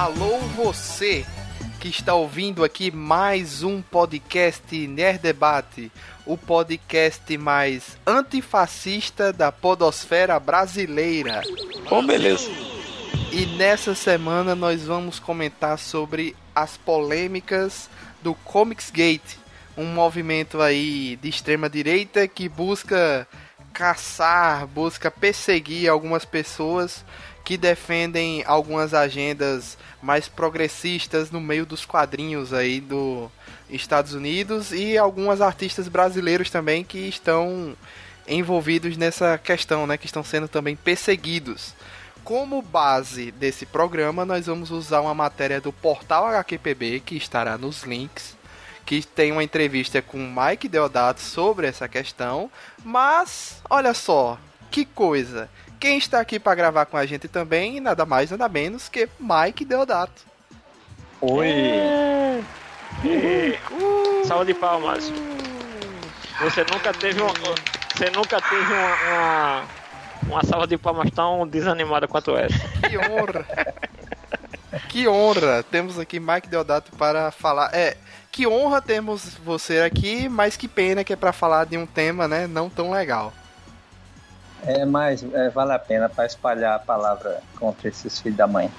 Alô 0.00 0.38
você 0.56 1.26
que 1.78 1.88
está 1.88 2.14
ouvindo 2.14 2.64
aqui 2.64 2.90
mais 2.90 3.62
um 3.62 3.82
podcast 3.82 4.74
Nerd 4.86 5.18
Debate, 5.18 5.92
o 6.24 6.38
podcast 6.38 7.36
mais 7.36 7.98
antifascista 8.06 9.30
da 9.30 9.52
podosfera 9.52 10.40
brasileira. 10.40 11.42
Oh, 11.90 12.00
beleza. 12.00 12.50
E 13.30 13.44
nessa 13.58 13.94
semana 13.94 14.54
nós 14.54 14.84
vamos 14.84 15.18
comentar 15.18 15.78
sobre 15.78 16.34
as 16.54 16.78
polêmicas 16.78 17.90
do 18.22 18.34
Comics 18.34 18.90
Gate, 18.90 19.36
um 19.76 19.84
movimento 19.84 20.62
aí 20.62 21.18
de 21.20 21.28
extrema 21.28 21.68
direita 21.68 22.26
que 22.26 22.48
busca 22.48 23.28
caçar, 23.70 24.66
busca 24.66 25.10
perseguir 25.10 25.90
algumas 25.90 26.24
pessoas 26.24 27.04
que 27.50 27.56
defendem 27.56 28.44
algumas 28.46 28.94
agendas 28.94 29.76
mais 30.00 30.28
progressistas 30.28 31.32
no 31.32 31.40
meio 31.40 31.66
dos 31.66 31.84
quadrinhos 31.84 32.52
aí 32.52 32.80
do 32.80 33.28
Estados 33.68 34.14
Unidos 34.14 34.70
e 34.70 34.96
algumas 34.96 35.40
artistas 35.40 35.88
brasileiros 35.88 36.48
também 36.48 36.84
que 36.84 37.08
estão 37.08 37.76
envolvidos 38.28 38.96
nessa 38.96 39.36
questão, 39.36 39.84
né, 39.84 39.96
que 39.96 40.06
estão 40.06 40.22
sendo 40.22 40.46
também 40.46 40.76
perseguidos. 40.76 41.74
Como 42.22 42.62
base 42.62 43.32
desse 43.32 43.66
programa, 43.66 44.24
nós 44.24 44.46
vamos 44.46 44.70
usar 44.70 45.00
uma 45.00 45.12
matéria 45.12 45.60
do 45.60 45.72
portal 45.72 46.28
HQPB 46.28 47.00
que 47.00 47.16
estará 47.16 47.58
nos 47.58 47.82
links, 47.82 48.36
que 48.86 49.02
tem 49.02 49.32
uma 49.32 49.42
entrevista 49.42 50.00
com 50.00 50.18
Mike 50.18 50.68
Deodato 50.68 51.20
sobre 51.20 51.66
essa 51.66 51.88
questão, 51.88 52.48
mas 52.84 53.60
olha 53.68 53.92
só, 53.92 54.38
que 54.70 54.84
coisa. 54.84 55.50
Quem 55.80 55.96
está 55.96 56.20
aqui 56.20 56.38
para 56.38 56.54
gravar 56.54 56.84
com 56.84 56.98
a 56.98 57.06
gente 57.06 57.26
também, 57.26 57.80
nada 57.80 58.04
mais, 58.04 58.30
nada 58.30 58.46
menos 58.50 58.86
que 58.90 59.08
Mike 59.18 59.64
Deodato. 59.64 60.26
Oi! 61.22 61.48
É. 61.48 62.40
Uh. 63.02 64.22
Salve 64.26 64.52
de 64.52 64.54
palmas. 64.60 65.10
Você 66.42 66.66
nunca 66.70 66.92
teve 66.92 67.22
uma, 67.22 67.32
você 67.32 68.10
nunca 68.10 68.42
teve 68.42 68.72
uma, 68.72 68.94
uma, 69.08 69.64
uma 70.24 70.44
salva 70.44 70.66
de 70.66 70.76
palmas 70.76 71.10
tão 71.12 71.48
desanimada 71.48 72.06
quanto 72.06 72.36
essa. 72.36 72.58
Que 72.86 72.98
honra! 72.98 73.46
que 74.90 75.08
honra! 75.08 75.62
Temos 75.62 75.98
aqui 75.98 76.20
Mike 76.20 76.48
Deodato 76.48 76.92
para 76.92 77.30
falar. 77.30 77.74
É, 77.74 77.96
que 78.30 78.46
honra 78.46 78.82
temos 78.82 79.34
você 79.36 79.80
aqui, 79.80 80.28
mas 80.28 80.58
que 80.58 80.68
pena 80.68 81.02
que 81.02 81.14
é 81.14 81.16
para 81.16 81.32
falar 81.32 81.64
de 81.64 81.78
um 81.78 81.86
tema, 81.86 82.28
né, 82.28 82.46
não 82.46 82.68
tão 82.68 82.90
legal. 82.90 83.32
É, 84.66 84.84
mas 84.84 85.24
é, 85.32 85.48
vale 85.48 85.72
a 85.72 85.78
pena 85.78 86.08
para 86.08 86.26
espalhar 86.26 86.76
a 86.76 86.78
palavra 86.78 87.42
contra 87.58 87.88
esses 87.88 88.20
filhos 88.20 88.36
da 88.36 88.46
mãe. 88.46 88.70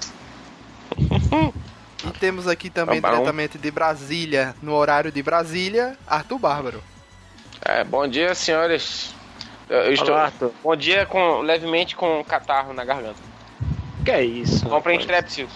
e 2.04 2.10
temos 2.18 2.46
aqui 2.46 2.70
também 2.70 3.00
tá 3.00 3.10
diretamente 3.10 3.58
de 3.58 3.70
Brasília, 3.70 4.54
no 4.62 4.74
horário 4.74 5.10
de 5.10 5.22
Brasília, 5.22 5.96
Arthur 6.06 6.38
Bárbaro. 6.38 6.82
É, 7.64 7.84
bom 7.84 8.06
dia, 8.06 8.34
senhores. 8.34 9.14
Eu 9.68 9.92
estou. 9.92 10.10
Olá, 10.10 10.24
Arthur. 10.24 10.52
Bom 10.62 10.76
dia 10.76 11.06
com 11.06 11.40
levemente 11.40 11.96
com 11.96 12.22
catarro 12.24 12.72
na 12.72 12.84
garganta. 12.84 13.20
Que 14.04 14.10
é 14.10 14.24
isso? 14.24 14.68
Comprei 14.68 14.96
Strepsils. 14.98 15.52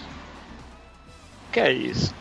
Que 1.51 1.59
é 1.59 1.71
isso? 1.71 2.15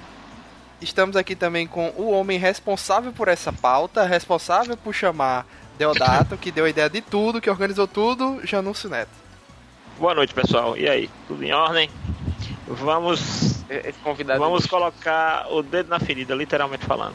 Estamos 0.80 1.16
aqui 1.16 1.34
também 1.34 1.66
com 1.66 1.88
o 1.96 2.10
homem 2.10 2.38
responsável 2.38 3.12
por 3.12 3.28
essa 3.28 3.52
pauta, 3.52 4.04
responsável 4.04 4.76
por 4.76 4.92
chamar 4.92 5.46
Deodato, 5.78 6.36
que 6.36 6.50
deu 6.50 6.64
a 6.64 6.70
ideia 6.70 6.88
de 6.88 7.00
tudo, 7.00 7.40
que 7.40 7.50
organizou 7.50 7.86
tudo, 7.86 8.40
Janúncio 8.44 8.88
Neto. 8.88 9.10
Boa 9.98 10.14
noite, 10.14 10.32
pessoal. 10.32 10.76
E 10.76 10.88
aí? 10.88 11.10
Tudo 11.28 11.42
em 11.42 11.52
ordem? 11.52 11.90
Vamos. 12.66 13.64
Esse 13.68 13.98
convidado 14.00 14.38
vamos 14.38 14.66
colocar 14.66 15.46
o 15.50 15.62
dedo 15.62 15.88
na 15.88 15.98
ferida, 15.98 16.34
literalmente 16.34 16.84
falando. 16.84 17.14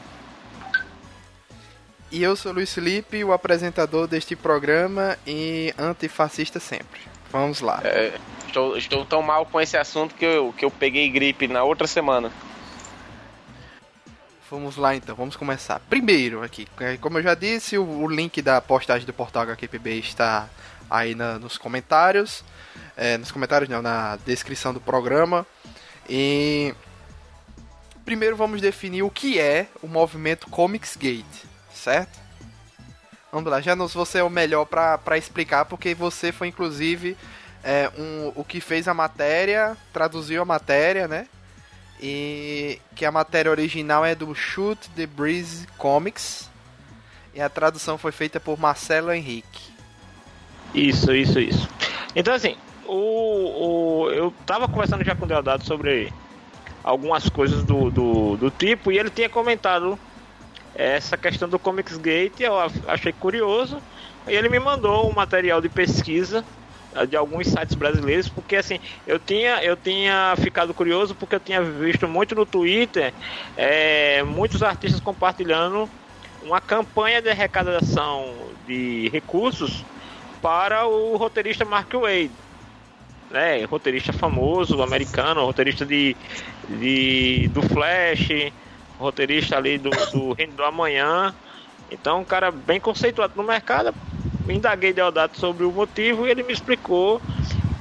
E 2.11 2.21
eu 2.21 2.35
sou 2.35 2.51
Luiz 2.51 2.73
Felipe, 2.73 3.23
o 3.23 3.31
apresentador 3.31 4.05
deste 4.05 4.35
programa 4.35 5.17
e 5.25 5.73
antifascista 5.77 6.59
sempre. 6.59 6.99
Vamos 7.31 7.61
lá. 7.61 7.79
É, 7.85 8.13
estou, 8.45 8.75
estou 8.77 9.05
tão 9.05 9.21
mal 9.21 9.45
com 9.45 9.61
esse 9.61 9.77
assunto 9.77 10.13
que 10.15 10.25
eu, 10.25 10.53
que 10.57 10.65
eu 10.65 10.69
peguei 10.69 11.09
gripe 11.09 11.47
na 11.47 11.63
outra 11.63 11.87
semana. 11.87 12.29
Vamos 14.51 14.75
lá 14.75 14.93
então, 14.93 15.15
vamos 15.15 15.37
começar. 15.37 15.79
Primeiro 15.79 16.43
aqui, 16.43 16.67
é, 16.81 16.97
como 16.97 17.17
eu 17.17 17.23
já 17.23 17.33
disse, 17.33 17.77
o, 17.77 17.85
o 17.85 18.09
link 18.09 18.41
da 18.41 18.59
postagem 18.59 19.05
do 19.05 19.13
portal 19.13 19.43
HQPB 19.43 19.99
está 19.99 20.49
aí 20.89 21.15
na, 21.15 21.39
nos 21.39 21.57
comentários. 21.57 22.43
É, 22.97 23.17
nos 23.17 23.31
comentários 23.31 23.69
não, 23.69 23.81
na 23.81 24.17
descrição 24.25 24.73
do 24.73 24.81
programa. 24.81 25.47
E 26.09 26.75
primeiro 28.03 28.35
vamos 28.35 28.59
definir 28.59 29.03
o 29.03 29.09
que 29.09 29.39
é 29.39 29.67
o 29.81 29.87
movimento 29.87 30.49
Comics 30.49 30.97
Gate, 30.97 31.45
certo? 31.73 32.19
Vamos 33.31 33.49
lá, 33.49 33.61
Janus, 33.61 33.93
você 33.93 34.17
é 34.17 34.23
o 34.23 34.29
melhor 34.29 34.65
para 34.65 35.17
explicar, 35.17 35.63
porque 35.63 35.95
você 35.95 36.33
foi 36.33 36.49
inclusive 36.49 37.15
é, 37.63 37.89
um, 37.97 38.33
o 38.35 38.43
que 38.43 38.59
fez 38.59 38.89
a 38.89 38.93
matéria, 38.93 39.77
traduziu 39.93 40.41
a 40.41 40.45
matéria, 40.45 41.07
né? 41.07 41.29
E 42.01 42.79
que 42.95 43.05
a 43.05 43.11
matéria 43.11 43.51
original 43.51 44.03
é 44.03 44.15
do 44.15 44.33
Shoot 44.33 44.89
the 44.95 45.05
Breeze 45.05 45.67
Comics. 45.77 46.49
E 47.33 47.39
a 47.39 47.47
tradução 47.47 47.97
foi 47.97 48.11
feita 48.11 48.39
por 48.39 48.59
Marcelo 48.59 49.11
Henrique. 49.11 49.71
Isso, 50.73 51.13
isso, 51.13 51.39
isso. 51.39 51.69
Então 52.15 52.33
assim, 52.33 52.55
o, 52.85 52.95
o, 54.05 54.09
eu 54.11 54.33
tava 54.45 54.67
conversando 54.67 55.03
já 55.03 55.15
com 55.15 55.25
o 55.25 55.27
Deodado 55.27 55.63
sobre 55.63 56.11
algumas 56.83 57.29
coisas 57.29 57.63
do, 57.63 57.91
do, 57.91 58.37
do 58.37 58.49
tipo 58.49 58.91
e 58.91 58.97
ele 58.97 59.09
tinha 59.09 59.29
comentado 59.29 59.97
essa 60.73 61.15
questão 61.17 61.47
do 61.47 61.59
Comics 61.59 61.97
Gate, 61.97 62.39
eu 62.39 62.53
achei 62.87 63.13
curioso. 63.13 63.81
E 64.27 64.33
ele 64.33 64.49
me 64.49 64.59
mandou 64.59 65.09
um 65.09 65.13
material 65.13 65.61
de 65.61 65.69
pesquisa 65.69 66.43
de 67.07 67.15
alguns 67.15 67.47
sites 67.47 67.75
brasileiros, 67.75 68.27
porque 68.27 68.55
assim, 68.55 68.79
eu 69.07 69.17
tinha, 69.17 69.63
eu 69.63 69.75
tinha 69.75 70.35
ficado 70.37 70.73
curioso 70.73 71.15
porque 71.15 71.35
eu 71.35 71.39
tinha 71.39 71.61
visto 71.61 72.07
muito 72.07 72.35
no 72.35 72.45
Twitter 72.45 73.13
é, 73.55 74.23
muitos 74.23 74.61
artistas 74.61 74.99
compartilhando 74.99 75.89
uma 76.43 76.59
campanha 76.59 77.21
de 77.21 77.29
arrecadação 77.29 78.49
de 78.67 79.09
recursos 79.09 79.83
para 80.41 80.85
o 80.85 81.15
roteirista 81.15 81.63
Mark 81.63 81.93
Wade. 81.93 82.31
Né, 83.29 83.63
roteirista 83.63 84.11
famoso, 84.11 84.81
americano, 84.81 85.45
roteirista 85.45 85.85
de, 85.85 86.17
de 86.67 87.47
do 87.53 87.61
Flash, 87.61 88.27
roteirista 88.99 89.55
ali 89.55 89.77
do, 89.77 89.89
do 90.11 90.33
Reino 90.33 90.51
do 90.51 90.63
Amanhã. 90.65 91.33
Então, 91.89 92.19
um 92.19 92.25
cara 92.25 92.51
bem 92.51 92.77
conceituado 92.77 93.33
no 93.37 93.43
mercado, 93.43 93.93
indaguei 94.49 94.93
Deodato 94.93 95.39
sobre 95.39 95.63
o 95.65 95.71
motivo 95.71 96.27
e 96.27 96.31
ele 96.31 96.43
me 96.43 96.53
explicou 96.53 97.21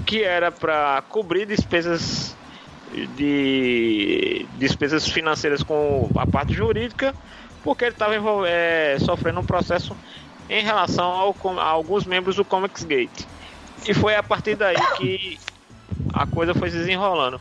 que 0.06 0.22
era 0.22 0.50
para 0.50 1.02
cobrir 1.08 1.46
despesas 1.46 2.36
de 3.16 4.46
despesas 4.58 5.08
financeiras 5.08 5.62
com 5.62 6.08
a 6.16 6.26
parte 6.26 6.52
jurídica, 6.52 7.14
porque 7.62 7.84
ele 7.84 7.92
estava 7.92 8.14
é, 8.48 8.98
sofrendo 8.98 9.40
um 9.40 9.44
processo 9.44 9.96
em 10.48 10.62
relação 10.62 11.06
ao, 11.06 11.36
a 11.58 11.64
alguns 11.64 12.04
membros 12.04 12.36
do 12.36 12.44
Comics 12.44 12.82
Gate. 12.84 13.24
E 13.86 13.94
foi 13.94 14.16
a 14.16 14.22
partir 14.22 14.56
daí 14.56 14.76
que 14.96 15.38
a 16.12 16.26
coisa 16.26 16.54
foi 16.54 16.70
se 16.70 16.78
desenrolando. 16.78 17.40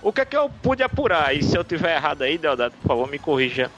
O 0.00 0.12
que 0.12 0.20
é 0.20 0.24
que 0.24 0.36
eu 0.36 0.48
pude 0.48 0.82
apurar? 0.82 1.34
E 1.34 1.42
se 1.42 1.56
eu 1.56 1.64
tiver 1.64 1.96
errado 1.96 2.22
aí, 2.22 2.38
Deodato, 2.38 2.76
por 2.78 2.88
favor, 2.88 3.10
me 3.10 3.18
corrija. 3.18 3.70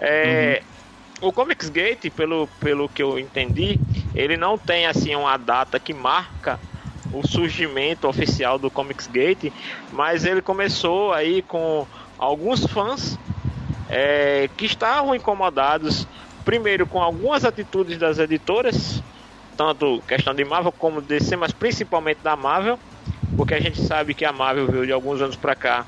É, 0.00 0.62
uhum 0.62 0.75
o 1.20 1.32
Comics 1.32 1.68
Gate, 1.68 2.10
pelo, 2.10 2.46
pelo 2.60 2.88
que 2.88 3.02
eu 3.02 3.18
entendi, 3.18 3.78
ele 4.14 4.36
não 4.36 4.58
tem 4.58 4.86
assim 4.86 5.14
uma 5.14 5.36
data 5.36 5.78
que 5.78 5.94
marca 5.94 6.58
o 7.12 7.26
surgimento 7.26 8.06
oficial 8.06 8.58
do 8.58 8.70
Comics 8.70 9.06
Gate, 9.06 9.52
mas 9.92 10.24
ele 10.24 10.42
começou 10.42 11.12
aí 11.12 11.40
com 11.42 11.86
alguns 12.18 12.66
fãs 12.66 13.18
é, 13.88 14.48
que 14.56 14.66
estavam 14.66 15.14
incomodados, 15.14 16.06
primeiro 16.44 16.86
com 16.86 17.00
algumas 17.00 17.44
atitudes 17.44 17.96
das 17.98 18.18
editoras, 18.18 19.02
tanto 19.56 20.02
questão 20.06 20.34
de 20.34 20.44
Marvel 20.44 20.72
como 20.72 21.00
DC, 21.00 21.36
mas 21.36 21.52
principalmente 21.52 22.18
da 22.22 22.36
Marvel, 22.36 22.78
porque 23.36 23.54
a 23.54 23.60
gente 23.60 23.80
sabe 23.80 24.12
que 24.12 24.24
a 24.24 24.32
Marvel 24.32 24.66
veio 24.66 24.86
de 24.86 24.92
alguns 24.92 25.22
anos 25.22 25.36
para 25.36 25.54
cá 25.54 25.86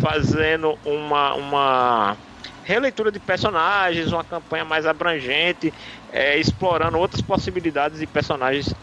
fazendo 0.00 0.76
uma, 0.84 1.34
uma 1.34 2.16
releitura 2.64 3.12
de 3.12 3.20
personagens, 3.20 4.10
uma 4.10 4.24
campanha 4.24 4.64
mais 4.64 4.86
abrangente, 4.86 5.72
é, 6.12 6.38
explorando 6.38 6.98
outras 6.98 7.20
possibilidades 7.20 8.00
de 8.00 8.06
personagens 8.06 8.74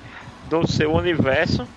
do 0.49 0.65
seu 0.67 0.93
universo. 0.93 1.67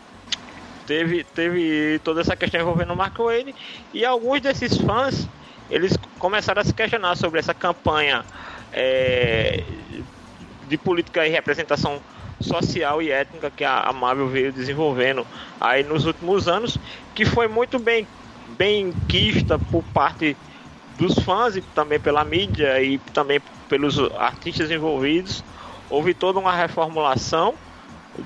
Teve, 0.86 1.24
teve 1.24 1.98
toda 2.04 2.20
essa 2.20 2.36
questão 2.36 2.60
envolvendo 2.60 2.92
o 2.92 2.96
Mark 2.96 3.16
Wayne 3.16 3.54
e 3.92 4.04
alguns 4.04 4.42
desses 4.42 4.76
fãs 4.76 5.26
eles 5.70 5.96
começaram 6.18 6.60
a 6.60 6.64
se 6.64 6.74
questionar 6.74 7.16
sobre 7.16 7.40
essa 7.40 7.54
campanha 7.54 8.22
é, 8.70 9.62
de 10.68 10.76
política 10.76 11.26
e 11.26 11.30
representação 11.30 12.00
social 12.38 13.00
e 13.00 13.10
étnica 13.10 13.50
que 13.50 13.64
a 13.64 13.90
Marvel 13.94 14.28
veio 14.28 14.52
desenvolvendo 14.52 15.26
aí 15.58 15.82
nos 15.82 16.04
últimos 16.04 16.48
anos, 16.48 16.76
que 17.14 17.24
foi 17.24 17.48
muito 17.48 17.78
bem 17.78 18.06
bem 18.58 18.92
quista 19.08 19.58
por 19.58 19.82
parte 19.84 20.36
dos 20.96 21.18
fãs 21.24 21.56
e 21.56 21.62
também 21.62 21.98
pela 21.98 22.24
mídia 22.24 22.80
e 22.82 22.98
também 22.98 23.40
pelos 23.68 23.98
artistas 24.16 24.70
envolvidos. 24.70 25.44
Houve 25.90 26.14
toda 26.14 26.38
uma 26.38 26.52
reformulação 26.52 27.54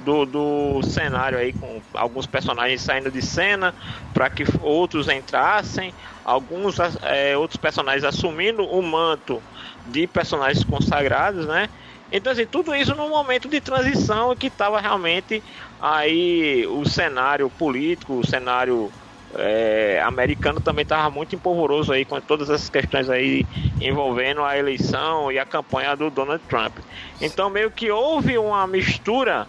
do, 0.05 0.27
do 0.27 0.83
cenário 0.83 1.39
aí 1.39 1.53
com 1.53 1.81
alguns 1.95 2.27
personagens 2.27 2.83
saindo 2.83 3.11
de 3.11 3.23
cena 3.23 3.75
para 4.13 4.29
que 4.29 4.45
outros 4.61 5.09
entrassem, 5.09 5.95
alguns 6.25 6.77
é, 7.03 7.37
outros 7.37 7.57
personagens 7.57 8.05
assumindo 8.05 8.63
o 8.65 8.83
manto 8.83 9.43
de 9.87 10.07
personagens 10.07 10.65
consagrados, 10.65 11.47
né? 11.47 11.69
Então 12.13 12.33
assim, 12.33 12.47
tudo 12.47 12.75
isso 12.75 12.95
num 12.95 13.09
momento 13.09 13.49
de 13.49 13.61
transição 13.61 14.35
que 14.37 14.47
estava 14.47 14.81
realmente 14.81 15.43
aí 15.81 16.67
o 16.67 16.85
cenário 16.87 17.49
político, 17.51 18.15
o 18.19 18.27
cenário 18.27 18.93
é, 19.35 20.03
americano 20.05 20.61
também 20.61 20.83
estava 20.83 21.11
muito 21.11 21.35
empolvoroso 21.35 21.93
aí 21.93 22.05
com 22.05 22.21
todas 22.21 22.49
essas 22.49 22.69
questões 22.69 23.11
aí 23.11 23.45
envolvendo 23.81 24.43
a 24.43 24.57
eleição 24.57 25.31
e 25.31 25.39
a 25.39 25.45
campanha 25.45 25.95
do 25.95 26.11
Donald 26.11 26.43
Trump. 26.49 26.79
Então 27.21 27.51
meio 27.51 27.71
que 27.71 27.91
houve 27.91 28.39
uma 28.39 28.67
mistura 28.67 29.47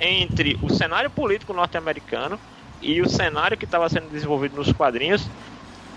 entre 0.00 0.58
o 0.60 0.72
cenário 0.72 1.08
político 1.08 1.52
norte-americano 1.52 2.38
e 2.82 3.00
o 3.00 3.08
cenário 3.08 3.56
que 3.56 3.64
estava 3.64 3.88
sendo 3.88 4.08
desenvolvido 4.10 4.56
nos 4.56 4.72
quadrinhos. 4.72 5.28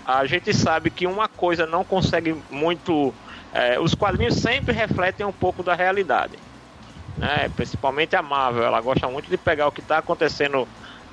A 0.06 0.24
gente 0.24 0.54
sabe 0.54 0.90
que 0.90 1.06
uma 1.06 1.28
coisa 1.28 1.66
não 1.66 1.84
consegue 1.84 2.34
muito. 2.50 3.12
É, 3.52 3.78
os 3.78 3.94
quadrinhos 3.94 4.36
sempre 4.36 4.72
refletem 4.72 5.26
um 5.26 5.32
pouco 5.32 5.62
da 5.62 5.74
realidade. 5.74 6.38
Né? 7.18 7.50
Principalmente 7.54 8.16
a 8.16 8.22
Marvel, 8.22 8.64
ela 8.64 8.80
gosta 8.80 9.08
muito 9.08 9.28
de 9.28 9.36
pegar 9.36 9.66
o 9.66 9.72
que 9.72 9.80
está 9.80 9.98
acontecendo 9.98 10.66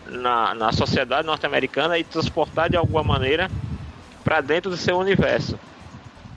na, 0.09 0.54
na 0.54 0.71
sociedade 0.71 1.25
norte-americana 1.25 1.98
e 1.98 2.04
transportar 2.04 2.69
de 2.69 2.77
alguma 2.77 3.04
maneira 3.04 3.50
para 4.24 4.42
dentro 4.42 4.69
do 4.69 4.77
seu 4.77 4.98
universo. 4.98 5.57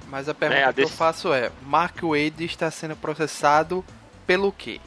Mas 0.08 0.28
a 0.28 0.34
pergunta 0.34 0.60
é, 0.60 0.64
a 0.64 0.68
que 0.68 0.76
desse... 0.82 0.92
eu 0.92 0.96
faço 0.96 1.32
é: 1.32 1.50
Mark 1.62 2.02
Wade 2.02 2.44
está 2.44 2.70
sendo 2.70 2.96
processado 2.96 3.84
pelo 4.26 4.52
quê? 4.52 4.80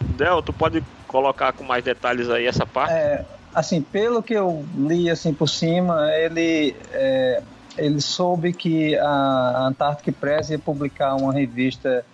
Del, 0.00 0.42
tu 0.42 0.52
pode 0.52 0.82
colocar 1.06 1.52
com 1.52 1.64
mais 1.64 1.84
detalhes 1.84 2.28
aí 2.28 2.46
essa 2.46 2.66
parte? 2.66 2.92
É, 2.92 3.24
assim, 3.54 3.80
pelo 3.80 4.22
que 4.22 4.34
eu 4.34 4.64
li 4.76 5.08
assim 5.08 5.32
por 5.32 5.48
cima, 5.48 6.10
ele 6.12 6.74
é, 6.92 7.42
ele 7.76 8.00
soube 8.00 8.52
que 8.52 8.96
a 8.96 9.66
Antarctic 9.66 10.14
Press 10.16 10.50
ia 10.50 10.58
publicar 10.58 11.14
uma 11.14 11.32
revista 11.32 12.04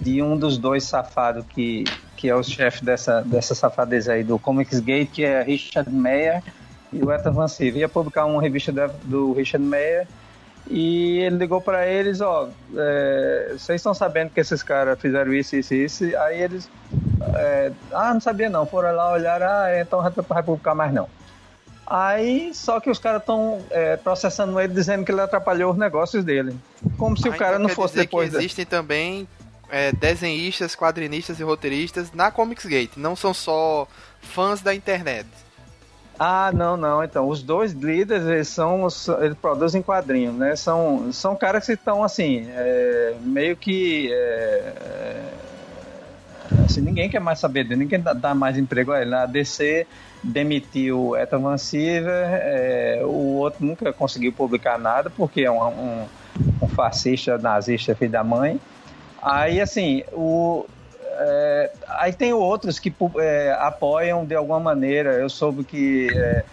de 0.00 0.22
um 0.22 0.36
dos 0.36 0.56
dois 0.56 0.84
safados 0.84 1.44
que, 1.48 1.84
que 2.20 2.28
é 2.28 2.36
o 2.36 2.42
chefe 2.42 2.84
dessa, 2.84 3.22
dessa 3.22 3.54
safadeza 3.54 4.12
aí 4.12 4.22
do 4.22 4.38
Comics 4.38 4.78
Gate, 4.78 5.10
que 5.10 5.24
é 5.24 5.42
Richard 5.42 5.90
Meyer 5.90 6.42
e 6.92 7.02
o 7.02 7.10
Ethan 7.10 7.32
Van 7.32 7.48
Sieve. 7.48 7.78
Ia 7.78 7.88
publicar 7.88 8.26
uma 8.26 8.42
revista 8.42 8.70
do 9.04 9.32
Richard 9.32 9.66
Meyer 9.66 10.06
e 10.68 11.18
ele 11.20 11.36
ligou 11.36 11.62
para 11.62 11.86
eles, 11.86 12.20
ó, 12.20 12.50
é, 12.76 13.52
vocês 13.52 13.80
estão 13.80 13.94
sabendo 13.94 14.32
que 14.32 14.38
esses 14.38 14.62
caras 14.62 15.00
fizeram 15.00 15.32
isso, 15.32 15.56
isso, 15.56 15.72
isso. 15.72 16.04
Aí 16.18 16.42
eles, 16.42 16.68
é, 17.36 17.72
ah, 17.90 18.12
não 18.12 18.20
sabia 18.20 18.50
não. 18.50 18.66
Foram 18.66 18.94
lá 18.94 19.12
olhar, 19.12 19.42
ah, 19.42 19.80
então 19.80 20.02
não 20.02 20.24
vai 20.28 20.42
publicar 20.42 20.74
mais 20.74 20.92
não. 20.92 21.08
Aí, 21.86 22.52
só 22.52 22.80
que 22.80 22.90
os 22.90 22.98
caras 22.98 23.22
estão 23.22 23.64
é, 23.70 23.96
processando 23.96 24.60
ele, 24.60 24.74
dizendo 24.74 25.06
que 25.06 25.10
ele 25.10 25.22
atrapalhou 25.22 25.72
os 25.72 25.78
negócios 25.78 26.22
dele. 26.22 26.54
Como 26.98 27.16
se 27.16 27.26
ah, 27.28 27.30
o 27.30 27.34
cara 27.34 27.56
então 27.56 27.66
não 27.66 27.74
fosse 27.74 27.96
depois. 27.96 28.34
Existem 28.34 28.66
também 28.66 29.26
é, 29.70 29.92
desenhistas, 29.92 30.74
quadrinistas 30.74 31.40
e 31.40 31.42
roteiristas 31.42 32.12
na 32.12 32.30
Comicsgate, 32.30 32.98
não 32.98 33.14
são 33.14 33.32
só 33.32 33.86
fãs 34.20 34.60
da 34.60 34.74
internet. 34.74 35.26
Ah, 36.22 36.52
não, 36.52 36.76
não. 36.76 37.02
Então, 37.02 37.26
os 37.26 37.42
dois 37.42 37.72
líderes, 37.72 38.26
eles 38.26 38.48
são, 38.48 38.86
eles 39.22 39.34
produzem 39.40 39.80
quadrinhos, 39.80 40.34
né? 40.34 40.54
São, 40.54 41.10
são 41.14 41.34
caras 41.34 41.64
que 41.64 41.72
estão 41.72 42.04
assim, 42.04 42.46
é, 42.50 43.14
meio 43.22 43.56
que 43.56 44.12
é, 44.12 44.74
é, 46.52 46.64
assim, 46.66 46.82
ninguém 46.82 47.08
quer 47.08 47.20
mais 47.20 47.38
saber 47.38 47.64
dele, 47.64 47.84
ninguém 47.84 48.00
dá, 48.00 48.12
dá 48.12 48.34
mais 48.34 48.58
emprego 48.58 48.92
a 48.92 49.00
ele. 49.00 49.14
A 49.14 49.24
DC 49.24 49.86
demitiu 50.22 51.16
Ethan 51.16 51.38
Van 51.38 51.56
Siever, 51.56 52.12
é, 52.12 53.00
o 53.02 53.38
outro 53.38 53.64
nunca 53.64 53.90
conseguiu 53.90 54.30
publicar 54.30 54.78
nada 54.78 55.08
porque 55.08 55.40
é 55.40 55.50
um, 55.50 55.62
um, 55.62 56.06
um 56.60 56.68
fascista, 56.68 57.38
nazista, 57.38 57.94
filho 57.94 58.10
da 58.10 58.22
mãe. 58.22 58.60
Aí, 59.22 59.60
assim, 59.60 60.02
o, 60.12 60.64
é, 61.22 61.70
aí 61.86 62.12
tem 62.12 62.32
outros 62.32 62.78
que 62.78 62.92
é, 63.18 63.56
apoiam 63.60 64.24
de 64.24 64.34
alguma 64.34 64.58
maneira. 64.58 65.12
Eu 65.12 65.28
soube 65.28 65.64
que 65.64 66.08
é, 66.14 66.44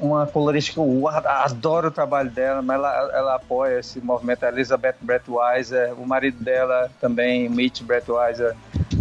uma 0.00 0.26
colorista, 0.26 0.80
eu 0.80 1.08
adoro 1.08 1.88
o 1.88 1.90
trabalho 1.90 2.30
dela, 2.30 2.60
mas 2.60 2.76
ela, 2.76 3.10
ela 3.14 3.34
apoia 3.36 3.78
esse 3.78 4.00
movimento. 4.00 4.44
A 4.44 4.48
Elizabeth 4.48 4.96
Brettweiser, 5.00 5.94
o 5.98 6.06
marido 6.06 6.42
dela 6.42 6.90
também, 7.00 7.48
Mitch 7.48 7.82
Brettweiser. 7.82 8.54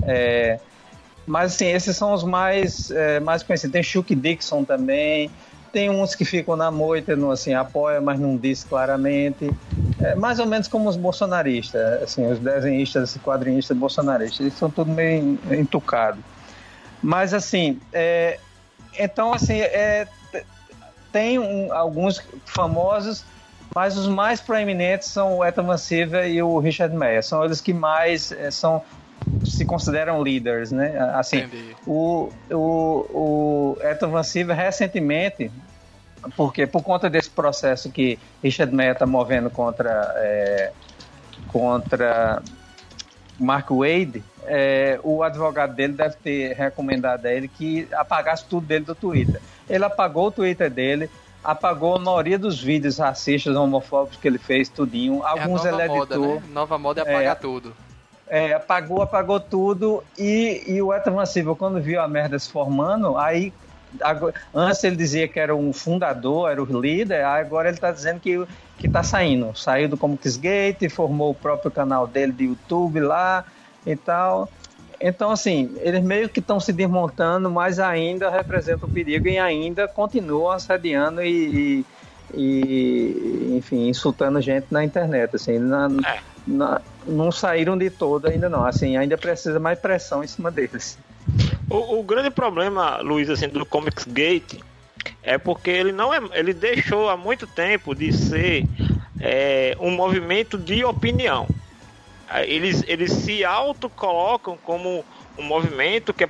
É, 0.06 0.60
mas 1.26 1.56
assim, 1.56 1.68
esses 1.68 1.96
são 1.96 2.14
os 2.14 2.24
mais, 2.24 2.92
é, 2.92 3.20
mais 3.20 3.42
conhecidos. 3.42 3.74
Tem 3.74 3.84
Chuck 3.84 4.14
Dixon 4.14 4.64
também. 4.64 5.32
Tem 5.72 5.90
uns 5.90 6.14
que 6.14 6.24
ficam 6.24 6.56
na 6.56 6.70
moita, 6.70 7.16
não, 7.16 7.32
assim, 7.32 7.56
apoia, 7.56 8.00
mas 8.00 8.20
não 8.20 8.38
diz 8.38 8.64
claramente. 8.64 9.50
É 10.04 10.16
mais 10.16 10.38
ou 10.38 10.46
menos 10.46 10.68
como 10.68 10.90
os 10.90 10.98
bolsonaristas, 10.98 12.04
assim, 12.04 12.30
os 12.30 12.38
desenhistas, 12.38 13.18
quadrinistas 13.24 13.78
bolsonaristas. 13.78 14.42
Eles 14.42 14.54
são 14.54 14.70
tudo 14.70 14.92
meio 14.92 15.40
entucados. 15.52 16.22
Mas, 17.02 17.34
assim, 17.34 17.80
é, 17.94 18.38
então, 19.00 19.34
assim, 19.34 19.62
é, 19.62 20.08
tem 21.12 21.40
um, 21.40 21.72
alguns 21.72 22.22
famosos, 22.46 23.24
mas 23.74 23.98
os 23.98 24.08
mais 24.08 24.42
proeminentes 24.42 25.08
são 25.08 25.38
o 25.38 25.46
Ethan 25.46 25.64
Van 25.64 26.28
e 26.28 26.44
o 26.44 26.60
Richard 26.60 26.96
Meyer. 26.96 27.24
São 27.24 27.46
eles 27.46 27.62
que 27.62 27.74
mais 27.74 28.32
é, 28.32 28.52
são 28.52 28.82
se 29.46 29.66
consideram 29.66 30.24
líderes, 30.24 30.72
né? 30.72 30.98
Assim, 31.14 31.50
o, 31.86 32.30
o, 32.50 32.56
o 32.56 33.78
Ethan 33.82 34.08
Van 34.08 34.22
recentemente, 34.54 35.52
porque 36.36 36.66
por 36.66 36.84
conta 36.84 37.10
desse 37.10 37.30
processo 37.30 37.92
que 37.92 38.18
Richard 38.42 38.74
Meyer 38.74 38.94
está 38.94 39.06
movendo 39.06 39.50
contra 39.50 40.14
é, 40.18 40.72
contra 41.48 42.42
Mark 43.40 43.70
Wade, 43.70 44.24
é, 44.46 45.00
o 45.04 45.24
advogado 45.24 45.76
dele 45.76 45.94
deve 45.94 46.16
ter 46.16 46.54
recomendado 46.54 47.26
a 47.26 47.34
ele 47.34 47.48
que 47.48 47.88
apagasse 47.94 48.46
tudo 48.46 48.66
dele 48.66 48.86
do 48.86 48.96
Twitter. 48.96 49.42
Ele 49.70 49.84
apagou 49.84 50.28
o 50.28 50.32
Twitter 50.32 50.70
dele, 50.70 51.10
apagou 51.44 51.96
a 51.96 52.00
maioria 52.00 52.40
dos 52.40 52.62
vídeos 52.62 52.98
racistas, 52.98 53.56
homofóbicos 53.56 54.18
que 54.18 54.28
ele 54.28 54.38
fez, 54.38 54.70
tudinho. 54.70 55.24
Alguns 55.24 55.66
é 55.66 55.70
a 55.70 55.72
nova 55.72 55.84
ele 55.84 55.94
editou. 55.94 56.20
Moda, 56.20 56.36
né? 56.36 56.44
Nova 56.52 56.78
moda 56.78 57.02
é 57.02 57.04
apagar 57.04 57.36
é, 57.36 57.40
tudo 57.40 57.74
é, 58.34 58.54
apagou, 58.54 59.02
apagou 59.02 59.40
tudo. 59.40 60.04
E, 60.18 60.64
e 60.68 60.82
o 60.82 60.92
Ethan 60.92 61.12
Van 61.12 61.56
quando 61.56 61.80
viu 61.80 62.02
a 62.02 62.08
merda 62.08 62.38
se 62.40 62.50
formando, 62.50 63.16
aí 63.16 63.54
antes 64.54 64.84
ele 64.84 64.96
dizia 64.96 65.28
que 65.28 65.40
era 65.40 65.56
um 65.56 65.72
fundador, 65.74 66.50
era 66.50 66.62
o 66.62 66.82
líder, 66.82 67.24
agora 67.24 67.68
ele 67.70 67.78
está 67.78 67.92
dizendo 67.92 68.20
que, 68.20 68.46
que 68.78 68.90
tá 68.90 69.04
saindo. 69.04 69.56
Saiu 69.56 69.90
do 69.90 69.98
Comicsgate, 69.98 70.90
formou 70.90 71.32
o 71.32 71.36
próprio 71.36 71.72
canal 71.72 72.08
dele 72.08 72.32
de 72.32 72.46
YouTube 72.46 73.00
lá 73.00 73.46
e 73.86 73.96
tal. 73.96 74.50
Então, 75.00 75.32
assim, 75.32 75.76
eles 75.82 76.02
meio 76.02 76.30
que 76.30 76.40
estão 76.40 76.60
se 76.60 76.72
desmontando, 76.72 77.52
mas 77.52 77.80
ainda 77.80 78.30
representam 78.30 78.88
o 78.88 78.92
perigo 78.92 79.28
e 79.28 79.38
ainda 79.38 79.88
continuam 79.88 80.52
assediando 80.52 81.22
e, 81.22 81.86
e, 82.34 82.40
e 82.40 83.56
enfim, 83.58 83.90
insultando 83.90 84.40
gente 84.40 84.68
na 84.72 84.84
internet. 84.84 85.36
Assim, 85.36 85.60
na, 85.60 85.88
é 86.08 86.20
não, 86.46 86.80
não 87.06 87.32
saíram 87.32 87.78
de 87.78 87.90
todo 87.90 88.28
ainda 88.28 88.50
não. 88.50 88.66
Assim, 88.66 88.98
ainda 88.98 89.18
precisa 89.18 89.60
mais 89.60 89.80
pressão 89.80 90.24
em 90.24 90.28
cima 90.28 90.52
deles. 90.52 90.98
O, 91.74 92.00
o 92.00 92.04
grande 92.04 92.30
problema, 92.30 92.98
Luiz, 93.02 93.30
assim, 93.30 93.48
do 93.48 93.66
Comics 93.66 94.06
Gate 94.06 94.60
é 95.24 95.40
porque 95.40 95.72
ele 95.72 95.92
não 95.92 96.14
é, 96.14 96.20
ele 96.34 96.54
deixou 96.54 97.10
há 97.10 97.18
muito 97.18 97.48
tempo 97.48 97.96
de 97.96 98.14
ser 98.14 98.66
é, 99.20 99.76
um 99.80 99.90
movimento 99.90 100.58
de 100.58 100.86
opinião. 100.86 101.48
Eles, 102.46 102.84
eles 102.88 103.12
se 103.12 103.44
autocolocam 103.44 104.58
como 104.64 105.04
um 105.38 105.44
movimento 105.44 106.14
que 106.14 106.24
é 106.24 106.30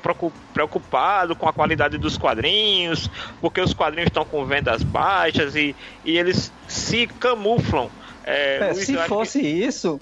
preocupado 0.54 1.36
com 1.36 1.48
a 1.48 1.54
qualidade 1.54 1.98
dos 1.98 2.18
quadrinhos, 2.18 3.10
porque 3.42 3.60
os 3.60 3.74
quadrinhos 3.74 4.08
estão 4.08 4.26
com 4.26 4.46
vendas 4.46 4.82
baixas 4.82 5.56
e, 5.56 5.76
e 6.06 6.18
eles 6.18 6.52
se 6.68 7.06
camuflam 7.06 7.90
é, 8.24 8.70
é, 8.70 8.74
se 8.74 8.96
fosse 9.08 9.42
que... 9.42 9.48
isso, 9.48 10.00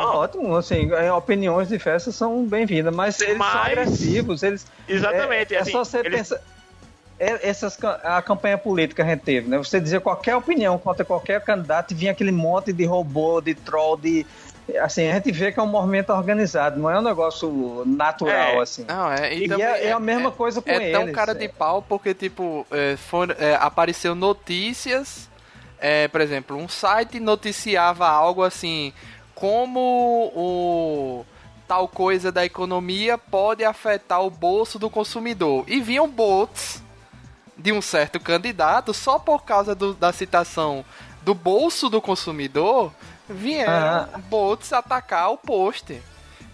uhum. 0.00 0.16
ótimo, 0.16 0.56
assim, 0.56 0.90
é, 0.92 1.12
opiniões 1.12 1.68
diversas 1.68 2.14
são 2.14 2.44
bem-vindas, 2.44 2.94
mas 2.94 3.20
eles 3.20 3.36
mas... 3.36 3.52
são 3.52 3.62
agressivos, 3.62 4.42
eles... 4.42 4.66
Exatamente. 4.88 5.54
É, 5.54 5.58
é 5.58 5.60
assim, 5.60 5.72
só 5.72 5.84
você 5.84 5.98
eles... 5.98 6.28
pensar... 6.28 6.40
é, 7.22 7.48
essas, 7.48 7.78
a 8.02 8.20
campanha 8.20 8.58
política 8.58 9.02
que 9.02 9.08
a 9.08 9.14
gente 9.14 9.22
teve, 9.22 9.48
né? 9.48 9.56
Você 9.58 9.80
dizer 9.80 10.00
qualquer 10.00 10.34
opinião 10.34 10.76
contra 10.76 11.04
qualquer 11.04 11.40
candidato 11.40 11.92
e 11.92 11.94
vinha 11.94 12.10
aquele 12.10 12.32
monte 12.32 12.72
de 12.72 12.84
robô, 12.84 13.40
de 13.40 13.54
troll, 13.54 13.96
de. 13.96 14.26
Assim, 14.80 15.08
a 15.08 15.14
gente 15.14 15.30
vê 15.32 15.52
que 15.52 15.58
é 15.58 15.62
um 15.62 15.66
movimento 15.66 16.10
organizado, 16.10 16.80
não 16.80 16.88
é 16.90 16.98
um 16.98 17.02
negócio 17.02 17.82
natural, 17.84 18.58
é, 18.58 18.60
assim. 18.60 18.84
Não, 18.88 19.10
é, 19.12 19.34
e, 19.34 19.46
e 19.46 19.62
é, 19.62 19.86
é, 19.86 19.92
a 19.92 20.00
mesma 20.00 20.28
é, 20.28 20.32
coisa 20.32 20.62
com 20.62 20.70
é 20.70 20.76
eles. 20.76 20.88
É 20.88 20.92
tão 20.92 21.12
cara 21.12 21.34
de 21.34 21.48
pau 21.48 21.82
porque, 21.82 22.14
tipo, 22.14 22.66
é, 22.70 22.96
for, 22.96 23.36
é, 23.38 23.54
apareceu 23.56 24.14
notícias, 24.14 25.28
por 26.12 26.20
exemplo, 26.20 26.56
um 26.56 26.68
site 26.68 27.18
noticiava 27.18 28.06
algo 28.06 28.44
assim, 28.44 28.92
como 29.42 30.30
o 30.36 31.26
tal 31.66 31.88
coisa 31.88 32.30
da 32.30 32.44
economia 32.44 33.18
pode 33.18 33.64
afetar 33.64 34.22
o 34.22 34.30
bolso 34.30 34.78
do 34.78 34.88
consumidor. 34.88 35.64
E 35.66 35.80
vinham 35.80 36.08
bots 36.08 36.80
de 37.58 37.72
um 37.72 37.82
certo 37.82 38.20
candidato 38.20 38.94
só 38.94 39.18
por 39.18 39.42
causa 39.42 39.74
do, 39.74 39.94
da 39.94 40.12
citação 40.12 40.84
do 41.22 41.34
bolso 41.34 41.88
do 41.88 42.00
consumidor 42.00 42.92
vieram 43.28 43.72
ah. 44.14 44.20
bots 44.30 44.72
atacar 44.72 45.32
o 45.32 45.36
post. 45.36 46.00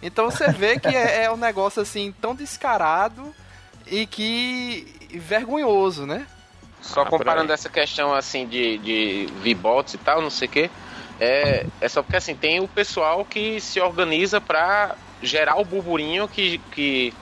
Então 0.00 0.30
você 0.30 0.50
vê 0.50 0.80
que 0.80 0.88
é, 0.88 1.24
é, 1.24 1.30
um 1.30 1.36
negócio 1.36 1.82
assim 1.82 2.14
tão 2.22 2.34
descarado 2.34 3.34
e 3.86 4.06
que 4.06 5.10
vergonhoso, 5.10 6.06
né? 6.06 6.26
Só 6.80 7.02
ah, 7.02 7.06
comparando 7.06 7.52
essa 7.52 7.68
questão 7.68 8.14
assim 8.14 8.46
de, 8.46 8.78
de 8.78 9.26
V-bots 9.42 9.92
e 9.92 9.98
tal, 9.98 10.22
não 10.22 10.30
sei 10.30 10.48
o 10.48 10.50
que, 10.50 10.70
é, 11.20 11.66
é 11.80 11.88
só 11.88 12.02
porque 12.02 12.16
assim 12.16 12.34
tem 12.34 12.60
o 12.60 12.68
pessoal 12.68 13.24
que 13.24 13.60
se 13.60 13.80
organiza 13.80 14.40
para 14.40 14.96
gerar 15.22 15.56
o 15.58 15.64
burburinho 15.64 16.28
que, 16.28 16.58
que 16.70 17.12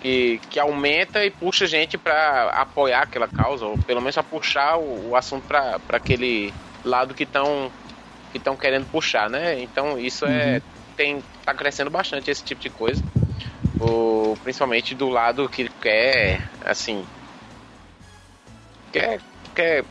que, 0.00 0.40
que 0.48 0.58
aumenta 0.58 1.24
e 1.24 1.30
puxa 1.30 1.66
gente 1.66 1.98
para 1.98 2.48
apoiar 2.50 3.02
aquela 3.02 3.28
causa, 3.28 3.66
ou 3.66 3.78
pelo 3.78 4.00
menos 4.00 4.16
a 4.16 4.22
puxar 4.22 4.78
o, 4.78 5.10
o 5.10 5.16
assunto 5.16 5.46
para 5.46 5.78
aquele 5.90 6.52
lado 6.84 7.14
que 7.14 7.24
estão 7.24 7.70
que 8.32 8.38
estão 8.38 8.56
querendo 8.56 8.86
puxar, 8.90 9.28
né? 9.28 9.60
Então 9.60 9.98
isso 9.98 10.24
é, 10.24 10.28
uhum. 10.28 10.36
é 10.36 10.62
tem 10.96 11.24
tá 11.44 11.52
crescendo 11.52 11.90
bastante 11.90 12.30
esse 12.30 12.42
tipo 12.42 12.60
de 12.60 12.70
coisa, 12.70 13.02
o, 13.80 14.36
principalmente 14.42 14.94
do 14.94 15.08
lado 15.08 15.48
que 15.48 15.68
quer 15.68 16.48
assim 16.64 17.04
quer 18.92 19.20
quer 19.54 19.84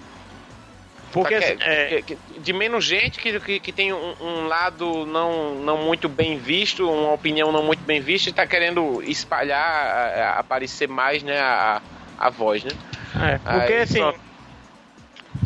porque 1.12 1.36
assim, 1.36 1.58
é, 1.62 2.04
de 2.38 2.54
menos 2.54 2.86
gente 2.86 3.20
que, 3.20 3.40
que, 3.40 3.60
que 3.60 3.72
tem 3.72 3.92
um, 3.92 4.14
um, 4.22 4.48
lado 4.48 5.06
não, 5.06 5.56
não 5.56 5.78
muito 5.78 6.08
bem 6.08 6.38
visto, 6.38 6.90
uma 6.90 7.14
opinião 7.14 7.52
não 7.52 7.64
muito 7.64 7.84
bem 7.84 8.00
vista, 8.00 8.30
está 8.30 8.46
querendo 8.46 9.02
espalhar, 9.04 10.38
aparecer 10.38 10.88
mais 10.88 11.24
né, 11.24 11.40
a, 11.40 11.82
a 12.18 12.30
voz, 12.30 12.64
né? 12.64 12.72
É, 13.16 13.38
porque 13.38 13.74
Aí, 13.74 13.82
assim, 13.82 14.00
só... 14.00 14.14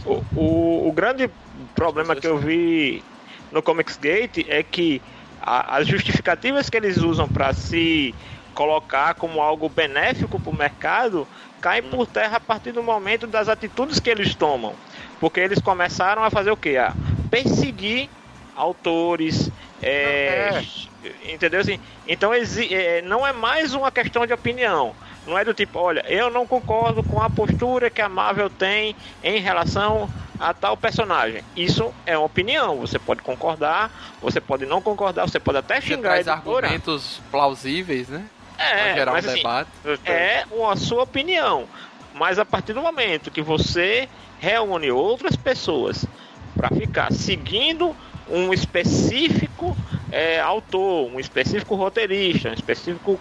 o, 0.06 0.24
o, 0.36 0.88
o, 0.90 0.92
grande 0.92 1.30
problema 1.74 2.16
que 2.16 2.28
eu 2.28 2.38
vi 2.38 3.04
no 3.52 3.62
Comics 3.62 3.98
Gate 3.98 4.46
é 4.50 4.62
que 4.64 5.02
a, 5.42 5.78
as 5.78 5.88
justificativas 5.88 6.70
que 6.70 6.76
eles 6.76 6.98
usam 6.98 7.28
para 7.28 7.54
se 7.54 8.14
colocar 8.54 9.16
como 9.16 9.42
algo 9.42 9.70
benéfico 9.70 10.40
para 10.40 10.52
o 10.52 10.56
mercado 10.56 11.28
caem 11.62 11.84
por 11.84 12.06
terra 12.06 12.38
a 12.38 12.40
partir 12.42 12.74
do 12.74 12.84
momento 12.84 13.26
das 13.26 13.48
atitudes 13.48 14.00
que 14.00 14.10
eles 14.10 14.36
tomam. 14.36 14.76
Porque 15.24 15.40
eles 15.40 15.62
começaram 15.62 16.22
a 16.22 16.30
fazer 16.30 16.52
o 16.52 16.58
quê? 16.58 16.76
A 16.76 16.94
perseguir 17.32 18.10
autores. 18.54 19.50
É, 19.82 20.62
é. 21.02 21.34
Entendeu 21.34 21.62
assim? 21.62 21.80
Então 22.06 22.34
é, 22.34 23.02
não 23.04 23.26
é 23.26 23.32
mais 23.32 23.74
uma 23.74 23.90
questão 23.90 24.28
de 24.28 24.34
opinião. 24.34 24.94
Não 25.26 25.38
é 25.38 25.46
do 25.46 25.54
tipo, 25.54 25.80
olha, 25.80 26.04
eu 26.10 26.30
não 26.30 26.46
concordo 26.46 27.02
com 27.04 27.22
a 27.22 27.30
postura 27.30 27.90
que 27.90 28.02
a 28.02 28.10
Marvel 28.10 28.50
tem 28.50 28.98
em 29.24 29.40
relação 29.40 30.10
a 30.38 30.54
tal 30.54 30.76
personagem. 30.76 31.42
Isso 31.56 31.94
é 32.06 32.18
uma 32.18 32.26
opinião. 32.26 32.76
Você 32.82 33.00
pode 33.00 33.22
concordar, 33.22 33.90
você 34.22 34.42
pode 34.42 34.66
não 34.66 34.82
concordar, 34.82 35.26
você 35.26 35.40
pode 35.40 35.60
até 35.60 35.80
xingar. 35.80 36.22
Você 36.22 36.30
argumentos 36.30 37.22
plausíveis, 37.32 38.10
né? 38.10 38.26
É, 38.58 38.96
gerar 38.96 39.14
mas, 39.14 39.26
um 39.26 39.30
assim, 39.30 39.38
debate. 39.38 39.70
É 40.04 40.44
a 40.70 40.76
sua 40.76 41.04
opinião. 41.04 41.66
Mas 42.14 42.38
a 42.38 42.44
partir 42.44 42.74
do 42.74 42.82
momento 42.82 43.32
que 43.32 43.42
você 43.42 44.10
reúne 44.44 44.92
outras 44.92 45.38
pessoas 45.38 46.06
para 46.54 46.68
ficar 46.68 47.14
seguindo 47.14 47.96
um 48.30 48.54
específico 48.54 49.76
é, 50.12 50.42
autor, 50.42 51.10
um 51.10 51.18
específico 51.18 51.76
roteirista, 51.76 52.50
um 52.50 52.54
específico 52.54 53.18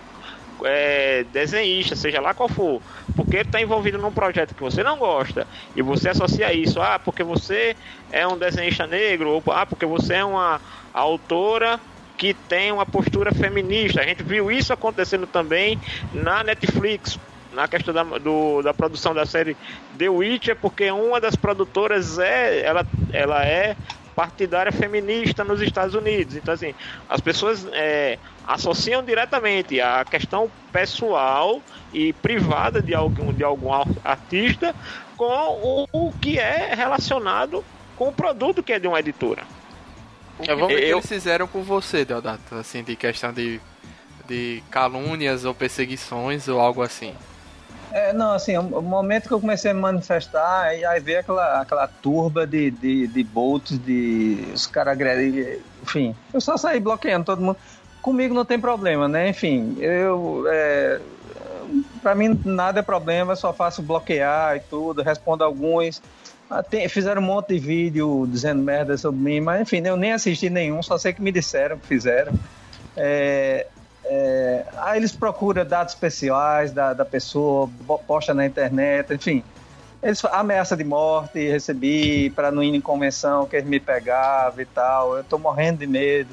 é, 0.65 1.25
desenhista, 1.33 1.95
seja 1.95 2.21
lá 2.21 2.35
qual 2.35 2.49
for, 2.49 2.83
porque 3.15 3.37
ele 3.37 3.49
está 3.49 3.61
envolvido 3.61 3.99
num 3.99 4.11
projeto 4.11 4.53
que 4.53 4.61
você 4.61 4.83
não 4.83 4.99
gosta 4.99 5.47
e 5.77 5.83
você 5.83 6.09
associa 6.09 6.53
isso, 6.53 6.83
ah, 6.83 6.99
porque 6.99 7.23
você 7.23 7.77
é 8.11 8.27
um 8.27 8.37
desenhista 8.37 8.85
negro, 8.85 9.31
ou 9.31 9.43
ah, 9.53 9.65
porque 9.65 9.87
você 9.87 10.15
é 10.15 10.25
uma 10.25 10.61
autora 10.93 11.79
que 12.19 12.35
tem 12.35 12.73
uma 12.73 12.87
postura 12.87 13.33
feminista. 13.33 14.01
A 14.01 14.05
gente 14.05 14.25
viu 14.25 14.51
isso 14.51 14.73
acontecendo 14.73 15.27
também 15.27 15.81
na 16.13 16.43
Netflix, 16.43 17.19
na 17.53 17.69
questão 17.69 17.93
da, 17.93 18.03
do, 18.03 18.63
da 18.63 18.73
produção 18.75 19.15
da 19.15 19.27
série 19.27 19.57
The 19.99 20.09
Witcher, 20.09 20.57
porque 20.57 20.91
uma 20.91 21.21
das 21.21 21.37
produtoras 21.37 22.19
é 22.19 22.63
ela, 22.63 22.87
ela 23.13 23.45
é 23.45 23.77
partidária 24.15 24.73
feminista 24.73 25.43
nos 25.43 25.61
Estados 25.61 25.95
Unidos. 25.95 26.37
Então, 26.37 26.55
assim, 26.55 26.75
as 27.09 27.21
pessoas 27.21 27.67
é, 27.73 28.19
associam 28.47 29.03
diretamente 29.03 29.81
a 29.81 30.05
questão 30.05 30.51
pessoal 30.73 31.61
e 31.93 32.13
privada 32.13 32.81
de 32.81 32.95
algum, 32.95 33.33
de 33.33 33.45
algum 33.45 33.73
artista 34.05 34.75
com 35.17 35.25
o, 35.25 35.89
o 35.93 36.13
que 36.13 36.39
é 36.39 36.75
relacionado 36.75 37.65
com 37.97 38.09
o 38.09 38.13
produto 38.13 38.63
que 38.63 38.73
é 38.73 38.79
de 38.79 38.89
uma 38.89 38.99
editora. 39.01 39.43
É, 40.41 40.55
vamos 40.55 40.69
ver 40.69 40.75
o 40.75 40.79
que 40.79 40.85
eles 40.85 41.07
fizeram 41.07 41.47
com 41.47 41.63
você, 41.63 42.05
Deodato, 42.05 42.55
assim, 42.57 42.83
de 42.83 42.97
questão 42.97 43.33
de, 43.33 43.61
de 44.27 44.63
calúnias 44.71 45.45
ou 45.45 45.55
perseguições 45.55 46.49
ou 46.49 46.61
algo 46.61 46.83
assim. 46.83 47.15
É, 47.93 48.13
não, 48.13 48.33
assim, 48.33 48.57
o 48.57 48.81
momento 48.81 49.29
que 49.29 49.35
eu 49.35 49.41
comecei 49.41 49.71
a 49.71 49.75
me 49.75 49.81
manifestar, 49.81 50.63
aí, 50.63 50.83
aí 50.85 50.99
veio 50.99 51.21
aquela, 51.21 51.61
aquela 51.61 51.87
turba 51.87 52.47
de, 52.47 52.71
de, 52.71 53.07
de 53.07 53.23
bolts, 53.23 53.79
de 53.79 54.49
os 54.55 54.67
caras 54.67 54.99
enfim, 55.83 56.15
eu 56.33 56.41
só 56.41 56.57
saí 56.57 56.81
bloqueando 56.81 57.27
todo 57.27 57.43
mundo. 57.43 57.59
Comigo 58.01 58.35
não 58.35 58.45
tem 58.45 58.59
problema, 58.59 59.07
né? 59.07 59.29
Enfim, 59.29 59.77
eu. 59.79 60.45
É, 60.49 61.01
pra 62.01 62.15
mim 62.15 62.41
nada 62.45 62.81
é 62.81 62.83
problema, 62.83 63.37
só 63.37 63.53
faço 63.53 63.83
bloquear 63.83 64.57
e 64.57 64.61
tudo, 64.61 65.03
respondo 65.03 65.45
alguns. 65.45 66.03
Ah, 66.51 66.65
fizeram 66.89 67.23
um 67.23 67.25
monte 67.25 67.55
de 67.55 67.59
vídeo 67.59 68.27
dizendo 68.29 68.63
merda 68.63 68.97
sobre 68.97 69.21
mim, 69.21 69.41
mas 69.41 69.61
enfim, 69.63 69.83
eu 69.87 69.97
nem 69.97 70.13
assisti 70.13 70.51
nenhum, 70.51 70.83
só 70.83 70.99
sei 70.99 71.13
que 71.13 71.23
me 71.23 71.31
disseram 71.31 71.79
que 71.79 71.87
fizeram. 71.87 72.33
É, 72.97 73.67
é, 74.05 74.65
aí 74.77 74.99
eles 74.99 75.13
procuram 75.13 75.65
dados 75.65 75.95
especiais 75.95 76.73
da, 76.73 76.93
da 76.93 77.05
pessoa, 77.05 77.69
posta 78.07 78.35
na 78.35 78.45
internet, 78.45 79.13
enfim. 79.15 79.43
Eles 80.03 80.25
ameaça 80.25 80.77
de 80.77 80.83
morte, 80.83 81.39
recebi 81.49 82.29
para 82.31 82.51
não 82.51 82.63
ir 82.63 82.75
em 82.75 82.81
convenção 82.81 83.47
que 83.47 83.57
eles 83.57 83.69
me 83.69 83.79
pegavam 83.79 84.61
e 84.61 84.67
tal. 84.67 85.17
Eu 85.17 85.25
tô 85.25 85.39
morrendo 85.39 85.79
de 85.79 85.87
medo. 85.87 86.31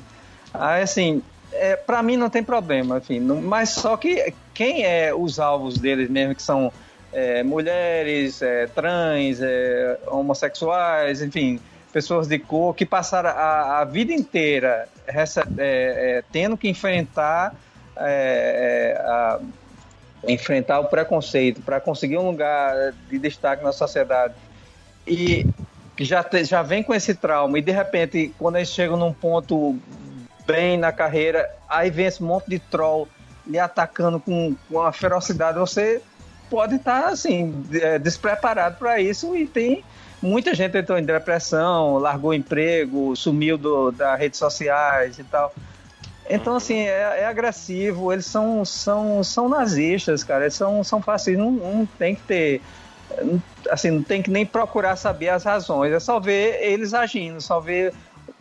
Aí 0.54 0.82
assim, 0.82 1.22
é, 1.54 1.76
para 1.76 2.02
mim 2.02 2.18
não 2.18 2.30
tem 2.30 2.44
problema, 2.44 2.98
enfim. 2.98 3.20
Não, 3.20 3.42
mas 3.42 3.70
só 3.70 3.96
que 3.96 4.34
quem 4.54 4.84
é 4.84 5.14
os 5.14 5.40
alvos 5.40 5.78
deles 5.78 6.10
mesmo 6.10 6.34
que 6.34 6.42
são 6.42 6.74
é, 7.14 7.44
mulheres, 7.44 8.42
é, 8.42 8.68
trans, 8.68 9.40
é, 9.42 10.00
homossexuais, 10.08 11.22
enfim, 11.22 11.60
pessoas 11.94 12.28
de 12.28 12.40
cor 12.40 12.76
que 12.76 12.86
passaram 12.86 13.30
a, 13.30 13.82
a 13.82 13.84
vida 13.86 14.12
inteira 14.14 14.88
é, 15.10 16.18
é, 16.18 16.24
tendo 16.32 16.58
que 16.58 16.70
enfrentar 16.70 17.54
a, 17.98 19.39
enfrentar 20.28 20.80
o 20.80 20.86
preconceito 20.86 21.62
para 21.62 21.80
conseguir 21.80 22.18
um 22.18 22.30
lugar 22.30 22.94
de 23.10 23.20
destaque 23.20 23.63
na 23.63 23.72
sociedade. 23.72 24.34
E 25.08 25.46
já, 26.00 26.24
te, 26.24 26.44
já 26.44 26.62
vem 26.62 26.84
com 26.84 26.94
esse 26.94 27.13
trauma 27.13 27.58
e 27.60 27.62
de 27.62 27.72
repente 27.72 28.34
quando 28.38 28.56
eles 28.56 28.70
chegam 28.70 28.96
num 28.96 29.13
ponto 29.13 29.78
bem 30.46 30.78
na 30.78 30.92
carreira 30.92 31.50
aí 31.68 31.89
vem 31.89 32.06
esse 32.06 32.24
monte 32.24 32.50
de 32.50 32.60
troll 32.60 33.08
lhe 33.46 33.60
atacando 33.60 34.20
com, 34.20 34.56
com 34.70 34.78
uma 34.78 34.92
ferocidade. 34.92 35.58
Você 35.58 36.01
pode 36.50 36.75
estar 36.75 37.08
assim 37.08 37.63
é, 37.74 38.00
despreparado 38.00 38.77
para 38.77 39.00
isso 39.00 39.36
e 39.36 39.46
tem 39.46 39.84
muita 40.22 40.53
gente 40.53 40.77
entrou 40.77 40.98
em 40.98 41.03
depressão, 41.03 41.98
largou 41.98 42.32
o 42.32 42.34
emprego, 42.34 43.15
sumiu 43.15 43.58
do, 43.58 43.91
das 43.91 44.20
redes 44.20 44.39
sociais 44.39 45.18
e 45.18 45.24
tal. 45.24 45.53
Então, 46.29 46.56
assim, 46.56 46.82
é, 46.82 47.22
é, 47.22 47.25
agressivo, 47.25 48.13
eles 48.13 48.25
são, 48.25 48.63
são, 48.63 49.24
são 49.24 49.50
nazistas, 49.50 50.24
cara, 50.24 50.44
eles 50.44 50.53
são, 50.53 50.84
são 50.84 51.01
fascistas, 51.01 51.44
não, 51.44 51.51
não 51.51 51.86
tem 51.98 52.13
que 52.13 52.22
ter, 52.22 52.62
assim, 53.70 53.89
não 53.89 54.03
tem 54.03 54.22
que 54.22 54.29
nem 54.29 54.46
procurar 54.46 54.96
saber 54.96 55.29
as 55.29 55.44
razões, 55.44 55.91
é 55.91 56.00
só 56.00 56.20
ver 56.20 56.60
eles 56.62 56.94
agindo, 56.94 57.41
só 57.41 57.60
ver, 57.60 57.96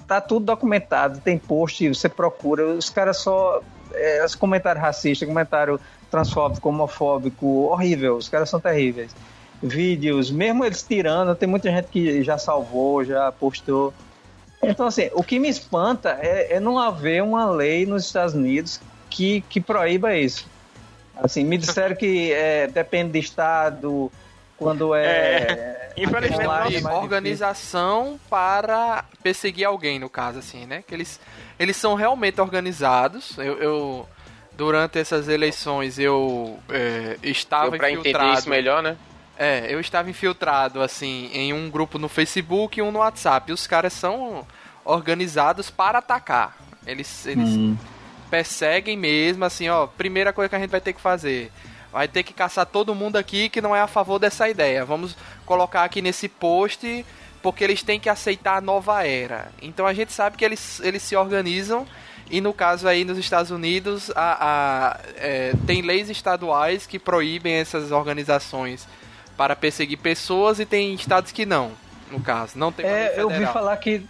tá 0.07 0.21
tudo 0.21 0.45
documentado, 0.45 1.21
tem 1.21 1.39
post, 1.39 1.89
você 1.89 2.11
procura, 2.11 2.67
os 2.67 2.91
caras 2.91 3.19
só, 3.19 3.63
é, 3.95 4.23
os 4.23 4.35
comentários 4.35 4.83
racistas, 4.83 5.27
comentário 5.27 5.81
transfóbico, 6.11 6.69
homofóbico, 6.69 7.47
horrível. 7.71 8.17
Os 8.17 8.29
caras 8.29 8.49
são 8.49 8.61
terríveis. 8.61 9.15
Vídeos, 9.63 10.31
mesmo 10.31 10.65
eles 10.65 10.83
tirando, 10.83 11.35
tem 11.35 11.49
muita 11.49 11.71
gente 11.71 11.89
que 11.89 12.23
já 12.23 12.39
salvou, 12.39 13.05
já 13.05 13.33
postou. 13.33 13.93
Então, 14.63 14.87
assim, 14.87 15.11
o 15.13 15.23
que 15.23 15.39
me 15.39 15.49
espanta 15.49 16.19
é, 16.21 16.55
é 16.55 16.61
não 16.61 16.79
haver 16.79 17.23
uma 17.23 17.51
lei 17.51 17.87
nos 17.87 18.05
Estados 18.07 18.35
Unidos 18.35 18.81
que, 19.11 19.41
que 19.43 19.61
proíba 19.61 20.17
isso. 20.17 20.47
Assim, 21.17 21.45
me 21.45 21.59
disseram 21.59 21.97
que 21.97 22.33
é, 22.33 22.69
depende 22.69 23.13
do 23.13 23.19
estado, 23.19 24.13
quando 24.57 24.95
é. 24.95 25.07
é 25.07 25.93
infelizmente, 25.97 26.81
uma 26.81 26.99
organização 26.99 28.19
para 28.29 29.05
perseguir 29.23 29.65
alguém, 29.65 29.99
no 29.99 30.09
caso, 30.09 30.39
assim, 30.39 30.67
né? 30.67 30.83
Que 30.87 30.95
eles, 30.95 31.21
eles 31.59 31.77
são 31.77 31.95
realmente 31.95 32.41
organizados. 32.41 33.37
Eu, 33.39 33.59
eu 33.59 34.09
durante 34.59 34.99
essas 34.99 35.29
eleições 35.29 36.01
eu 36.01 36.59
é, 36.69 37.17
estava 37.23 37.71
Deu 37.71 37.79
pra 37.79 37.91
infiltrado. 37.93 38.25
entender 38.25 38.39
isso 38.41 38.51
melhor, 38.51 38.83
né? 38.83 38.97
É, 39.39 39.73
eu 39.73 39.79
estava 39.79 40.11
infiltrado 40.11 40.83
assim 40.83 41.31
em 41.33 41.53
um 41.53 41.71
grupo 41.71 41.97
no 41.97 42.09
Facebook 42.09 42.77
e 42.77 42.83
um 42.83 42.91
no 42.91 42.99
WhatsApp. 42.99 43.51
E 43.51 43.55
os 43.55 43.69
caras 43.69 43.93
são 43.93 44.45
organizados 44.85 45.71
para 45.71 46.01
atacar. 46.01 46.59
Eles, 46.85 47.25
eles 47.25 47.51
hum. 47.51 47.77
perseguem 48.29 48.97
mesmo, 48.97 49.45
assim, 49.45 49.69
ó. 49.69 49.87
Primeira 49.87 50.33
coisa 50.33 50.49
que 50.49 50.57
a 50.57 50.59
gente 50.59 50.71
vai 50.71 50.81
ter 50.81 50.93
que 50.93 51.01
fazer. 51.01 51.53
Vai 51.93 52.09
ter 52.09 52.25
que 52.25 52.35
caçar 52.35 52.67
todo 52.67 52.97
mundo 52.97 53.15
aqui 53.15 53.49
que 53.49 53.61
não 53.61 53.77
é 53.77 53.81
a 53.81 53.87
favor 53.87 54.19
dessa 54.19 54.49
ideia. 54.49 54.85
Vamos 54.85 55.17
colocar 55.47 55.85
aqui 55.85 56.03
nesse 56.03 56.29
post 56.29 57.07
porque 57.41 57.63
eles 57.63 57.85
têm 57.85 58.01
que 58.01 58.09
aceitar 58.09 58.57
a 58.57 58.61
nova 58.61 59.07
era. 59.07 59.53
Então 59.63 59.87
a 59.87 59.95
gente 59.95 60.13
sabe 60.13 60.37
que 60.37 60.45
eles, 60.45 60.81
eles 60.81 61.05
se 61.05 61.15
organizam 61.15 61.87
e 62.31 62.41
no 62.41 62.53
caso 62.53 62.87
aí 62.87 63.05
nos 63.05 63.19
Estados 63.19 63.51
Unidos 63.51 64.11
a, 64.15 64.97
a 64.97 65.01
é, 65.17 65.53
tem 65.67 65.83
leis 65.83 66.11
estaduais 66.11 66.87
que 66.87 66.99
proíbem 66.99 67.55
essas 67.55 67.91
organizações 67.91 68.87
para 69.37 69.55
perseguir 69.55 69.99
pessoas 69.99 70.59
e 70.59 70.67
tem 70.67 70.93
estados 70.95 71.31
que 71.31 71.47
não, 71.47 71.71
no 72.11 72.21
caso. 72.21 72.59
Não 72.59 72.73
tem 72.73 72.85
é, 72.85 73.15
Eu 73.17 73.29
ouvi 73.29 73.47
falar 73.47 73.77
que, 73.77 74.05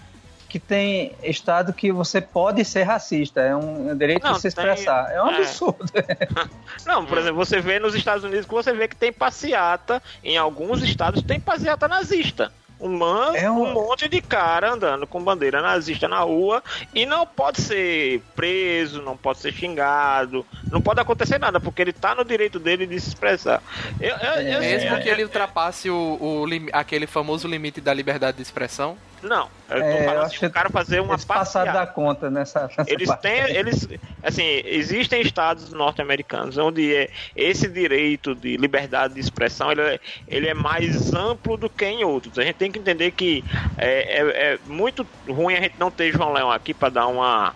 que 0.48 0.58
tem 0.58 1.12
estado 1.22 1.72
que 1.72 1.92
você 1.92 2.20
pode 2.20 2.64
ser 2.64 2.84
racista, 2.84 3.40
é 3.40 3.54
um 3.54 3.94
direito 3.96 4.24
não, 4.24 4.32
de 4.32 4.40
se 4.40 4.48
expressar. 4.48 5.04
Tem... 5.04 5.16
É 5.16 5.22
um 5.22 5.30
é. 5.30 5.36
absurdo. 5.36 5.92
não, 6.86 7.04
por 7.04 7.18
exemplo, 7.18 7.36
você 7.36 7.60
vê 7.60 7.78
nos 7.78 7.94
Estados 7.94 8.24
Unidos 8.24 8.46
que 8.46 8.54
você 8.54 8.72
vê 8.72 8.88
que 8.88 8.96
tem 8.96 9.12
passeata, 9.12 10.02
em 10.24 10.38
alguns 10.38 10.82
estados 10.82 11.22
tem 11.22 11.38
passeata 11.38 11.86
nazista. 11.86 12.50
Um, 12.80 13.02
é 13.34 13.50
um... 13.50 13.64
um 13.64 13.72
monte 13.72 14.08
de 14.08 14.20
cara 14.20 14.72
andando 14.72 15.06
com 15.06 15.22
bandeira 15.22 15.60
nazista 15.60 16.06
na 16.06 16.20
rua 16.20 16.62
e 16.94 17.04
não 17.04 17.26
pode 17.26 17.60
ser 17.60 18.22
preso, 18.36 19.02
não 19.02 19.16
pode 19.16 19.40
ser 19.40 19.52
xingado, 19.52 20.46
não 20.70 20.80
pode 20.80 21.00
acontecer 21.00 21.38
nada, 21.38 21.58
porque 21.58 21.82
ele 21.82 21.92
tá 21.92 22.14
no 22.14 22.24
direito 22.24 22.58
dele 22.58 22.86
de 22.86 22.98
se 23.00 23.08
expressar. 23.08 23.62
Eu, 24.00 24.16
eu, 24.16 24.42
eu, 24.42 24.60
Mesmo 24.60 25.00
que 25.00 25.08
ele 25.08 25.24
ultrapasse 25.24 25.90
o, 25.90 26.18
o, 26.20 26.46
aquele 26.72 27.06
famoso 27.06 27.48
limite 27.48 27.80
da 27.80 27.92
liberdade 27.92 28.36
de 28.36 28.42
expressão? 28.42 28.96
Não, 29.22 29.48
eu 29.68 29.80
tô 29.80 29.86
é, 29.86 30.04
falando 30.04 30.24
assim, 30.24 30.46
o 30.46 30.50
cara 30.50 30.70
fazer 30.70 31.00
uma 31.00 31.18
passada 31.18 31.72
da 31.72 31.86
conta 31.86 32.30
nessa, 32.30 32.70
nessa 32.76 32.84
Eles 32.86 33.08
parte. 33.08 33.22
têm, 33.22 33.56
eles, 33.56 33.88
assim, 34.22 34.62
existem 34.64 35.20
estados 35.20 35.72
norte-americanos 35.72 36.56
onde 36.56 36.94
é, 36.94 37.10
esse 37.34 37.68
direito 37.68 38.34
de 38.34 38.56
liberdade 38.56 39.14
de 39.14 39.20
expressão 39.20 39.72
ele 39.72 39.82
é, 39.82 40.00
ele 40.28 40.48
é 40.48 40.54
mais 40.54 41.12
amplo 41.12 41.56
do 41.56 41.68
que 41.68 41.84
em 41.84 42.04
outros. 42.04 42.38
A 42.38 42.44
gente 42.44 42.56
tem 42.56 42.70
que 42.70 42.78
entender 42.78 43.10
que 43.10 43.44
é, 43.76 44.20
é, 44.20 44.52
é 44.52 44.58
muito 44.66 45.06
ruim 45.28 45.54
a 45.54 45.60
gente 45.60 45.74
não 45.78 45.90
ter 45.90 46.12
João 46.12 46.32
Leão 46.32 46.50
aqui 46.50 46.72
para 46.72 46.88
dar 46.88 47.06
uma, 47.08 47.52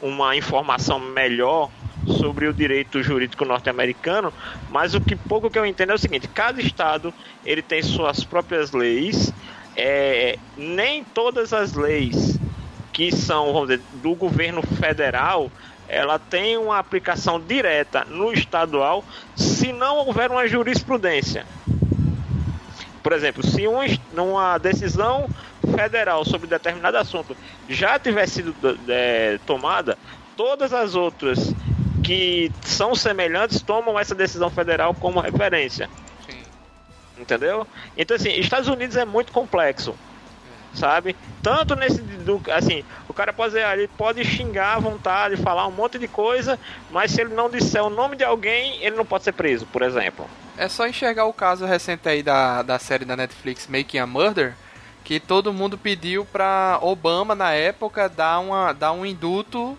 uma 0.00 0.36
informação 0.36 1.00
melhor 1.00 1.70
sobre 2.06 2.46
o 2.46 2.54
direito 2.54 3.02
jurídico 3.02 3.44
norte-americano, 3.44 4.32
mas 4.70 4.94
o 4.94 5.00
que 5.00 5.16
pouco 5.16 5.50
que 5.50 5.58
eu 5.58 5.66
entendo 5.66 5.90
é 5.90 5.94
o 5.94 5.98
seguinte: 5.98 6.28
cada 6.28 6.60
estado 6.60 7.12
ele 7.44 7.62
tem 7.62 7.82
suas 7.82 8.22
próprias 8.22 8.72
leis 8.72 9.32
é, 9.76 10.38
nem 10.56 11.04
todas 11.04 11.52
as 11.52 11.74
leis 11.74 12.38
que 12.92 13.12
são, 13.12 13.52
vamos 13.52 13.68
dizer, 13.68 13.82
do 14.02 14.14
governo 14.14 14.62
federal, 14.62 15.50
ela 15.88 16.18
tem 16.18 16.56
uma 16.56 16.78
aplicação 16.78 17.38
direta 17.38 18.04
no 18.04 18.32
estadual 18.32 19.04
se 19.36 19.72
não 19.72 19.98
houver 19.98 20.30
uma 20.30 20.48
jurisprudência. 20.48 21.46
Por 23.02 23.12
exemplo, 23.12 23.46
se 23.46 23.68
um, 23.68 23.78
uma 24.14 24.58
decisão 24.58 25.28
federal 25.76 26.24
sobre 26.24 26.48
determinado 26.48 26.96
assunto 26.96 27.36
já 27.68 27.98
tiver 27.98 28.26
sido 28.26 28.54
é, 28.88 29.38
tomada, 29.46 29.96
todas 30.36 30.72
as 30.72 30.94
outras 30.94 31.54
que 32.02 32.50
são 32.62 32.94
semelhantes 32.94 33.60
tomam 33.60 33.98
essa 33.98 34.14
decisão 34.14 34.50
federal 34.50 34.94
como 34.94 35.20
referência. 35.20 35.88
Entendeu? 37.18 37.66
Então, 37.96 38.16
assim, 38.16 38.30
Estados 38.30 38.68
Unidos 38.68 38.96
é 38.96 39.04
muito 39.04 39.32
complexo. 39.32 39.94
Sabe? 40.74 41.16
Tanto 41.42 41.74
nesse. 41.74 42.02
Do, 42.02 42.42
assim, 42.52 42.84
o 43.08 43.14
cara 43.14 43.32
pode, 43.32 43.56
ele 43.56 43.88
pode 43.88 44.22
xingar 44.24 44.76
à 44.76 44.78
vontade, 44.78 45.36
falar 45.38 45.66
um 45.66 45.70
monte 45.70 45.98
de 45.98 46.06
coisa, 46.06 46.58
mas 46.90 47.12
se 47.12 47.22
ele 47.22 47.32
não 47.32 47.48
disser 47.48 47.82
o 47.82 47.88
nome 47.88 48.14
de 48.14 48.24
alguém, 48.24 48.76
ele 48.82 48.94
não 48.94 49.06
pode 49.06 49.24
ser 49.24 49.32
preso, 49.32 49.64
por 49.66 49.80
exemplo. 49.80 50.28
É 50.58 50.68
só 50.68 50.86
enxergar 50.86 51.24
o 51.24 51.32
caso 51.32 51.64
recente 51.64 52.06
aí 52.06 52.22
da, 52.22 52.62
da 52.62 52.78
série 52.78 53.06
da 53.06 53.16
Netflix 53.16 53.66
Making 53.66 53.98
a 53.98 54.06
Murder, 54.06 54.54
que 55.02 55.18
todo 55.18 55.52
mundo 55.52 55.78
pediu 55.78 56.26
pra 56.26 56.78
Obama, 56.82 57.34
na 57.34 57.52
época, 57.52 58.06
dar, 58.06 58.38
uma, 58.40 58.72
dar 58.72 58.92
um 58.92 59.06
induto 59.06 59.78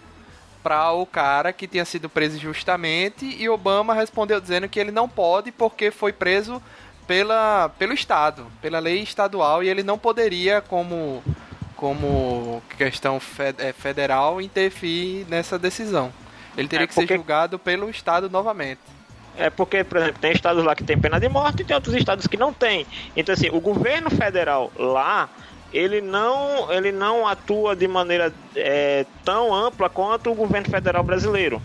para 0.63 0.91
o 0.91 1.05
cara 1.05 1.53
que 1.53 1.67
tinha 1.67 1.85
sido 1.85 2.09
preso 2.09 2.35
injustamente 2.35 3.25
e 3.25 3.47
Obama 3.47 3.93
respondeu 3.93 4.41
dizendo 4.41 4.67
que 4.67 4.77
ele 4.77 4.91
não 4.91 5.07
pode 5.07 5.49
porque 5.49 5.91
foi 5.91 6.11
preso 6.11 6.61
pela, 7.07 7.69
pelo 7.79 7.93
Estado, 7.93 8.45
pela 8.61 8.79
lei 8.79 9.01
estadual, 9.01 9.63
e 9.63 9.69
ele 9.69 9.81
não 9.81 9.97
poderia, 9.97 10.61
como, 10.61 11.23
como 11.75 12.61
questão 12.77 13.19
é, 13.57 13.71
federal, 13.71 14.41
interferir 14.41 15.25
nessa 15.29 15.57
decisão. 15.57 16.11
Ele 16.57 16.67
teria 16.67 16.83
é 16.83 16.87
que 16.87 16.93
ser 16.93 17.07
julgado 17.07 17.57
pelo 17.57 17.89
Estado 17.89 18.29
novamente. 18.29 18.81
É 19.37 19.49
porque, 19.51 19.83
por 19.83 19.99
exemplo, 19.99 20.19
tem 20.19 20.31
estados 20.31 20.63
lá 20.63 20.75
que 20.75 20.83
tem 20.83 20.99
pena 20.99 21.19
de 21.19 21.29
morte 21.29 21.61
e 21.61 21.65
tem 21.65 21.75
outros 21.75 21.93
estados 21.95 22.25
que 22.25 22.35
não 22.35 22.51
tem. 22.51 22.85
Então, 23.15 23.33
assim, 23.33 23.49
o 23.49 23.61
governo 23.61 24.09
federal 24.09 24.71
lá, 24.75 25.29
ele 25.71 26.01
não, 26.01 26.71
ele 26.73 26.91
não 26.91 27.27
atua 27.27 27.75
de 27.75 27.87
maneira 27.87 28.33
é, 28.55 29.05
tão 29.23 29.53
ampla 29.53 29.89
quanto 29.89 30.31
o 30.31 30.35
governo 30.35 30.67
federal 30.69 31.03
brasileiro. 31.03 31.61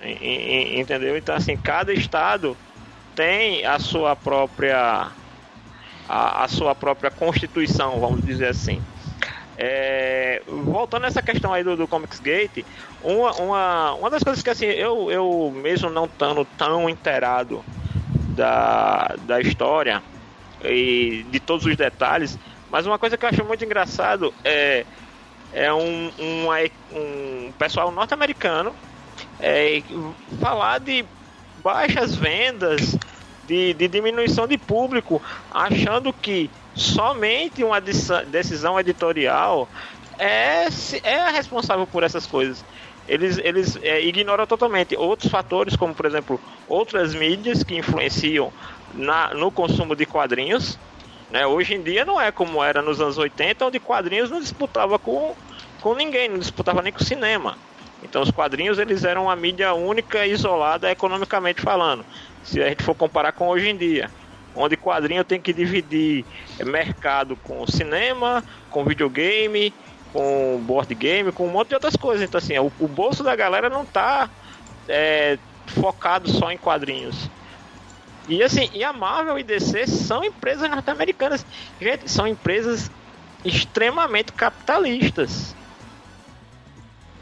Entendeu? 0.00 1.16
Então, 1.16 1.34
assim, 1.34 1.56
cada 1.56 1.92
estado 1.92 2.56
tem 3.14 3.64
a 3.64 3.78
sua 3.78 4.16
própria 4.16 5.10
a, 6.08 6.44
a 6.44 6.48
sua 6.48 6.74
própria 6.74 7.10
constituição, 7.10 8.00
vamos 8.00 8.24
dizer 8.24 8.48
assim. 8.48 8.82
É, 9.56 10.42
voltando 10.46 11.04
a 11.04 11.08
essa 11.08 11.22
questão 11.22 11.52
aí 11.52 11.62
do, 11.62 11.76
do 11.76 11.86
Comics 11.86 12.20
Gate, 12.20 12.64
uma, 13.02 13.32
uma, 13.34 13.94
uma 13.94 14.10
das 14.10 14.22
coisas 14.22 14.42
que 14.42 14.50
assim, 14.50 14.66
eu, 14.66 15.10
eu 15.10 15.52
mesmo 15.54 15.90
não 15.90 16.06
estando 16.06 16.44
tão 16.56 16.88
inteirado 16.88 17.64
da, 18.34 19.14
da 19.26 19.40
história 19.40 20.02
e 20.64 21.24
de 21.30 21.38
todos 21.38 21.66
os 21.66 21.76
detalhes, 21.76 22.38
mas 22.70 22.86
uma 22.86 22.98
coisa 22.98 23.16
que 23.16 23.24
eu 23.24 23.28
acho 23.28 23.44
muito 23.44 23.64
engraçado 23.64 24.32
é, 24.42 24.84
é 25.52 25.72
um, 25.72 26.10
um, 26.18 26.48
um 26.92 27.52
pessoal 27.58 27.90
norte-americano 27.90 28.74
é, 29.38 29.82
falar 30.40 30.78
de 30.78 31.04
baixas 31.62 32.14
vendas, 32.14 32.96
de, 33.46 33.74
de 33.74 33.88
diminuição 33.88 34.46
de 34.46 34.56
público, 34.56 35.20
achando 35.50 36.12
que 36.12 36.50
somente 36.74 37.62
uma 37.62 37.80
decisão 37.80 38.78
editorial 38.78 39.68
é, 40.18 40.66
é 41.02 41.30
responsável 41.30 41.86
por 41.86 42.02
essas 42.02 42.26
coisas. 42.26 42.64
Eles, 43.08 43.38
eles 43.38 43.76
é, 43.82 44.00
ignoram 44.00 44.46
totalmente 44.46 44.96
outros 44.96 45.30
fatores, 45.30 45.74
como 45.74 45.94
por 45.94 46.06
exemplo, 46.06 46.40
outras 46.68 47.14
mídias 47.14 47.62
que 47.64 47.76
influenciam 47.76 48.52
na, 48.94 49.34
no 49.34 49.50
consumo 49.50 49.96
de 49.96 50.06
quadrinhos. 50.06 50.78
Né? 51.30 51.46
Hoje 51.46 51.74
em 51.74 51.82
dia 51.82 52.04
não 52.04 52.20
é 52.20 52.30
como 52.30 52.62
era 52.62 52.80
nos 52.80 53.00
anos 53.00 53.18
80, 53.18 53.66
onde 53.66 53.80
quadrinhos 53.80 54.30
não 54.30 54.38
disputava 54.38 54.98
com, 54.98 55.34
com 55.80 55.94
ninguém, 55.94 56.28
não 56.28 56.38
disputava 56.38 56.80
nem 56.80 56.92
com 56.92 57.02
o 57.02 57.04
cinema. 57.04 57.58
Então 58.02 58.22
os 58.22 58.30
quadrinhos 58.30 58.78
eles 58.78 59.04
eram 59.04 59.24
uma 59.24 59.36
mídia 59.36 59.72
única 59.74 60.26
isolada 60.26 60.90
economicamente 60.90 61.60
falando. 61.60 62.04
Se 62.42 62.62
a 62.62 62.68
gente 62.68 62.82
for 62.82 62.94
comparar 62.94 63.32
com 63.32 63.48
hoje 63.48 63.68
em 63.68 63.76
dia, 63.76 64.10
onde 64.54 64.76
quadrinho 64.76 65.24
tem 65.24 65.40
que 65.40 65.52
dividir 65.52 66.24
mercado 66.64 67.36
com 67.36 67.66
cinema, 67.66 68.42
com 68.70 68.84
videogame, 68.84 69.72
com 70.12 70.60
board 70.64 70.94
game, 70.94 71.32
com 71.32 71.46
um 71.46 71.50
monte 71.50 71.68
de 71.68 71.74
outras 71.74 71.96
coisas. 71.96 72.28
Então 72.28 72.38
assim, 72.38 72.58
o, 72.58 72.72
o 72.80 72.88
bolso 72.88 73.22
da 73.22 73.36
galera 73.36 73.70
não 73.70 73.82
está 73.82 74.28
é, 74.88 75.38
focado 75.66 76.28
só 76.28 76.50
em 76.50 76.58
quadrinhos. 76.58 77.30
E 78.28 78.42
assim, 78.42 78.70
e 78.72 78.84
a 78.84 78.92
Marvel 78.92 79.38
e 79.38 79.42
DC 79.42 79.86
são 79.86 80.24
empresas 80.24 80.68
norte-americanas. 80.70 81.44
Gente, 81.80 82.10
são 82.10 82.26
empresas 82.26 82.90
extremamente 83.44 84.32
capitalistas. 84.32 85.54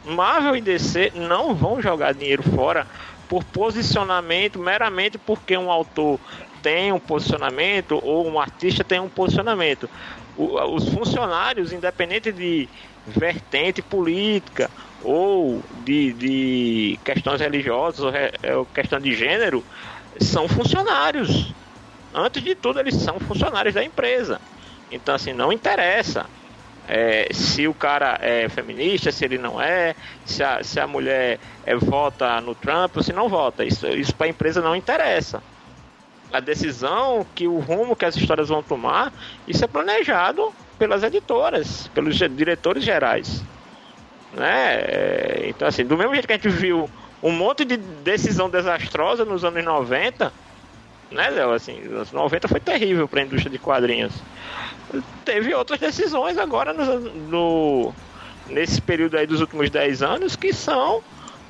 Marvel 0.05 0.55
e 0.55 0.61
DC 0.61 1.11
não 1.15 1.53
vão 1.53 1.81
jogar 1.81 2.13
dinheiro 2.13 2.43
fora 2.43 2.87
por 3.29 3.43
posicionamento, 3.43 4.59
meramente 4.59 5.17
porque 5.17 5.55
um 5.57 5.71
autor 5.71 6.19
tem 6.61 6.91
um 6.91 6.99
posicionamento 6.99 7.99
ou 8.03 8.27
um 8.27 8.39
artista 8.39 8.83
tem 8.83 8.99
um 8.99 9.09
posicionamento. 9.09 9.89
O, 10.37 10.59
os 10.75 10.89
funcionários, 10.89 11.71
independente 11.71 12.31
de 12.31 12.67
vertente 13.07 13.81
política 13.81 14.69
ou 15.03 15.63
de, 15.83 16.13
de 16.13 16.99
questões 17.03 17.41
religiosas 17.41 17.99
ou, 18.01 18.11
re, 18.11 18.31
ou 18.55 18.65
questão 18.65 18.99
de 18.99 19.13
gênero, 19.13 19.63
são 20.19 20.47
funcionários. 20.47 21.53
Antes 22.13 22.43
de 22.43 22.53
tudo, 22.55 22.79
eles 22.79 22.95
são 22.95 23.19
funcionários 23.19 23.73
da 23.73 23.83
empresa. 23.83 24.41
Então, 24.91 25.15
assim, 25.15 25.31
não 25.31 25.51
interessa 25.53 26.25
é, 26.93 27.29
se 27.31 27.69
o 27.69 27.73
cara 27.73 28.19
é 28.21 28.49
feminista, 28.49 29.13
se 29.13 29.23
ele 29.23 29.37
não 29.37 29.61
é, 29.61 29.95
se 30.25 30.43
a, 30.43 30.61
se 30.61 30.77
a 30.77 30.85
mulher 30.85 31.39
é, 31.65 31.73
vota 31.73 32.41
no 32.41 32.53
Trump 32.53 32.97
ou 32.97 33.01
se 33.01 33.13
não 33.13 33.29
vota. 33.29 33.63
Isso, 33.63 33.87
isso 33.87 34.13
para 34.13 34.27
a 34.27 34.29
empresa 34.29 34.61
não 34.61 34.75
interessa. 34.75 35.41
A 36.33 36.41
decisão, 36.41 37.25
que 37.33 37.47
o 37.47 37.59
rumo 37.59 37.95
que 37.95 38.03
as 38.03 38.17
histórias 38.17 38.49
vão 38.49 38.61
tomar, 38.61 39.13
isso 39.47 39.63
é 39.63 39.67
planejado 39.67 40.53
pelas 40.77 41.01
editoras, 41.01 41.87
pelos 41.93 42.17
diretores 42.17 42.83
gerais. 42.83 43.41
Né? 44.33 44.73
É, 44.81 45.45
então, 45.47 45.69
assim, 45.69 45.85
do 45.85 45.97
mesmo 45.97 46.13
jeito 46.13 46.27
que 46.27 46.33
a 46.33 46.35
gente 46.35 46.49
viu 46.49 46.89
um 47.23 47.31
monte 47.31 47.63
de 47.63 47.77
decisão 47.77 48.49
desastrosa 48.49 49.23
nos 49.23 49.45
anos 49.45 49.63
90, 49.63 50.33
né, 51.09 51.29
Léo? 51.29 51.53
Assim, 51.53 51.79
os 51.87 51.93
anos 51.93 52.11
90 52.11 52.49
foi 52.49 52.59
terrível 52.59 53.07
para 53.07 53.21
a 53.21 53.23
indústria 53.23 53.49
de 53.49 53.59
quadrinhos 53.59 54.13
teve 55.23 55.53
outras 55.53 55.79
decisões 55.79 56.37
agora 56.37 56.73
no, 56.73 56.99
no, 56.99 57.93
nesse 58.47 58.81
período 58.81 59.17
aí 59.17 59.25
dos 59.25 59.41
últimos 59.41 59.69
10 59.69 60.01
anos 60.01 60.35
que 60.35 60.53
são 60.53 61.03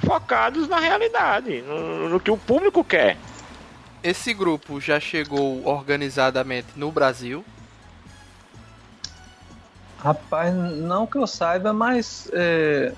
focados 0.05 0.67
na 0.67 0.79
realidade, 0.79 1.61
no, 1.61 2.09
no 2.09 2.19
que 2.19 2.31
o 2.31 2.37
público 2.37 2.83
quer. 2.83 3.17
Esse 4.03 4.33
grupo 4.33 4.81
já 4.81 4.99
chegou 4.99 5.65
organizadamente 5.65 6.69
no 6.75 6.91
Brasil? 6.91 7.45
Rapaz, 9.99 10.53
não 10.53 11.05
que 11.05 11.17
eu 11.17 11.27
saiba, 11.27 11.71
mas 11.71 12.27
é, 12.33 12.91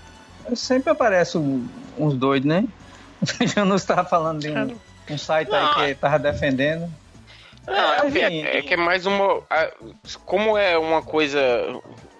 sempre 0.56 0.90
aparece 0.90 1.38
uns 1.38 2.14
doidos, 2.16 2.48
né? 2.48 2.66
Eu 3.56 3.66
não 3.66 3.76
estava 3.76 4.06
falando 4.06 4.40
de 4.40 4.50
um, 4.50 4.78
um 5.10 5.18
site 5.18 5.50
não, 5.50 5.58
aí 5.58 5.88
que 5.88 5.92
estava 5.92 6.18
defendendo. 6.18 6.90
Não, 7.66 7.76
é, 7.76 8.20
é, 8.20 8.58
é, 8.58 8.62
que 8.62 8.74
é 8.74 8.78
mais 8.78 9.06
uma. 9.06 9.42
Como 10.26 10.58
é 10.58 10.78
uma 10.78 11.02
coisa 11.02 11.40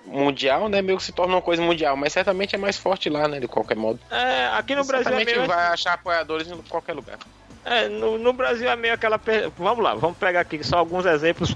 mundial, 0.06 0.70
né? 0.70 0.82
Meio 0.82 0.98
que 0.98 1.04
se 1.04 1.12
torna 1.12 1.36
uma 1.36 1.42
coisa 1.42 1.62
mundial, 1.62 1.98
mas 1.98 2.14
certamente 2.14 2.56
é 2.56 2.58
mais 2.58 2.78
forte 2.78 3.10
lá, 3.10 3.28
né? 3.28 3.40
De 3.40 3.48
qualquer 3.48 3.76
modo. 3.76 4.00
É, 4.10 4.48
aqui 4.54 4.76
no 4.76 4.86
Brasil 4.86 5.12
é 5.12 5.26
meio... 5.26 5.46
vai 5.46 5.68
achar 5.68 5.94
apoiadores 5.94 6.48
em 6.50 6.58
qualquer 6.64 6.94
lugar. 6.94 7.18
É, 7.66 7.88
no, 7.88 8.18
no 8.18 8.32
Brasil 8.32 8.70
é 8.70 8.76
meio 8.76 8.94
aquela. 8.94 9.20
Vamos 9.58 9.84
lá, 9.84 9.96
vamos 9.96 10.18
pegar 10.18 10.42
aqui 10.42 10.64
só 10.64 10.78
alguns 10.78 11.06
exemplos 11.06 11.56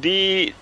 de, 0.00 0.54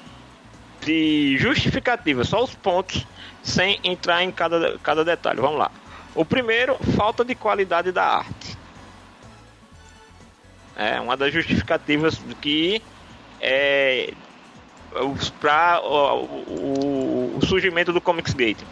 de 0.83 1.37
justificativa, 1.39 2.25
só 2.25 2.43
os 2.43 2.55
pontos, 2.55 3.07
sem 3.43 3.79
entrar 3.83 4.23
em 4.23 4.31
cada, 4.31 4.79
cada 4.79 5.05
detalhe. 5.05 5.41
Vamos 5.41 5.59
lá. 5.59 5.71
O 6.15 6.25
primeiro, 6.25 6.77
falta 6.97 7.25
de 7.25 7.35
qualidade 7.35 7.93
da 7.93 8.05
arte. 8.05 8.58
É 10.79 11.01
uma 11.01 11.17
das 11.17 11.33
justificativas 11.33 12.21
que 12.41 12.81
é 13.41 14.15
para 15.41 15.81
o, 15.83 16.25
o, 16.25 17.37
o, 17.37 17.47
surgimento 17.47 17.93
do 17.93 18.01
Comics 18.01 18.33
Gate. 18.33 18.63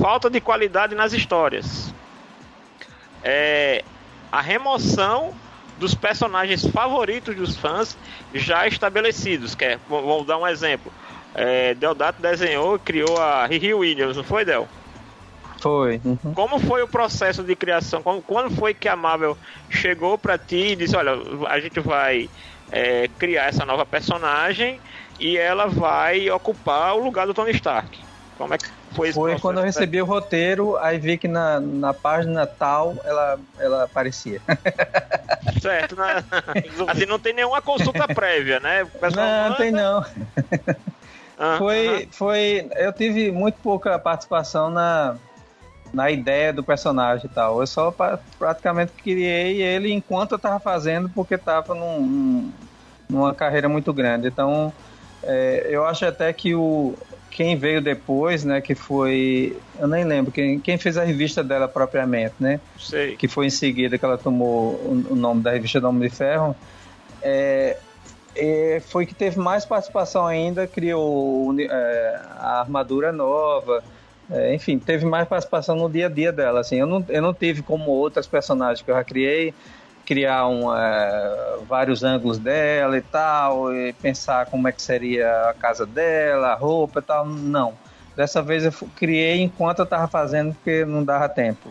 Falta 0.00 0.28
de 0.28 0.40
qualidade 0.40 0.94
nas 0.94 1.12
histórias. 1.14 1.92
É, 3.24 3.82
a 4.30 4.40
remoção 4.40 5.34
dos 5.78 5.94
personagens 5.94 6.64
favoritos 6.66 7.34
dos 7.34 7.56
fãs 7.56 7.96
já 8.34 8.66
estabelecidos. 8.66 9.54
Que 9.54 9.64
é, 9.64 9.78
vamos 9.88 10.26
dar 10.26 10.38
um 10.38 10.46
exemplo. 10.46 10.92
É, 11.34 11.74
Deodato 11.74 12.20
desenhou 12.20 12.76
e 12.76 12.78
criou 12.78 13.16
a 13.16 13.46
Riri 13.46 13.72
Williams, 13.72 14.16
não 14.16 14.24
foi, 14.24 14.44
Del? 14.44 14.68
Foi. 15.60 16.00
Uhum. 16.02 16.34
Como 16.34 16.58
foi 16.58 16.82
o 16.82 16.88
processo 16.88 17.44
de 17.44 17.54
criação? 17.54 18.02
Quando 18.02 18.50
foi 18.56 18.72
que 18.72 18.88
a 18.88 18.96
Marvel 18.96 19.36
chegou 19.68 20.16
para 20.16 20.38
ti 20.38 20.72
e 20.72 20.76
disse: 20.76 20.96
Olha, 20.96 21.12
a 21.48 21.60
gente 21.60 21.78
vai 21.80 22.28
é, 22.72 23.08
criar 23.18 23.44
essa 23.44 23.64
nova 23.66 23.84
personagem 23.84 24.80
e 25.18 25.36
ela 25.36 25.66
vai 25.66 26.30
ocupar 26.30 26.94
o 26.94 27.04
lugar 27.04 27.26
do 27.26 27.34
Tony 27.34 27.50
Stark? 27.52 27.98
Como 28.38 28.54
é 28.54 28.58
que 28.58 28.66
foi 28.92 29.12
Foi 29.12 29.38
quando 29.38 29.58
eu 29.58 29.64
recebi 29.64 30.00
o 30.00 30.06
roteiro, 30.06 30.78
aí 30.78 30.98
vi 30.98 31.18
que 31.18 31.28
na, 31.28 31.60
na 31.60 31.92
página 31.92 32.46
tal 32.46 32.96
ela, 33.04 33.38
ela 33.58 33.84
aparecia. 33.84 34.40
Certo, 35.60 35.94
né? 35.94 36.24
assim 36.88 37.04
não 37.04 37.18
tem 37.18 37.34
nenhuma 37.34 37.60
consulta 37.60 38.08
prévia, 38.14 38.58
né? 38.60 38.86
não, 39.14 39.48
não 39.50 39.56
tem 39.56 39.70
não. 39.70 40.04
foi, 41.58 42.08
foi. 42.12 42.70
Eu 42.76 42.92
tive 42.94 43.30
muito 43.30 43.56
pouca 43.62 43.98
participação 43.98 44.70
na, 44.70 45.16
na 45.92 46.10
ideia 46.10 46.52
do 46.52 46.62
personagem 46.62 47.26
e 47.26 47.34
tal. 47.34 47.60
Eu 47.60 47.66
só 47.66 47.94
praticamente 48.38 48.92
criei 48.92 49.62
ele 49.62 49.92
enquanto 49.92 50.32
eu 50.32 50.38
tava 50.38 50.60
fazendo, 50.60 51.08
porque 51.08 51.36
tava 51.36 51.74
num, 51.74 52.00
num, 52.00 52.52
numa 53.08 53.34
carreira 53.34 53.68
muito 53.68 53.92
grande. 53.92 54.28
Então, 54.28 54.72
é, 55.22 55.66
eu 55.68 55.84
acho 55.84 56.04
até 56.04 56.32
que 56.32 56.54
o 56.54 56.94
quem 57.30 57.56
veio 57.56 57.80
depois, 57.80 58.44
né, 58.44 58.60
que 58.60 58.74
foi, 58.74 59.56
eu 59.78 59.86
nem 59.86 60.04
lembro 60.04 60.32
quem, 60.32 60.58
quem 60.58 60.76
fez 60.76 60.98
a 60.98 61.04
revista 61.04 61.44
dela 61.44 61.68
propriamente, 61.68 62.34
né? 62.40 62.60
Sei. 62.78 63.16
Que 63.16 63.28
foi 63.28 63.46
em 63.46 63.50
seguida 63.50 63.96
que 63.96 64.04
ela 64.04 64.18
tomou 64.18 64.72
o, 64.74 65.06
o 65.10 65.14
nome 65.16 65.40
da 65.40 65.52
revista 65.52 65.80
do 65.80 65.88
Homem 65.88 66.08
de 66.08 66.14
Ferro. 66.14 66.56
É, 67.22 67.76
é, 68.34 68.82
foi 68.86 69.06
que 69.06 69.14
teve 69.14 69.38
mais 69.38 69.64
participação 69.64 70.26
ainda, 70.26 70.66
criou 70.66 71.54
é, 71.58 72.20
a 72.36 72.60
armadura 72.60 73.12
nova, 73.12 73.82
é, 74.30 74.54
enfim, 74.54 74.78
teve 74.78 75.04
mais 75.04 75.26
participação 75.26 75.74
no 75.74 75.88
dia 75.88 76.06
a 76.06 76.08
dia 76.08 76.32
dela. 76.32 76.60
Assim, 76.60 76.76
eu, 76.76 76.86
não, 76.86 77.04
eu 77.08 77.20
não 77.20 77.34
tive 77.34 77.62
como 77.62 77.90
outras 77.90 78.26
personagens 78.26 78.82
que 78.82 78.90
eu 78.90 78.94
já 78.94 79.02
criei, 79.02 79.52
criar 80.06 80.46
um, 80.46 80.74
é, 80.74 81.58
vários 81.68 82.02
ângulos 82.02 82.38
dela 82.38 82.96
e 82.96 83.02
tal, 83.02 83.74
e 83.74 83.92
pensar 83.94 84.46
como 84.46 84.68
é 84.68 84.72
que 84.72 84.82
seria 84.82 85.50
a 85.50 85.54
casa 85.54 85.84
dela, 85.84 86.48
a 86.48 86.54
roupa 86.54 87.00
e 87.00 87.02
tal. 87.02 87.26
Não. 87.26 87.74
Dessa 88.16 88.42
vez 88.42 88.64
eu 88.64 88.72
criei 88.96 89.40
enquanto 89.40 89.80
eu 89.80 89.84
estava 89.84 90.06
fazendo, 90.06 90.54
porque 90.54 90.84
não 90.84 91.04
dava 91.04 91.28
tempo. 91.28 91.70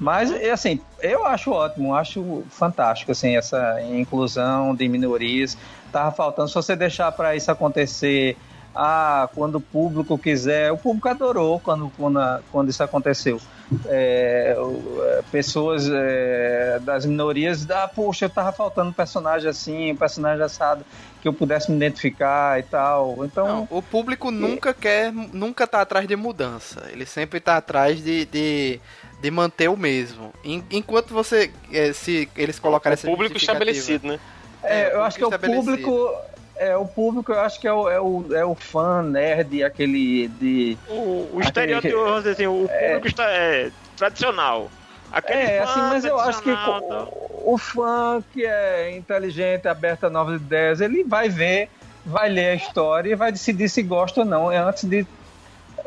Mas, 0.00 0.32
assim, 0.50 0.80
eu 1.02 1.26
acho 1.26 1.50
ótimo, 1.50 1.94
acho 1.94 2.44
fantástico, 2.50 3.10
assim, 3.10 3.36
essa 3.36 3.80
inclusão 3.82 4.74
de 4.74 4.88
minorias. 4.88 5.58
Tava 5.90 6.12
faltando, 6.12 6.48
se 6.48 6.54
você 6.54 6.76
deixar 6.76 7.10
para 7.10 7.34
isso 7.34 7.50
acontecer 7.50 8.36
ah, 8.74 9.28
quando 9.34 9.56
o 9.56 9.60
público 9.60 10.16
quiser. 10.18 10.72
O 10.72 10.78
público 10.78 11.08
adorou 11.08 11.60
quando, 11.60 11.90
quando, 11.96 12.20
quando 12.50 12.68
isso 12.70 12.82
aconteceu. 12.82 13.40
É, 13.86 14.56
é, 14.56 15.22
pessoas 15.30 15.88
é, 15.90 16.78
das 16.82 17.04
minorias, 17.04 17.68
ah, 17.70 17.88
poxa, 17.88 18.26
eu 18.26 18.30
tava 18.30 18.52
faltando 18.52 18.90
um 18.90 18.92
personagem 18.92 19.48
assim, 19.48 19.92
um 19.92 19.96
personagem 19.96 20.42
assado 20.42 20.84
que 21.20 21.28
eu 21.28 21.32
pudesse 21.32 21.70
me 21.70 21.76
identificar 21.76 22.58
e 22.58 22.62
tal. 22.62 23.24
Então, 23.24 23.46
Não, 23.46 23.68
o 23.70 23.82
público 23.82 24.30
nunca 24.30 24.72
quer, 24.72 25.12
nunca 25.12 25.66
tá 25.66 25.82
atrás 25.82 26.06
de 26.06 26.16
mudança. 26.16 26.88
Ele 26.90 27.04
sempre 27.04 27.40
tá 27.40 27.56
atrás 27.56 28.02
de, 28.02 28.24
de, 28.26 28.80
de 29.20 29.30
manter 29.30 29.68
o 29.68 29.76
mesmo. 29.76 30.32
Enquanto 30.70 31.12
você, 31.12 31.50
é, 31.72 31.92
se 31.92 32.28
eles 32.36 32.58
colocarem 32.58 32.98
o 32.98 33.02
público 33.02 33.36
estabelecido, 33.36 34.06
né? 34.06 34.20
É, 34.62 34.82
é 34.82 34.94
eu 34.94 35.02
acho 35.02 35.18
que 35.18 35.24
é 35.24 35.26
o 35.26 35.38
público 35.38 36.14
é, 36.58 36.76
o 36.76 36.86
público 36.86 37.32
eu 37.32 37.40
acho 37.40 37.60
que 37.60 37.66
é 37.66 37.72
o, 37.72 37.88
é 37.88 38.00
o, 38.00 38.34
é 38.34 38.44
o 38.44 38.54
fã 38.54 39.02
nerd, 39.02 39.62
aquele 39.62 40.28
de. 40.28 40.76
O, 40.88 41.30
o 41.34 41.40
estereótipo, 41.40 41.96
vamos 41.96 42.24
dizer 42.24 42.32
assim, 42.32 42.46
o 42.46 42.66
é. 42.68 42.94
público 42.94 43.06
é, 43.06 43.10
está, 43.10 43.30
é 43.30 43.70
tradicional. 43.96 44.70
Aquele 45.10 45.40
é, 45.40 45.60
assim, 45.60 45.80
mas 45.80 46.04
eu 46.04 46.18
acho 46.18 46.42
que 46.42 46.50
o, 46.50 47.54
o, 47.54 47.58
fã 47.58 48.22
que 48.32 48.44
é 48.44 48.94
inteligente, 48.94 49.66
aberto 49.66 50.04
a 50.04 50.10
novas 50.10 50.40
ideias, 50.40 50.80
ele 50.82 51.02
vai 51.02 51.30
ver, 51.30 51.70
vai 52.04 52.28
ler 52.28 52.48
a 52.50 52.54
história 52.54 53.10
e 53.10 53.14
vai 53.14 53.32
decidir 53.32 53.70
se 53.70 53.82
gosta 53.82 54.20
ou 54.20 54.26
não, 54.26 54.50
antes 54.50 54.84
de, 54.84 55.06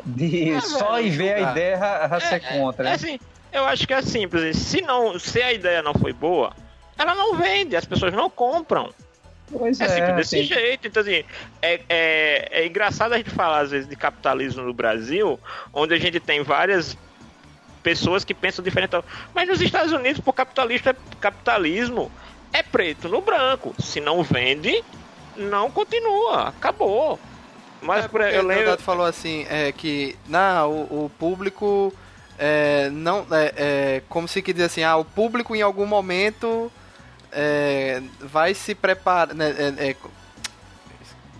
de 0.04 0.50
é, 0.50 0.60
só 0.60 1.00
ir 1.00 1.10
ver 1.10 1.34
a 1.34 1.52
ideia 1.52 1.78
a, 1.78 2.16
a 2.16 2.20
ser 2.20 2.40
contra. 2.40 2.84
É, 2.84 2.88
né? 2.88 2.94
assim, 2.94 3.20
eu 3.52 3.64
acho 3.64 3.86
que 3.86 3.94
é 3.94 4.02
simples. 4.02 4.56
Se, 4.56 4.80
não, 4.80 5.16
se 5.18 5.40
a 5.40 5.52
ideia 5.52 5.82
não 5.82 5.94
foi 5.94 6.12
boa, 6.12 6.52
ela 6.98 7.14
não 7.14 7.36
vende, 7.36 7.76
as 7.76 7.84
pessoas 7.84 8.12
não 8.12 8.28
compram. 8.28 8.92
Pois 9.56 9.80
é, 9.80 9.98
é 9.98 10.12
desse 10.14 10.38
assim. 10.38 10.46
jeito. 10.46 10.88
Então, 10.88 11.02
assim, 11.02 11.24
é, 11.60 11.80
é, 11.88 12.48
é 12.50 12.66
engraçado 12.66 13.12
a 13.12 13.16
gente 13.16 13.30
falar, 13.30 13.60
às 13.60 13.70
vezes, 13.70 13.88
de 13.88 13.96
capitalismo 13.96 14.62
no 14.62 14.72
Brasil, 14.72 15.38
onde 15.72 15.94
a 15.94 15.98
gente 15.98 16.18
tem 16.18 16.42
várias 16.42 16.96
pessoas 17.82 18.24
que 18.24 18.32
pensam 18.32 18.64
diferente. 18.64 18.92
Mas 19.34 19.48
nos 19.48 19.60
Estados 19.60 19.92
Unidos, 19.92 20.20
por 20.20 20.32
capitalista, 20.32 20.96
capitalismo 21.20 22.10
é 22.52 22.62
preto 22.62 23.08
no 23.08 23.20
branco. 23.20 23.74
Se 23.78 24.00
não 24.00 24.22
vende, 24.22 24.82
não 25.36 25.70
continua. 25.70 26.48
Acabou. 26.48 27.18
Mas 27.80 28.04
é 28.04 28.38
eu 28.38 28.46
lembro. 28.46 28.74
O 28.74 28.78
falou 28.78 29.04
assim: 29.04 29.44
é 29.50 29.72
que 29.72 30.16
não, 30.28 30.70
o, 30.70 31.04
o 31.06 31.10
público 31.18 31.92
é, 32.38 32.90
não, 32.90 33.26
é, 33.30 33.52
é, 33.56 34.02
como 34.08 34.26
se 34.26 34.40
quer 34.42 34.52
dizer 34.52 34.64
assim, 34.64 34.82
ah, 34.82 34.96
o 34.96 35.04
público 35.04 35.54
em 35.54 35.62
algum 35.62 35.86
momento 35.86 36.72
é, 37.32 38.02
vai 38.20 38.54
se 38.54 38.74
preparar. 38.74 39.34
Né, 39.34 39.54
é, 39.58 39.90
é, 39.90 39.96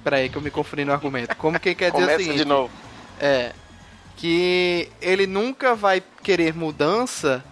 peraí 0.02 0.28
que 0.28 0.36
eu 0.36 0.42
me 0.42 0.50
confundi 0.50 0.84
no 0.84 0.92
argumento. 0.92 1.36
Como 1.36 1.60
que 1.60 1.74
quer 1.74 1.92
dizer 1.92 2.14
assim? 2.14 2.34
de 2.34 2.44
novo. 2.44 2.72
É. 3.20 3.52
Que 4.16 4.90
ele 5.00 5.26
nunca 5.26 5.74
vai 5.74 6.02
querer 6.22 6.54
mudança. 6.54 7.44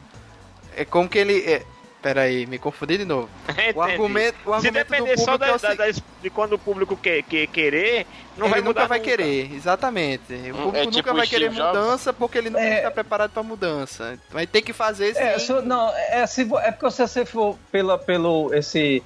É 0.76 0.84
como 0.84 1.08
que 1.08 1.18
ele. 1.18 1.38
É, 1.40 1.64
Pera 2.02 2.22
aí, 2.22 2.46
me 2.46 2.58
confundi 2.58 2.96
de 2.96 3.04
novo. 3.04 3.28
o 3.74 3.82
argumento, 3.82 4.36
o 4.46 4.54
argumento 4.54 4.62
Se 4.62 4.70
depender 4.70 5.18
só 5.18 5.36
da, 5.36 5.48
é 5.48 5.58
da, 5.58 5.74
da, 5.74 5.84
de 5.90 6.30
quando 6.30 6.54
o 6.54 6.58
público 6.58 6.96
quer, 6.96 7.22
quer 7.22 7.46
querer, 7.46 8.06
não 8.38 8.46
ele 8.46 8.54
vai 8.54 8.62
nunca 8.62 8.86
vai 8.86 8.98
nunca. 8.98 9.10
querer, 9.10 9.54
exatamente. 9.54 10.32
O 10.32 10.36
hum, 10.36 10.62
público 10.62 10.76
é 10.76 10.80
tipo 10.86 10.96
nunca 10.96 11.14
vai 11.14 11.26
querer 11.26 11.50
mudança 11.50 12.12
porque 12.12 12.38
ele 12.38 12.48
não 12.48 12.58
é... 12.58 12.78
está 12.78 12.90
preparado 12.90 13.32
para 13.32 13.42
mudança. 13.42 14.18
Vai 14.30 14.46
ter 14.46 14.62
que 14.62 14.72
fazer 14.72 15.14
é, 15.14 15.38
sim. 15.38 15.52
É, 15.52 15.62
não, 15.62 15.92
é, 15.94 16.26
se, 16.26 16.42
é 16.42 16.72
porque 16.72 16.90
se 16.90 17.06
você 17.06 17.26
for 17.26 17.58
pela, 17.70 17.98
pelo 17.98 18.54
esse 18.54 19.02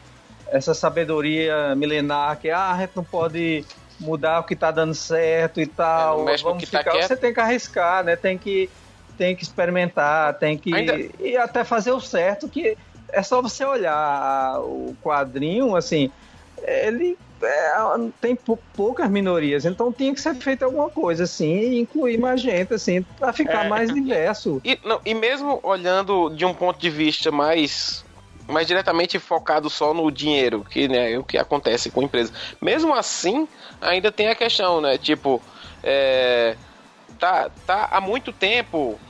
essa 0.53 0.73
sabedoria 0.73 1.75
milenar 1.75 2.39
que 2.39 2.49
ah, 2.51 2.71
a 2.71 2.79
gente 2.79 2.93
não 2.95 3.03
pode 3.03 3.65
mudar 3.99 4.41
o 4.41 4.45
que 4.45 4.55
está 4.55 4.71
dando 4.71 4.95
certo 4.95 5.61
e 5.61 5.67
tal, 5.67 6.29
é, 6.29 6.37
vamos 6.37 6.69
tá 6.71 6.79
ficar, 6.79 6.93
tá 6.93 7.03
você 7.03 7.17
tem 7.17 7.35
que 7.35 7.41
arriscar, 7.41 8.05
né? 8.05 8.15
Tem 8.15 8.39
que 8.39 8.71
tem 9.17 9.35
que 9.35 9.43
experimentar, 9.43 10.35
tem 10.35 10.59
que. 10.59 10.75
Ainda... 10.75 10.97
E 11.21 11.37
até 11.37 11.65
fazer 11.65 11.93
o 11.93 12.01
certo, 12.01 12.49
que 12.49 12.77
é 13.15 13.23
só 13.23 13.41
você 13.41 13.65
olhar 13.65 14.61
o 14.61 14.97
quadrinho, 15.03 15.77
assim, 15.77 16.11
ele 16.63 17.17
é, 17.43 17.75
tem 18.21 18.37
poucas 18.77 19.11
minorias, 19.11 19.65
então 19.65 19.93
tinha 19.93 20.13
que 20.13 20.21
ser 20.21 20.35
feito 20.35 20.65
alguma 20.65 20.91
coisa 20.91 21.25
assim 21.25 21.59
e 21.59 21.81
incluir 21.81 22.19
mais 22.19 22.41
gente, 22.41 22.75
assim, 22.75 23.03
para 23.03 23.33
ficar 23.33 23.67
é. 23.67 23.69
mais 23.69 23.93
diverso. 23.93 24.61
E, 24.65 24.79
não, 24.85 25.01
e 25.05 25.15
mesmo 25.15 25.61
olhando 25.63 26.31
de 26.31 26.45
um 26.45 26.55
ponto 26.55 26.79
de 26.79 26.91
vista 26.91 27.31
mais 27.31 28.05
mais 28.47 28.67
diretamente 28.67 29.19
focado 29.19 29.71
só 29.71 29.95
no 29.95 30.11
dinheiro, 30.11 30.67
que 30.69 30.87
né, 30.87 31.13
é 31.13 31.19
o 31.19 31.25
que 31.25 31.39
acontece 31.39 31.91
com 31.91 32.03
a 32.03 32.05
empresa. 32.05 32.31
Mesmo 32.61 32.93
assim, 32.93 33.49
ainda 33.81 34.13
tem 34.13 34.29
a 34.29 34.35
questão, 34.35 34.83
né? 34.83 34.99
Tipo, 34.99 35.41
é, 35.83 36.55
tá, 37.19 37.51
tá 37.67 37.89
há 37.91 38.03
muito 38.03 38.35
tempo 38.35 39.01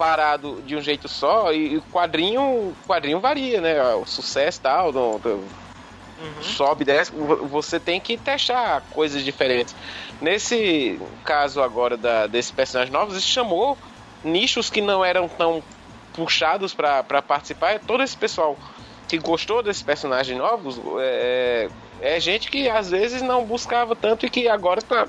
parado 0.00 0.62
de 0.62 0.74
um 0.74 0.80
jeito 0.80 1.06
só 1.08 1.52
e 1.52 1.76
o 1.76 1.82
quadrinho, 1.92 2.74
quadrinho 2.88 3.20
varia, 3.20 3.60
né? 3.60 3.94
O 3.96 4.06
sucesso 4.06 4.58
tal, 4.62 4.90
do, 4.90 5.18
do 5.18 5.28
uhum. 5.28 6.42
sobe, 6.42 6.86
desce, 6.86 7.12
você 7.12 7.78
tem 7.78 8.00
que 8.00 8.16
testar 8.16 8.82
coisas 8.92 9.22
diferentes. 9.22 9.76
Nesse 10.18 10.98
caso 11.22 11.60
agora 11.62 11.98
da, 11.98 12.26
desses 12.26 12.50
personagens 12.50 12.90
novos, 12.90 13.14
isso 13.14 13.28
chamou 13.28 13.76
nichos 14.24 14.70
que 14.70 14.80
não 14.80 15.04
eram 15.04 15.28
tão 15.28 15.62
puxados 16.14 16.72
para 16.72 17.20
participar. 17.20 17.78
Todo 17.80 18.02
esse 18.02 18.16
pessoal 18.16 18.56
que 19.06 19.18
gostou 19.18 19.62
desses 19.62 19.82
personagens 19.82 20.38
novos 20.38 20.80
é, 20.98 21.68
é 22.00 22.18
gente 22.18 22.50
que 22.50 22.70
às 22.70 22.88
vezes 22.88 23.20
não 23.20 23.44
buscava 23.44 23.94
tanto 23.94 24.24
e 24.24 24.30
que 24.30 24.48
agora 24.48 24.78
está 24.78 25.06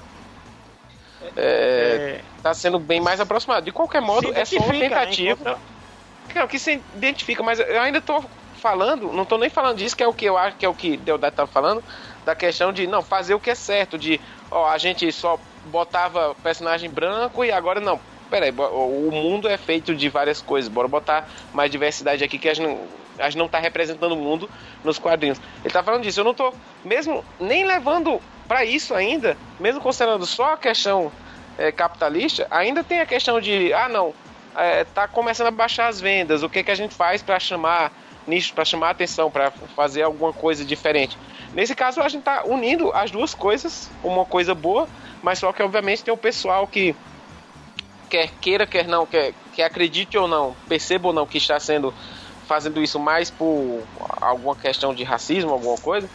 é, 1.36 2.22
tá 2.42 2.54
sendo 2.54 2.80
bem 2.80 3.00
mais 3.00 3.20
aproximado. 3.20 3.66
De 3.66 3.72
qualquer 3.72 4.02
modo, 4.02 4.34
é 4.34 4.46
só 4.46 4.58
uma 4.58 4.74
tentativa. 4.74 5.52
Né? 5.52 5.58
Não, 6.36 6.48
que 6.48 6.60
se 6.60 6.82
identifica, 6.96 7.44
mas 7.44 7.60
eu 7.60 7.82
ainda 7.82 8.02
tô 8.02 8.24
falando, 8.56 9.12
não 9.12 9.26
tô 9.26 9.38
nem 9.38 9.50
falando 9.50 9.78
disso, 9.78 9.98
que 9.98 10.04
é 10.04 10.08
o 10.08 10.14
que 10.14 10.26
eu 10.26 10.38
acho 10.38 10.56
que 10.56 10.66
é 10.66 10.70
o 10.70 10.74
que 10.74 10.96
Deodato 10.96 11.36
tá 11.36 11.48
falando, 11.48 11.84
da 12.24 12.36
questão 12.36 12.72
de 12.72 12.86
não 12.86 13.02
fazer 13.02 13.34
o 13.34 13.40
que 13.40 13.50
é 13.50 13.56
certo, 13.56 13.98
de 13.98 14.22
ó, 14.52 14.70
a 14.70 14.78
gente 14.78 15.12
só 15.12 15.40
botava 15.66 16.36
personagem 16.44 16.90
branco 16.90 17.44
e 17.44 17.52
agora 17.52 17.80
não. 17.80 18.00
Peraí, 18.30 18.52
o 18.52 19.10
mundo 19.12 19.50
é 19.50 19.58
feito 19.58 19.94
de 19.94 20.08
várias 20.08 20.42
coisas, 20.42 20.72
bora 20.72 20.88
botar 20.88 21.28
mais 21.52 21.70
diversidade 21.70 22.24
aqui 22.24 22.38
que 22.38 22.48
a 22.48 22.54
gente 22.54 22.66
não, 22.66 22.80
a 23.20 23.24
gente 23.24 23.38
não 23.38 23.50
tá 23.50 23.60
representando 23.60 24.14
o 24.14 24.16
mundo 24.16 24.50
nos 24.84 24.98
quadrinhos. 24.98 25.42
Ele 25.64 25.74
tá 25.74 25.84
falando 25.84 26.04
disso, 26.04 26.22
eu 26.22 26.24
não 26.24 26.34
tô 26.34 26.54
mesmo 26.86 27.26
nem 27.40 27.66
levando 27.66 28.22
para 28.52 28.66
isso 28.66 28.94
ainda, 28.94 29.38
mesmo 29.62 29.80
considerando 29.80 30.26
só 30.26 30.56
a 30.56 30.58
questão 30.58 31.10
é, 31.58 31.72
capitalista, 31.72 32.46
ainda 32.52 32.84
tem 32.84 33.00
a 33.00 33.06
questão 33.06 33.40
de, 33.40 33.72
ah 33.72 33.88
não, 33.88 34.14
é, 34.54 34.84
tá 34.84 35.08
começando 35.08 35.48
a 35.48 35.52
baixar 35.52 35.88
as 35.88 36.02
vendas, 36.02 36.44
o 36.44 36.50
que, 36.50 36.62
que 36.62 36.70
a 36.70 36.76
gente 36.76 36.94
faz 36.94 37.24
para 37.24 37.40
chamar 37.40 37.94
nicho, 38.28 38.54
para 38.54 38.66
chamar 38.66 38.90
atenção, 38.90 39.32
para 39.32 39.52
fazer 39.74 40.02
alguma 40.02 40.34
coisa 40.34 40.66
diferente. 40.66 41.18
Nesse 41.54 41.74
caso, 41.74 42.02
a 42.02 42.10
gente 42.10 42.24
tá 42.24 42.44
unindo 42.44 42.92
as 42.94 43.10
duas 43.10 43.34
coisas, 43.34 43.90
uma 44.04 44.26
coisa 44.26 44.54
boa, 44.54 44.86
mas 45.24 45.40
só 45.40 45.54
que 45.54 45.64
obviamente 45.64 46.04
tem 46.04 46.14
o 46.14 46.18
pessoal 46.18 46.68
que 46.68 46.94
quer 48.10 48.32
queira, 48.42 48.68
quer 48.68 48.86
não, 48.86 49.06
quer, 49.06 49.34
quer 49.54 49.64
acredite 49.64 50.18
ou 50.18 50.28
não, 50.28 50.58
perceba 50.68 51.08
ou 51.08 51.14
não 51.14 51.26
que 51.26 51.38
está 51.38 51.58
sendo 51.58 51.94
fazendo 52.50 52.84
isso 52.84 53.00
mais 53.00 53.32
por 53.32 53.82
alguma 54.20 54.58
questão 54.58 54.94
de 54.94 55.06
racismo, 55.06 55.54
alguma 55.54 55.78
coisa, 55.78 56.10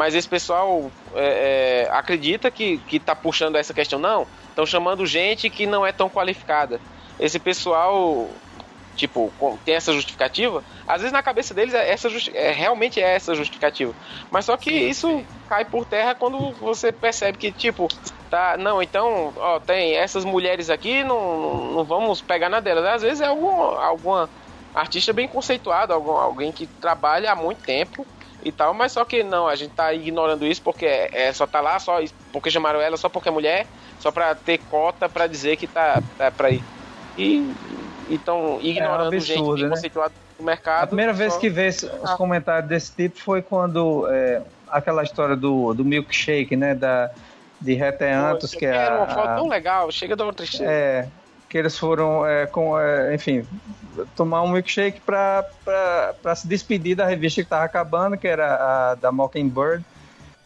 mas 0.00 0.14
esse 0.14 0.26
pessoal 0.26 0.90
é, 1.14 1.84
é, 1.84 1.90
acredita 1.92 2.50
que, 2.50 2.78
que 2.88 2.98
tá 2.98 3.14
puxando 3.14 3.56
essa 3.56 3.74
questão. 3.74 3.98
Não, 3.98 4.26
estão 4.48 4.64
chamando 4.64 5.04
gente 5.04 5.50
que 5.50 5.66
não 5.66 5.84
é 5.84 5.92
tão 5.92 6.08
qualificada. 6.08 6.80
Esse 7.18 7.38
pessoal, 7.38 8.26
tipo, 8.96 9.30
tem 9.62 9.74
essa 9.74 9.92
justificativa. 9.92 10.64
Às 10.88 11.02
vezes 11.02 11.12
na 11.12 11.22
cabeça 11.22 11.52
deles 11.52 11.74
é 11.74 11.90
essa 11.90 12.08
é, 12.32 12.50
realmente 12.50 12.98
é 12.98 13.14
essa 13.14 13.34
justificativa. 13.34 13.92
Mas 14.30 14.46
só 14.46 14.56
que 14.56 14.70
isso 14.70 15.22
cai 15.46 15.66
por 15.66 15.84
terra 15.84 16.14
quando 16.14 16.50
você 16.52 16.90
percebe 16.90 17.36
que, 17.36 17.52
tipo, 17.52 17.86
tá, 18.30 18.56
não, 18.56 18.82
então, 18.82 19.34
ó, 19.36 19.60
tem 19.60 19.96
essas 19.96 20.24
mulheres 20.24 20.70
aqui, 20.70 21.04
não, 21.04 21.72
não 21.72 21.84
vamos 21.84 22.22
pegar 22.22 22.48
na 22.48 22.60
delas. 22.60 22.86
Às 22.86 23.02
vezes 23.02 23.20
é 23.20 23.26
algum, 23.26 23.52
alguma 23.52 24.30
artista 24.74 25.12
bem 25.12 25.28
conceituado, 25.28 25.92
algum, 25.92 26.12
alguém 26.12 26.50
que 26.50 26.66
trabalha 26.66 27.32
há 27.32 27.36
muito 27.36 27.62
tempo 27.62 28.06
e 28.42 28.50
tal, 28.50 28.72
mas 28.72 28.92
só 28.92 29.04
que 29.04 29.22
não, 29.22 29.46
a 29.46 29.54
gente 29.54 29.72
tá 29.72 29.92
ignorando 29.92 30.46
isso 30.46 30.62
porque 30.62 30.86
é, 30.86 31.32
só 31.32 31.46
tá 31.46 31.60
lá, 31.60 31.78
só 31.78 31.98
porque 32.32 32.50
chamaram 32.50 32.80
ela 32.80 32.96
só 32.96 33.08
porque 33.08 33.28
é 33.28 33.32
mulher, 33.32 33.66
só 33.98 34.10
pra 34.10 34.34
ter 34.34 34.58
cota 34.58 35.08
pra 35.08 35.26
dizer 35.26 35.56
que 35.56 35.66
tá, 35.66 36.02
tá 36.16 36.30
pra 36.30 36.50
ir. 36.50 36.62
E 37.18 37.52
então 38.08 38.58
ignorando 38.62 39.14
é 39.14 39.16
um 39.16 39.18
absurdo, 39.18 39.56
gente 39.58 39.94
né? 39.98 40.10
mercado. 40.42 40.84
A 40.84 40.86
primeira 40.86 41.12
vez 41.12 41.36
que 41.36 41.48
vê 41.48 41.68
os 41.68 42.14
comentários 42.16 42.68
desse 42.68 42.94
tipo 42.94 43.18
foi 43.20 43.42
quando 43.42 44.06
é, 44.10 44.42
aquela 44.68 45.02
história 45.02 45.36
do, 45.36 45.74
do 45.74 45.84
milkshake, 45.84 46.56
né? 46.56 46.74
Da, 46.74 47.10
de 47.60 47.74
Reteantos, 47.74 48.52
que 48.52 48.64
é. 48.64 48.90
uma 48.90 49.06
foto 49.06 49.36
tão 49.36 49.48
legal, 49.48 49.92
chega 49.92 50.16
da 50.16 50.24
outra 50.24 50.46
É, 50.60 51.06
que 51.50 51.58
eles 51.58 51.76
foram, 51.76 52.24
é, 52.24 52.46
com, 52.46 52.78
é, 52.78 53.12
enfim, 53.12 53.44
tomar 54.14 54.42
um 54.42 54.52
milkshake 54.52 55.00
para 55.00 55.44
se 56.36 56.46
despedir 56.46 56.94
da 56.94 57.04
revista 57.04 57.42
que 57.42 57.46
estava 57.46 57.64
acabando, 57.64 58.16
que 58.16 58.28
era 58.28 58.54
a 58.92 58.94
da 58.94 59.10
Mockingbird, 59.10 59.84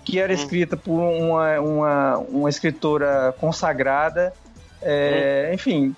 que 0.03 0.19
era 0.19 0.33
hum. 0.33 0.37
escrita 0.37 0.79
por 0.79 0.99
uma, 0.99 1.61
uma, 1.61 2.17
uma 2.17 2.49
escritora 2.49 3.35
consagrada. 3.39 4.33
É, 4.81 5.49
hum. 5.51 5.55
Enfim, 5.55 5.97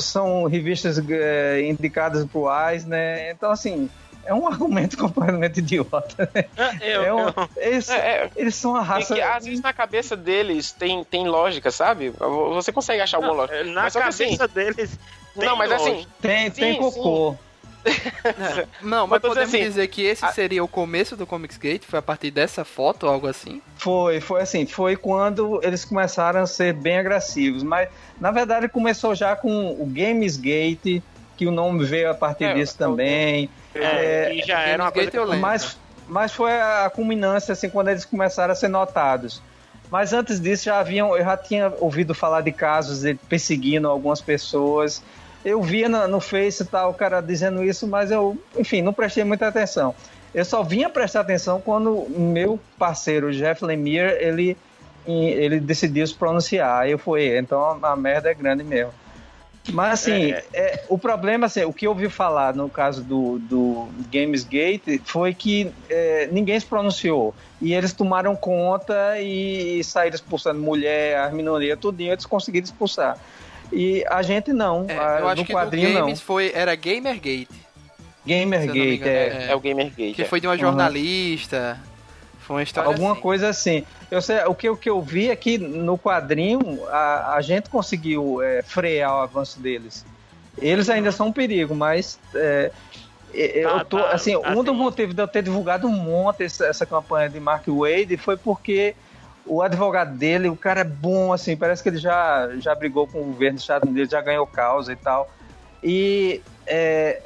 são 0.00 0.44
revistas 0.46 0.98
é, 1.10 1.60
indicadas 1.68 2.24
para 2.24 2.38
o 2.38 2.48
né? 2.86 3.30
Então, 3.32 3.50
assim, 3.50 3.90
é 4.24 4.34
um 4.34 4.46
argumento 4.46 4.96
completamente 4.98 5.58
idiota. 5.58 6.30
Né? 6.34 6.44
É, 6.80 6.96
eu, 6.96 7.02
é 7.02 7.14
um, 7.14 7.18
eu, 7.28 7.34
eles, 7.56 7.88
é, 7.88 7.96
é, 7.96 8.30
eles, 8.36 8.54
são 8.54 8.76
a 8.76 8.82
raça. 8.82 9.14
Que, 9.14 9.20
às 9.20 9.44
vezes 9.44 9.60
na 9.60 9.72
cabeça 9.72 10.16
deles 10.16 10.72
tem, 10.72 11.04
tem 11.04 11.26
lógica, 11.26 11.70
sabe? 11.70 12.10
Você 12.10 12.72
consegue 12.72 13.00
achar 13.00 13.18
alguma 13.18 13.34
lógica. 13.34 13.64
Na 13.64 13.82
mas 13.82 13.94
cabeça 13.94 14.24
assim, 14.24 14.54
deles 14.54 14.98
tem 15.34 15.48
não, 15.48 15.56
mas 15.56 15.72
assim. 15.72 16.06
Tem, 16.20 16.50
tem 16.50 16.74
sim, 16.74 16.78
cocô. 16.78 17.32
Sim. 17.32 17.38
É. 18.24 18.66
Não, 18.80 19.08
mas, 19.08 19.20
mas 19.20 19.22
podemos 19.22 19.48
assim, 19.52 19.64
dizer 19.64 19.88
que 19.88 20.02
esse 20.02 20.24
seria 20.32 20.62
o 20.62 20.68
começo 20.68 21.16
do 21.16 21.26
Comics 21.26 21.56
Gate? 21.56 21.82
Foi 21.84 21.98
a 21.98 22.02
partir 22.02 22.30
dessa 22.30 22.64
foto 22.64 23.06
ou 23.06 23.12
algo 23.12 23.26
assim? 23.26 23.60
Foi, 23.74 24.20
foi 24.20 24.40
assim, 24.40 24.64
foi 24.66 24.94
quando 24.94 25.60
eles 25.64 25.84
começaram 25.84 26.42
a 26.42 26.46
ser 26.46 26.72
bem 26.72 26.98
agressivos, 26.98 27.64
mas 27.64 27.88
na 28.20 28.30
verdade 28.30 28.68
começou 28.68 29.16
já 29.16 29.34
com 29.34 29.72
o 29.72 29.84
Games 29.84 30.36
Gate, 30.36 31.02
que 31.42 31.46
o 31.46 31.50
nome 31.50 31.84
veio 31.84 32.10
a 32.10 32.14
partir 32.14 32.44
é, 32.44 32.54
disso 32.54 32.76
também. 32.78 33.50
É, 33.74 33.80
é, 33.80 34.34
e 34.34 34.42
já 34.46 34.60
era 34.60 34.82
uma 34.84 34.92
coisa 34.92 35.10
que... 35.10 35.18
mas, 35.36 35.76
mas 36.08 36.32
foi 36.32 36.52
a 36.52 36.90
culminância 36.94 37.52
assim 37.52 37.68
quando 37.68 37.88
eles 37.88 38.04
começaram 38.04 38.52
a 38.52 38.54
ser 38.54 38.68
notados. 38.68 39.42
Mas 39.90 40.12
antes 40.12 40.40
disso 40.40 40.64
já 40.64 40.78
haviam, 40.78 41.16
eu 41.16 41.24
já 41.24 41.36
tinha 41.36 41.72
ouvido 41.80 42.14
falar 42.14 42.40
de 42.40 42.52
casos 42.52 43.02
de 43.02 43.14
perseguindo 43.14 43.88
algumas 43.88 44.20
pessoas 44.20 45.02
eu 45.44 45.60
via 45.60 45.88
no, 45.88 46.06
no 46.06 46.20
Face 46.20 46.64
tal, 46.64 46.90
o 46.90 46.94
cara 46.94 47.20
dizendo 47.20 47.64
isso, 47.64 47.86
mas 47.86 48.10
eu, 48.10 48.38
enfim, 48.56 48.80
não 48.80 48.92
prestei 48.92 49.24
muita 49.24 49.48
atenção. 49.48 49.94
Eu 50.34 50.44
só 50.44 50.62
vinha 50.62 50.88
prestar 50.88 51.20
atenção 51.20 51.60
quando 51.60 52.06
meu 52.08 52.58
parceiro 52.78 53.32
Jeff 53.32 53.64
Lemire, 53.64 54.16
ele, 54.20 54.56
ele 55.06 55.60
decidiu 55.60 56.06
se 56.06 56.14
pronunciar. 56.14 56.82
Aí 56.82 56.92
eu 56.92 56.98
fui, 56.98 57.36
então 57.36 57.78
a 57.82 57.96
merda 57.96 58.30
é 58.30 58.34
grande 58.34 58.62
mesmo. 58.62 58.92
Mas 59.70 60.00
assim, 60.00 60.32
é. 60.32 60.44
É, 60.52 60.84
o 60.88 60.98
problema, 60.98 61.46
assim, 61.46 61.64
o 61.64 61.72
que 61.72 61.86
eu 61.86 61.92
ouvi 61.92 62.08
falar 62.08 62.54
no 62.54 62.68
caso 62.68 63.02
do, 63.02 63.38
do 63.38 63.88
Gamesgate 64.10 65.00
foi 65.04 65.32
que 65.32 65.70
é, 65.88 66.28
ninguém 66.32 66.58
se 66.58 66.66
pronunciou. 66.66 67.34
E 67.60 67.72
eles 67.72 67.92
tomaram 67.92 68.34
conta 68.34 69.20
e 69.20 69.82
saíram 69.84 70.16
expulsando 70.16 70.60
mulher, 70.60 71.18
as 71.18 71.32
minorias, 71.32 71.78
tudinho, 71.78 72.12
eles 72.12 72.26
conseguiram 72.26 72.64
expulsar. 72.64 73.16
E 73.72 74.04
a 74.08 74.20
gente 74.20 74.52
não. 74.52 74.84
É, 74.88 74.98
a, 74.98 75.20
eu 75.20 75.28
acho 75.28 75.42
no 75.42 75.46
que 75.46 75.52
quadrinho 75.52 75.94
não. 75.94 76.00
Games 76.02 76.20
foi, 76.20 76.50
era 76.54 76.74
Gamergate. 76.74 77.48
Gamergate, 78.26 79.08
é. 79.08 79.46
É 79.50 79.54
o 79.54 79.60
Gamergate. 79.60 80.14
Que 80.14 80.22
é. 80.22 80.24
foi 80.24 80.40
de 80.40 80.46
uma 80.46 80.58
jornalista. 80.58 81.78
Foi 82.46 82.56
uma 82.56 82.62
história 82.62 82.88
Alguma 82.88 83.12
assim. 83.12 83.20
coisa 83.20 83.48
assim. 83.48 83.84
Eu 84.10 84.20
sei, 84.20 84.44
o, 84.44 84.54
que, 84.54 84.68
o 84.68 84.76
que 84.76 84.90
eu 84.90 85.00
vi 85.00 85.30
é 85.30 85.36
que 85.36 85.58
no 85.58 85.96
quadrinho 85.96 86.84
a, 86.88 87.34
a 87.36 87.40
gente 87.40 87.70
conseguiu 87.70 88.42
é, 88.42 88.62
frear 88.62 89.14
o 89.16 89.20
avanço 89.20 89.60
deles. 89.60 90.04
Eles 90.58 90.90
ainda 90.90 91.10
são 91.12 91.28
um 91.28 91.32
perigo, 91.32 91.74
mas 91.74 92.18
é, 92.34 92.70
eu 93.32 93.70
Tá, 93.70 93.84
tô, 93.84 93.98
tá, 93.98 94.10
assim, 94.10 94.36
um 94.36 94.44
assim. 94.44 94.64
dos 94.64 94.76
motivos 94.76 95.14
de 95.14 95.22
eu 95.22 95.28
ter 95.28 95.42
divulgado 95.42 95.86
um 95.86 95.90
monte 95.90 96.42
essa, 96.44 96.66
essa 96.66 96.84
campanha 96.84 97.28
de 97.28 97.40
Mark 97.40 97.64
Wade 97.68 98.16
foi 98.16 98.36
porque 98.36 98.94
o 99.46 99.62
advogado 99.62 100.16
dele, 100.16 100.48
o 100.48 100.56
cara 100.56 100.80
é 100.80 100.84
bom, 100.84 101.32
assim, 101.32 101.56
parece 101.56 101.82
que 101.82 101.88
ele 101.88 101.98
já, 101.98 102.50
já 102.58 102.74
brigou 102.74 103.06
com 103.06 103.20
o 103.20 103.24
governo 103.24 103.54
dos 103.54 103.64
Estados 103.64 103.88
Unidos, 103.88 104.10
já 104.10 104.20
ganhou 104.20 104.46
causa 104.46 104.92
e 104.92 104.96
tal. 104.96 105.30
E, 105.82 106.40
é, 106.66 107.22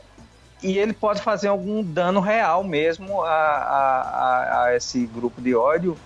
e 0.63 0.79
ele 0.79 0.93
pode 0.93 1.21
fazer 1.21 1.49
algum 1.49 1.83
dano 1.83 2.21
real 2.21 2.65
mesmo 2.65 3.23
a, 3.23 3.31
a, 3.31 4.01
a, 4.01 4.65
a 4.65 4.77
esse 4.77 5.07
grupo 5.07 5.41
de 5.41 5.55
ódio 5.55 5.97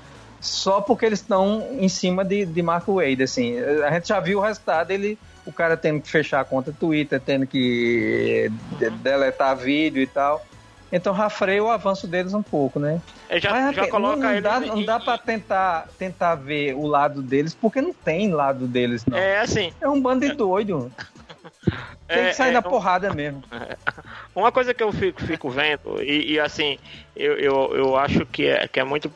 só 0.41 0.81
porque 0.81 1.05
eles 1.05 1.21
estão 1.21 1.69
em 1.79 1.89
cima 1.89 2.25
de, 2.25 2.47
de 2.47 2.63
Mark 2.63 2.87
Wade, 2.89 3.23
assim. 3.23 3.59
A 3.59 3.91
gente 3.93 4.09
já 4.09 4.19
viu 4.21 4.39
o 4.39 4.43
resultado, 4.43 4.91
ele, 4.91 5.19
o 5.45 5.53
cara 5.53 5.77
tendo 5.77 6.01
que 6.01 6.09
fechar 6.11 6.41
a 6.41 6.45
conta 6.45 6.73
Twitter, 6.73 7.21
tendo 7.21 7.47
que 7.47 8.51
de- 8.79 8.91
deletar 8.91 9.55
vídeo 9.57 10.01
e 10.03 10.07
tal. 10.07 10.43
Então 10.91 11.13
rafreia 11.13 11.63
o 11.63 11.69
avanço 11.69 12.07
deles 12.09 12.33
um 12.33 12.43
pouco, 12.43 12.81
né? 12.81 13.01
É, 13.29 13.39
já, 13.39 13.51
Mas, 13.51 13.77
já 13.77 13.83
assim, 13.83 13.91
coloca 13.91 14.17
não, 14.17 14.33
não 14.35 14.41
dá, 14.41 14.59
em- 14.65 14.67
não 14.69 14.85
dá 14.85 14.99
pra 14.99 15.19
tentar, 15.19 15.89
tentar 15.99 16.35
ver 16.37 16.75
o 16.75 16.87
lado 16.87 17.23
deles, 17.23 17.55
porque 17.55 17.81
não 17.83 17.93
tem 17.93 18.33
lado 18.33 18.67
deles, 18.67 19.05
não. 19.07 19.19
É, 19.19 19.33
É 19.35 19.41
assim, 19.41 19.73
um 19.85 20.01
bando 20.01 20.27
de 20.27 20.33
doido. 20.35 20.91
Tem 22.13 22.25
É, 22.25 22.29
que 22.31 22.35
sair 22.35 22.51
é, 22.51 22.53
na 22.53 22.59
um- 22.59 22.63
porrada 22.63 23.13
mesmo. 23.15 23.43
Uma 24.35 24.51
coisa 24.51 24.75
que 24.75 24.83
eu 24.83 24.93
fico, 24.93 25.23
fico 25.23 25.49
vendo, 25.49 26.03
e, 26.03 26.33
e, 26.33 26.41
assim, 26.41 26.79
eu, 27.15 27.35
eu, 27.39 27.73
eu 27.77 27.97
acho 27.97 28.27
que 28.27 28.47
é, 28.47 28.67
que 28.67 28.81
é 28.81 28.85
muito 28.85 29.13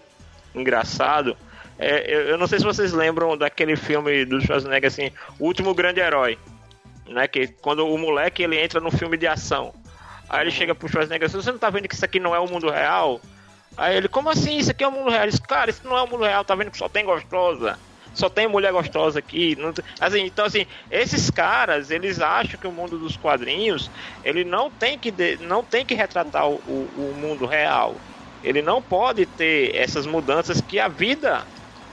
engraçado. 0.54 1.36
é, 1.78 2.04
eu, 2.14 2.20
eu 2.28 2.38
não 2.38 2.46
sei 2.46 2.58
se 2.58 2.64
vocês 2.64 2.92
lembram 2.92 3.36
daquele 3.36 3.76
filme 3.76 4.24
do 4.24 4.40
Schwarzenegger, 4.40 4.88
assim, 4.88 5.10
O 5.38 5.46
Último 5.46 5.74
Grande 5.74 6.00
Herói. 6.00 6.38
Né, 7.06 7.28
que 7.28 7.48
quando 7.48 7.86
o 7.86 7.98
moleque 7.98 8.42
ele 8.42 8.58
entra 8.58 8.80
no 8.80 8.90
filme 8.90 9.18
de 9.18 9.26
ação. 9.26 9.74
Aí 10.26 10.40
ele 10.42 10.50
chega 10.50 10.74
pro 10.74 10.88
Schwarzenegger 10.88 11.26
assim, 11.26 11.36
você 11.36 11.52
não 11.52 11.58
tá 11.58 11.68
vendo 11.68 11.86
que 11.86 11.94
isso 11.94 12.04
aqui 12.04 12.18
não 12.18 12.34
é 12.34 12.38
o 12.38 12.48
mundo 12.48 12.70
real? 12.70 13.20
Aí 13.76 13.96
ele, 13.96 14.08
como 14.08 14.30
assim? 14.30 14.56
Isso 14.56 14.70
aqui 14.70 14.82
é 14.84 14.88
o 14.88 14.92
mundo 14.92 15.10
real? 15.10 15.24
Ele 15.24 15.38
cara, 15.40 15.68
isso 15.68 15.82
não 15.84 15.98
é 15.98 16.02
o 16.02 16.06
mundo 16.08 16.24
real, 16.24 16.44
tá 16.44 16.54
vendo 16.54 16.70
que 16.70 16.78
só 16.78 16.88
tem 16.88 17.04
gostosa? 17.04 17.78
Só 18.14 18.30
tem 18.30 18.46
mulher 18.48 18.72
gostosa 18.72 19.18
aqui. 19.18 19.56
Não 19.56 19.72
Assim, 20.00 20.20
então, 20.24 20.44
assim, 20.44 20.66
esses 20.90 21.30
caras, 21.30 21.90
eles 21.90 22.20
acham 22.20 22.58
que 22.58 22.66
o 22.66 22.72
mundo 22.72 22.98
dos 22.98 23.16
quadrinhos, 23.16 23.90
ele 24.22 24.44
não 24.44 24.70
tem 24.70 24.98
que, 24.98 25.10
de- 25.10 25.38
não 25.38 25.64
tem 25.64 25.84
que 25.84 25.94
retratar 25.94 26.48
o, 26.48 26.62
o- 26.64 27.14
mundo 27.14 27.46
real. 27.46 28.02
Ele 28.42 28.62
não 28.62 28.82
pode 28.82 29.26
ter 29.26 29.74
essas 29.74 30.06
mudanças 30.06 30.60
que 30.60 30.78
a 30.78 30.88
vida 30.88 31.46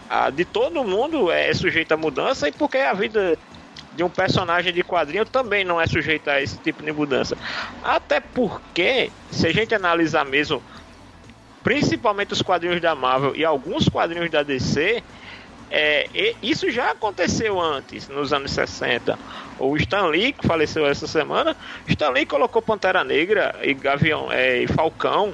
a, 0.10 0.30
de 0.30 0.46
todo 0.46 0.84
mundo 0.84 1.32
é 1.32 1.54
sujeita 1.54 1.96
a 1.96 1.98
mudança 1.98 2.48
e 2.48 2.52
porque 2.52 2.78
a 2.78 2.94
vida 2.94 3.40
de 3.92 4.04
um 4.04 4.10
personagem 4.10 4.74
de 4.74 4.84
quadrinho 4.84 5.26
também 5.26 5.64
não 5.66 5.80
é 5.80 5.88
sujeita 5.88 6.34
a 6.34 6.42
esse 6.42 6.60
tipo 6.60 6.84
de 6.84 6.92
mudança. 6.94 7.38
Até 7.82 8.20
porque, 8.20 9.14
se 9.30 9.48
a 9.48 9.54
gente 9.54 9.76
analisar 9.76 10.26
mesmo, 10.26 10.64
principalmente 11.64 12.34
os 12.34 12.42
quadrinhos 12.42 12.82
da 12.82 12.96
Marvel 12.96 13.36
e 13.36 13.46
alguns 13.46 13.88
quadrinhos 13.88 14.30
da 14.30 14.44
DC, 14.44 15.04
é, 15.72 16.36
isso 16.42 16.70
já 16.70 16.92
aconteceu 16.92 17.60
antes, 17.60 18.08
nos 18.10 18.34
anos 18.34 18.52
60. 18.52 19.18
O 19.58 19.76
Stan 19.78 20.08
Lee, 20.08 20.34
que 20.34 20.46
faleceu 20.46 20.86
essa 20.86 21.08
semana, 21.08 21.56
Stan 21.88 22.10
Lee 22.10 22.26
colocou 22.26 22.62
Pantera 22.62 23.04
Negra 23.04 23.54
e 23.64 23.74
Gavião 23.74 24.32
é, 24.32 24.64
e 24.64 24.68
Falcão 24.68 25.34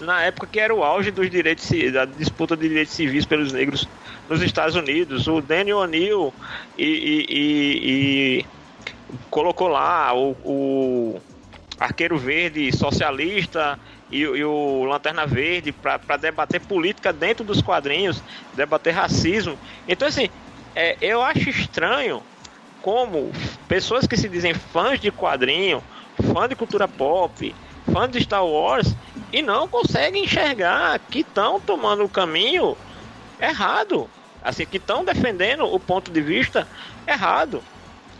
na 0.00 0.22
época 0.22 0.48
que 0.48 0.58
era 0.58 0.74
o 0.74 0.82
auge 0.82 1.12
dos 1.12 1.30
direitos 1.30 1.68
da 1.92 2.04
disputa 2.04 2.56
de 2.56 2.68
direitos 2.68 2.92
civis 2.94 3.24
pelos 3.24 3.52
negros 3.52 3.86
nos 4.28 4.42
Estados 4.42 4.74
Unidos. 4.74 5.28
O 5.28 5.40
Daniel 5.40 5.78
O'Neill 5.78 6.34
e, 6.76 6.84
e- 6.84 7.26
e- 7.28 8.40
e 8.40 8.46
colocou 9.30 9.68
lá 9.68 10.12
o, 10.14 10.32
o 10.42 11.20
Arqueiro 11.78 12.18
Verde 12.18 12.76
socialista 12.76 13.78
e, 14.12 14.20
e 14.20 14.44
o 14.44 14.84
Lanterna 14.84 15.26
Verde 15.26 15.72
para 15.72 16.18
debater 16.18 16.60
política 16.60 17.12
dentro 17.12 17.44
dos 17.44 17.62
quadrinhos, 17.62 18.22
debater 18.54 18.92
racismo. 18.92 19.58
Então, 19.88 20.06
assim, 20.06 20.28
é, 20.76 20.96
eu 21.00 21.22
acho 21.22 21.48
estranho 21.48 22.22
como 22.82 23.32
pessoas 23.66 24.06
que 24.06 24.16
se 24.16 24.28
dizem 24.28 24.52
fãs 24.52 25.00
de 25.00 25.10
quadrinho, 25.10 25.82
fã 26.32 26.46
de 26.46 26.54
cultura 26.54 26.86
pop, 26.86 27.54
fã 27.90 28.08
de 28.08 28.20
Star 28.20 28.44
Wars, 28.44 28.94
e 29.32 29.40
não 29.40 29.66
conseguem 29.66 30.24
enxergar 30.24 30.98
que 31.10 31.20
estão 31.20 31.58
tomando 31.58 32.04
o 32.04 32.08
caminho 32.08 32.76
errado. 33.40 34.10
Assim, 34.42 34.66
que 34.66 34.76
estão 34.76 35.04
defendendo 35.04 35.64
o 35.64 35.78
ponto 35.78 36.10
de 36.10 36.20
vista 36.20 36.68
errado. 37.06 37.62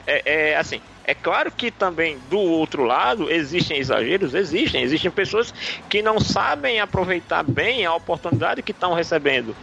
É, 0.07 0.53
é, 0.53 0.57
assim, 0.57 0.81
é 1.05 1.15
claro 1.15 1.51
que 1.51 1.71
também 1.71 2.19
do 2.31 2.39
outro 2.39 2.85
lado 2.85 3.31
existem 3.31 3.79
exageros, 3.79 4.35
existem, 4.35 4.83
existem 4.83 5.11
pessoas 5.11 5.53
que 5.89 6.03
não 6.03 6.21
sabem 6.21 6.81
aproveitar 6.81 7.43
bem 7.43 7.85
a 7.85 7.95
oportunidade 7.95 8.63
que 8.63 8.73
estão 8.73 8.95
recebendo. 8.95 9.55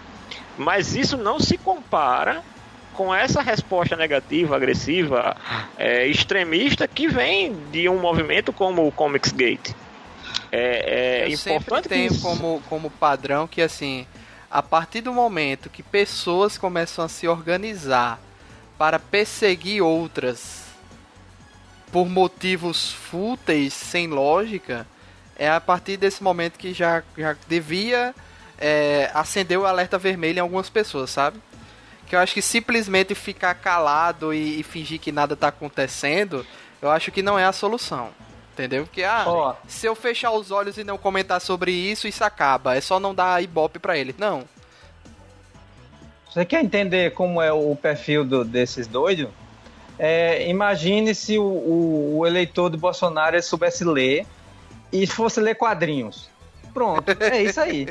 Mas 0.58 0.96
isso 0.96 1.16
não 1.18 1.40
se 1.40 1.58
compara 1.58 2.44
com 2.94 3.16
essa 3.16 3.42
resposta 3.42 3.96
negativa, 3.96 4.58
agressiva, 4.58 5.36
é, 5.78 6.06
extremista 6.06 6.86
que 6.86 7.08
vem 7.08 7.56
de 7.72 7.88
um 7.88 7.98
movimento 8.00 8.52
como 8.52 8.86
o 8.86 8.92
Comics 8.92 9.32
Gate. 9.32 9.72
É, 10.52 11.24
é 11.28 11.34
eu 11.34 11.38
sempre 11.38 11.64
importante 11.64 11.84
que 11.84 11.90
tenho 11.90 12.12
isso- 12.12 12.22
como, 12.22 12.62
como 12.68 12.90
padrão 12.90 13.48
que 13.48 13.62
assim, 13.62 14.06
a 14.52 14.62
partir 14.62 15.00
do 15.00 15.14
momento 15.14 15.70
que 15.70 15.82
pessoas 15.82 16.58
começam 16.58 17.06
a 17.06 17.08
se 17.08 17.26
organizar 17.28 18.20
para 18.78 19.00
perseguir 19.00 19.82
outras 19.82 20.59
por 21.92 22.08
motivos 22.08 22.92
fúteis, 22.92 23.74
sem 23.74 24.08
lógica, 24.08 24.86
é 25.38 25.50
a 25.50 25.60
partir 25.60 25.98
desse 25.98 26.22
momento 26.24 26.58
que 26.58 26.74
já, 26.74 27.02
já 27.18 27.36
devia 27.48 28.14
é, 28.58 29.10
acender 29.14 29.58
o 29.58 29.66
alerta 29.66 29.98
vermelho 29.98 30.38
em 30.38 30.42
algumas 30.42 30.70
pessoas, 30.70 31.10
sabe? 31.10 31.40
Que 32.08 32.16
eu 32.16 32.20
acho 32.20 32.34
que 32.34 32.42
simplesmente 32.42 33.14
ficar 33.16 33.54
calado 33.56 34.34
e, 34.34 34.60
e 34.60 34.64
fingir 34.64 35.00
que 35.00 35.12
nada 35.12 35.36
tá 35.36 35.48
acontecendo, 35.48 36.46
eu 36.82 36.90
acho 36.92 37.12
que 37.12 37.22
não 37.22 37.38
é 37.40 37.46
a 37.46 37.52
solução. 37.54 38.10
Entendeu? 38.54 38.84
Porque, 38.86 39.04
ah, 39.04 39.24
Ó. 39.26 39.56
se 39.70 39.86
eu 39.88 39.96
fechar 39.96 40.32
os 40.32 40.52
olhos 40.52 40.78
e 40.78 40.84
não 40.84 40.98
comentar 40.98 41.40
sobre 41.40 41.72
isso, 41.72 42.10
isso 42.10 42.26
acaba. 42.26 42.76
É 42.76 42.82
só 42.82 43.00
não 43.00 43.16
dar 43.16 43.42
ibope 43.42 43.80
pra 43.80 43.98
ele. 43.98 44.14
Não. 44.18 44.44
Você 46.30 46.44
quer 46.44 46.62
entender 46.64 47.14
como 47.14 47.42
é 47.42 47.54
o 47.54 47.74
perfil 47.76 48.26
do- 48.26 48.44
desses 48.44 48.86
doidos? 48.86 49.30
É, 50.00 50.48
imagine 50.50 51.14
se 51.14 51.38
o, 51.38 51.44
o- 51.44 52.18
o 52.20 52.26
eleitor 52.26 52.70
do 52.70 52.78
Bolsonaro 52.78 53.42
soubesse 53.44 53.84
ler 53.84 54.26
e 54.94 55.06
fosse 55.06 55.40
ler 55.42 55.56
quadrinhos. 55.56 56.30
Pronto, 56.74 57.12
é 57.20 57.44
isso 57.44 57.60
aí. 57.60 57.90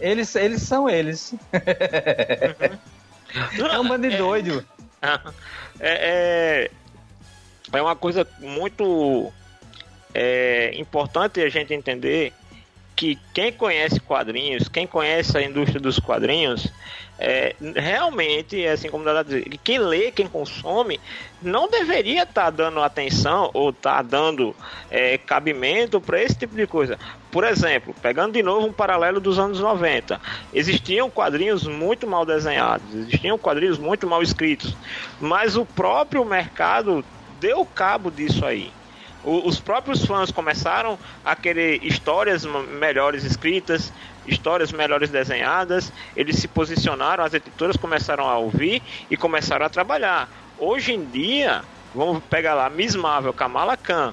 Eles, 0.00 0.34
eles 0.34 0.62
são 0.62 0.88
eles. 0.90 1.34
É 3.70 3.78
um 3.78 3.86
bando 3.86 4.08
de 4.08 4.16
doido. 4.16 4.64
é, 5.02 5.10
é, 5.80 6.70
é 7.72 7.82
uma 7.82 7.94
coisa 7.94 8.26
muito 8.40 9.30
é, 10.14 10.72
importante 10.76 11.40
a 11.42 11.48
gente 11.50 11.74
entender 11.74 12.32
que 12.96 13.18
quem 13.34 13.52
conhece 13.52 14.00
quadrinhos, 14.00 14.66
quem 14.66 14.86
conhece 14.86 15.36
a 15.36 15.42
indústria 15.42 15.78
dos 15.80 15.98
quadrinhos, 15.98 16.72
é, 17.18 17.56
realmente, 17.74 18.64
assim 18.66 18.88
como 18.88 19.04
dá 19.04 19.22
dizer, 19.22 19.44
quem 19.64 19.78
lê, 19.78 20.12
quem 20.12 20.28
consome, 20.28 21.00
não 21.42 21.68
deveria 21.68 22.22
estar 22.22 22.50
dando 22.50 22.80
atenção 22.80 23.50
ou 23.52 23.70
estar 23.70 24.02
dando 24.02 24.54
é, 24.90 25.18
cabimento 25.18 26.00
para 26.00 26.22
esse 26.22 26.38
tipo 26.38 26.54
de 26.54 26.66
coisa. 26.66 26.98
Por 27.30 27.44
exemplo, 27.44 27.94
pegando 28.00 28.34
de 28.34 28.42
novo 28.42 28.66
um 28.66 28.72
paralelo 28.72 29.20
dos 29.20 29.38
anos 29.38 29.60
90, 29.60 30.20
existiam 30.54 31.10
quadrinhos 31.10 31.66
muito 31.66 32.06
mal 32.06 32.24
desenhados, 32.24 32.94
existiam 32.94 33.36
quadrinhos 33.36 33.78
muito 33.78 34.06
mal 34.06 34.22
escritos, 34.22 34.76
mas 35.20 35.56
o 35.56 35.66
próprio 35.66 36.24
mercado 36.24 37.04
deu 37.40 37.64
cabo 37.66 38.10
disso 38.10 38.44
aí. 38.46 38.72
Os 39.24 39.58
próprios 39.58 40.06
fãs 40.06 40.30
começaram 40.30 40.96
a 41.24 41.34
querer 41.34 41.84
histórias 41.84 42.44
melhores 42.46 43.24
escritas, 43.24 43.92
histórias 44.28 44.72
melhores 44.72 45.10
desenhadas, 45.10 45.92
eles 46.16 46.36
se 46.36 46.46
posicionaram, 46.46 47.24
as 47.24 47.34
editoras 47.34 47.76
começaram 47.76 48.28
a 48.28 48.38
ouvir 48.38 48.82
e 49.10 49.16
começaram 49.16 49.66
a 49.66 49.68
trabalhar. 49.68 50.28
Hoje 50.58 50.92
em 50.92 51.04
dia, 51.04 51.62
vamos 51.94 52.22
pegar 52.24 52.54
lá 52.54 52.68
Miss 52.68 52.94
Marvel, 52.94 53.32
Kamala 53.32 53.76
Khan, 53.76 54.12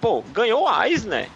pô, 0.00 0.22
ganhou 0.32 0.64
o 0.64 0.82
Eisner. 0.82 1.28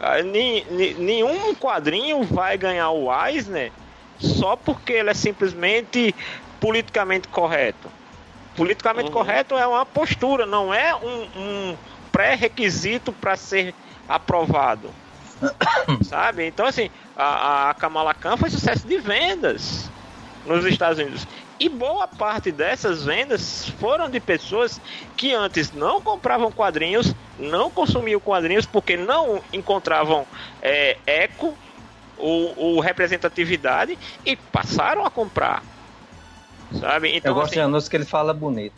Ah, 0.00 0.22
nenhum 0.22 1.54
quadrinho 1.54 2.22
vai 2.22 2.56
ganhar 2.58 2.90
o 2.90 3.08
Eisner 3.26 3.72
só 4.18 4.56
porque 4.56 4.92
ele 4.92 5.10
é 5.10 5.14
simplesmente 5.14 6.14
politicamente 6.60 7.28
correto. 7.28 7.90
Politicamente 8.56 9.08
uhum. 9.08 9.12
correto 9.12 9.54
é 9.56 9.66
uma 9.66 9.84
postura, 9.84 10.46
não 10.46 10.72
é 10.72 10.94
um, 10.94 11.28
um 11.36 11.76
pré-requisito 12.10 13.12
para 13.12 13.36
ser 13.36 13.74
aprovado. 14.08 14.90
Sabe? 16.04 16.46
Então, 16.46 16.66
assim, 16.66 16.90
a, 17.16 17.70
a 17.70 17.74
Kamala 17.74 18.14
Khan 18.14 18.36
foi 18.36 18.50
sucesso 18.50 18.86
de 18.86 18.98
vendas 18.98 19.90
nos 20.44 20.64
Estados 20.64 20.98
Unidos. 20.98 21.26
E 21.58 21.68
boa 21.68 22.06
parte 22.06 22.52
dessas 22.52 23.04
vendas 23.04 23.68
foram 23.80 24.10
de 24.10 24.20
pessoas 24.20 24.80
que 25.16 25.34
antes 25.34 25.72
não 25.72 26.02
compravam 26.02 26.52
quadrinhos, 26.52 27.14
não 27.38 27.70
consumiam 27.70 28.20
quadrinhos 28.20 28.66
porque 28.66 28.96
não 28.96 29.42
encontravam 29.52 30.26
é, 30.60 30.98
eco 31.06 31.56
ou, 32.18 32.54
ou, 32.58 32.80
representatividade 32.80 33.98
e 34.24 34.36
passaram 34.36 35.04
a 35.04 35.10
comprar. 35.10 35.62
Sabe? 36.78 37.16
Então, 37.16 37.30
Eu 37.30 37.34
gosto 37.34 37.46
assim, 37.46 37.54
de 37.54 37.60
anúncio 37.60 37.90
que 37.90 37.96
ele 37.96 38.04
fala 38.04 38.34
bonito. 38.34 38.74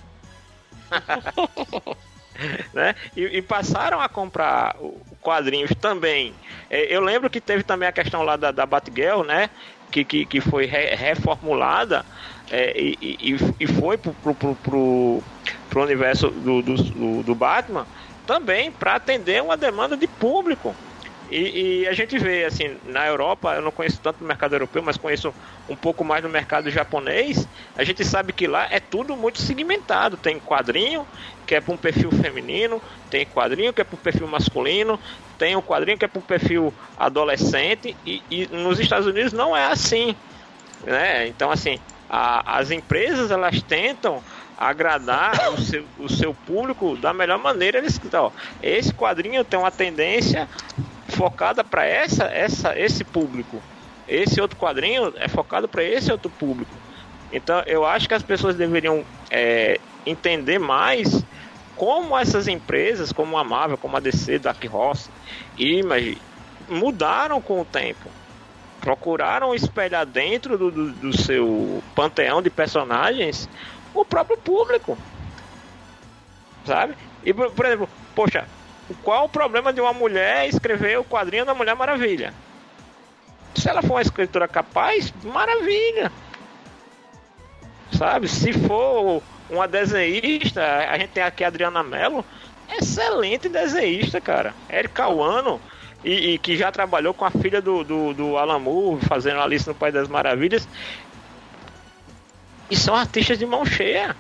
né? 2.73 2.95
E, 3.17 3.39
e, 3.39 3.43
passaram 3.43 4.01
a 4.01 4.09
comprar 4.09 4.77
quadrinhos 5.29 5.71
também. 5.79 6.33
É, 6.71 6.95
eu 6.95 7.03
lembro 7.03 7.29
que 7.29 7.39
teve 7.39 7.63
também 7.63 7.87
a 7.87 7.93
questão 7.93 8.23
lá 8.23 8.35
da, 8.35 8.51
da 8.51 8.65
Batgirl, 8.65 9.23
né? 9.23 9.51
Que, 9.91 10.03
que, 10.05 10.25
que 10.25 10.41
foi 10.41 10.65
re, 10.65 10.95
reformulada 10.95 12.05
é, 12.51 12.79
e, 12.79 12.97
e, 13.01 13.37
e, 13.61 13.67
foi 13.67 13.99
pro, 13.99 14.13
pro, 14.15 14.35
pro, 14.35 14.55
pro, 14.57 15.23
pro 15.69 15.83
universo 15.83 16.29
do, 16.29 16.63
do, 16.63 17.23
do 17.23 17.35
Batman 17.35 17.87
também 18.27 18.71
para 18.71 18.95
atender 18.95 19.43
uma 19.43 19.57
demanda 19.57 19.97
de 19.97 20.07
público. 20.07 20.75
E, 21.31 21.83
e, 21.83 21.89
a 21.89 21.93
gente 21.93 22.19
vê, 22.19 22.45
assim, 22.45 22.77
na 22.87 23.07
Europa, 23.07 23.55
eu 23.55 23.61
não 23.61 23.71
conheço 23.71 24.01
tanto 24.03 24.25
o 24.25 24.27
mercado 24.27 24.55
europeu, 24.55 24.83
mas 24.83 24.97
conheço 24.97 25.33
um 25.69 25.77
pouco 25.77 26.03
mais 26.05 26.23
do 26.23 26.29
mercado 26.29 26.71
japonês. 26.71 27.47
A 27.77 27.85
gente 27.85 28.05
sabe 28.05 28.33
que 28.33 28.47
lá 28.47 28.67
é 28.71 28.81
tudo 28.81 29.15
muito 29.15 29.41
segmentado. 29.41 30.17
Tem 30.17 30.41
quadrinho 30.41 31.07
que 31.47 31.55
é 31.55 31.61
para 31.61 31.75
um 31.75 31.77
perfil 31.77 32.11
feminino, 32.11 32.81
tem 33.11 33.27
quadrinho 33.27 33.73
que 33.73 33.81
é 33.81 33.85
para 33.85 33.97
um 33.97 34.01
perfil 34.01 34.27
masculino, 34.27 34.99
tem 35.39 35.55
um 35.55 35.63
quadrinho 35.63 35.99
que 35.99 36.05
é 36.05 36.09
para 36.09 36.19
um 36.19 36.23
perfil 36.23 36.73
adolescente. 36.99 37.95
E, 38.07 38.23
e, 38.31 38.47
nos 38.47 38.81
Estados 38.81 39.07
Unidos 39.07 39.33
não 39.33 39.57
é 39.57 39.67
assim. 39.67 40.17
Né? 40.85 41.27
Então, 41.29 41.51
assim, 41.51 41.79
a, 42.09 42.59
as 42.59 42.71
empresas 42.71 43.31
elas 43.31 43.63
tentam 43.63 44.23
agradar 44.59 45.53
o 45.53 45.61
seu, 45.61 45.85
o 45.99 46.09
seu 46.09 46.35
público 46.35 46.97
da 46.97 47.13
melhor 47.13 47.39
maneira. 47.39 47.79
Eles, 47.79 48.01
ó, 48.13 48.33
esse 48.61 48.93
quadrinho 48.93 49.45
tem 49.45 49.59
uma 49.59 49.71
tendência 49.71 50.49
focada 51.09 51.65
para 51.65 51.85
essa, 51.85 52.25
essa, 52.25 52.79
esse 52.79 53.03
público. 53.05 53.61
Esse 54.07 54.41
outro 54.41 54.59
quadrinho 54.59 55.13
é 55.17 55.29
focado 55.29 55.69
para 55.69 55.83
esse 55.83 56.11
outro 56.13 56.31
público. 56.31 56.75
Então 57.33 57.63
eu 57.67 57.85
acho 57.85 58.09
que 58.09 58.15
as 58.15 58.23
pessoas 58.23 58.57
deveriam 58.57 59.05
é, 59.31 59.79
entender 60.07 60.59
mais 60.59 61.25
como 61.77 62.17
essas 62.17 62.49
empresas, 62.49 63.13
como 63.13 63.37
a 63.39 63.45
Marvel, 63.45 63.79
como 63.79 63.97
a 63.97 64.01
DC, 64.01 64.39
Dark 64.39 64.63
Horse, 64.71 65.11
Image, 65.57 66.19
mudaram 66.69 67.41
com 67.41 67.61
o 67.61 67.65
tempo. 67.65 68.09
Procuraram 68.81 69.55
espelhar 69.55 70.07
dentro 70.07 70.57
do, 70.57 70.71
do, 70.71 70.93
do 70.93 71.17
seu 71.17 71.83
panteão 71.95 72.41
de 72.41 72.51
personagens 72.51 73.49
o 73.95 74.05
próprio 74.05 74.37
público. 74.37 74.97
Sabe? 76.65 76.95
E, 77.25 77.33
por, 77.33 77.51
por 77.53 77.67
exemplo, 77.67 77.89
poxa, 78.15 78.47
qual 79.03 79.27
o 79.27 79.29
problema 79.29 79.73
de 79.73 79.81
uma 79.81 79.93
mulher 79.93 80.49
escrever 80.49 80.99
o 80.99 81.05
quadrinho 81.05 81.45
da 81.45 81.55
Mulher 81.55 81.77
Maravilha? 81.77 82.33
Se 83.55 83.69
ela 83.69 83.83
for 83.83 83.95
uma 83.95 84.03
escritora 84.03 84.49
capaz, 84.49 85.13
maravilha. 85.25 86.13
Sabe? 87.93 88.29
Se 88.29 88.53
for 88.53 89.23
uma 89.51 89.67
desenhista, 89.67 90.63
a 90.91 90.99
gente 90.99 91.11
tem 91.11 91.23
aqui 91.23 91.43
a 91.43 91.49
Adriana 91.49 91.83
Mello, 91.83 92.25
excelente 92.79 93.49
desenhista, 93.49 94.21
cara. 94.21 94.55
Erika 94.69 95.09
Wano, 95.09 95.61
e, 96.05 96.35
e, 96.35 96.39
que 96.39 96.57
já 96.57 96.71
trabalhou 96.71 97.13
com 97.13 97.25
a 97.25 97.31
filha 97.31 97.61
do, 97.61 97.83
do, 97.83 98.15
do 98.15 98.37
Alan 98.37 98.59
Moore, 98.59 99.05
fazendo 99.07 99.41
no 99.67 99.75
País 99.75 99.95
das 99.95 100.09
Maravilhas. 100.09 100.69
E 102.71 102.77
são 102.77 102.95
artistas 102.95 103.39
de 103.39 103.47
mão 103.47 103.65
cheia. 103.65 104.15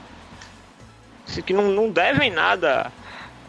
Que 1.45 1.53
não, 1.53 1.69
não 1.69 1.91
devem 1.91 2.31
nada 2.31 2.91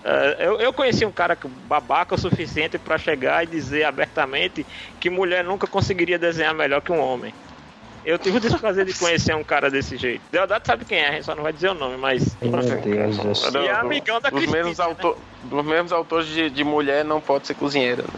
Uh, 0.04 0.42
eu, 0.42 0.60
eu 0.60 0.74
conheci 0.74 1.06
um 1.06 1.12
cara 1.12 1.38
babaca 1.68 2.16
o 2.16 2.18
suficiente 2.18 2.78
para 2.78 2.98
chegar 2.98 3.44
e 3.44 3.48
dizer 3.48 3.84
abertamente 3.84 4.66
que 5.00 5.10
mulher 5.10 5.44
nunca 5.44 5.68
conseguiria 5.68 6.18
desenhar 6.18 6.54
melhor 6.54 6.82
que 6.82 6.92
um 6.92 7.00
homem. 7.00 7.34
Eu 8.06 8.18
tive 8.18 8.38
o 8.38 8.40
desprazer 8.40 8.86
de 8.86 8.94
conhecer 8.94 9.36
um 9.36 9.44
cara 9.44 9.70
desse 9.70 9.98
jeito. 9.98 10.22
Deodato 10.32 10.66
sabe 10.66 10.86
quem 10.86 11.00
é, 11.00 11.10
a 11.10 11.12
gente 11.12 11.26
só 11.26 11.36
não 11.36 11.44
vai 11.44 11.52
dizer 11.52 11.70
o 11.70 11.74
nome, 11.74 11.98
mas. 11.98 12.36
Meu 12.42 12.52
Deus, 12.52 13.54
e 13.54 13.58
é 13.68 13.72
amigão 13.72 14.22
da 14.22 14.30
dos 14.30 14.46
mesmos, 14.46 14.78
né? 14.78 14.86
autor, 14.86 15.18
dos 15.44 15.66
mesmos 15.66 15.92
autores 15.92 16.28
de, 16.28 16.50
de 16.50 16.64
mulher 16.64 17.04
não 17.04 17.20
pode 17.20 17.46
ser 17.46 17.56
cozinheira. 17.56 18.04
Né? 18.04 18.10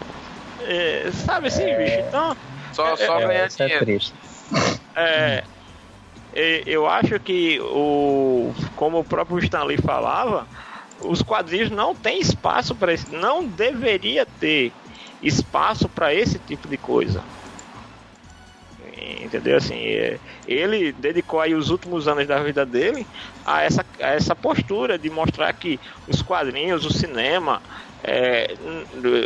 É, 0.64 1.12
sabe 1.12 1.48
assim, 1.48 1.64
é... 1.64 1.78
bicho? 1.78 2.00
Então. 2.08 2.38
Só, 2.74 2.94
é, 2.94 2.98
só 2.98 3.20
é, 3.20 3.28
ganhar 3.28 3.48
dinheiro. 3.48 4.02
É, 4.96 5.44
é, 6.34 6.64
eu 6.68 6.88
acho 6.88 7.20
que 7.20 7.60
o. 7.60 8.54
Como 8.76 9.00
o 9.00 9.04
próprio 9.04 9.40
Stanley 9.40 9.78
falava 9.78 10.48
os 11.04 11.22
quadrinhos 11.22 11.70
não 11.70 11.96
têm 11.96 12.20
espaço 12.20 12.76
para 12.76 12.94
isso, 12.94 13.08
não 13.12 13.46
deveria 13.46 14.26
ter 14.26 14.72
espaço 15.22 15.88
para 15.90 16.14
esse 16.14 16.40
tipo 16.40 16.68
de 16.68 16.78
coisa. 16.78 17.24
Entendeu? 19.22 19.58
Assim, 19.58 19.76
é, 19.76 20.20
ele 20.48 20.92
dedicou 20.92 21.40
aí 21.40 21.54
os 21.54 21.70
últimos 21.70 22.08
anos 22.08 22.28
da 22.28 22.42
vida 22.42 22.66
dele 22.66 23.06
a 23.46 23.64
essa, 23.64 23.86
a 24.00 24.10
essa 24.10 24.36
postura 24.36 24.98
de 24.98 25.10
mostrar 25.10 25.54
que 25.54 25.80
os 26.08 26.22
quadrinhos, 26.22 26.86
o 26.86 26.92
cinema, 26.92 27.62
é, 28.04 28.56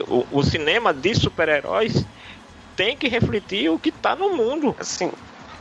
o, 0.07 0.26
o 0.32 0.43
cinema 0.43 0.93
de 0.93 1.15
super-heróis 1.15 2.05
tem 2.76 2.95
que 2.95 3.07
refletir 3.07 3.69
o 3.69 3.80
que 3.80 3.89
está 3.89 4.15
no 4.15 4.36
mundo. 4.36 4.76
Assim, 4.78 5.11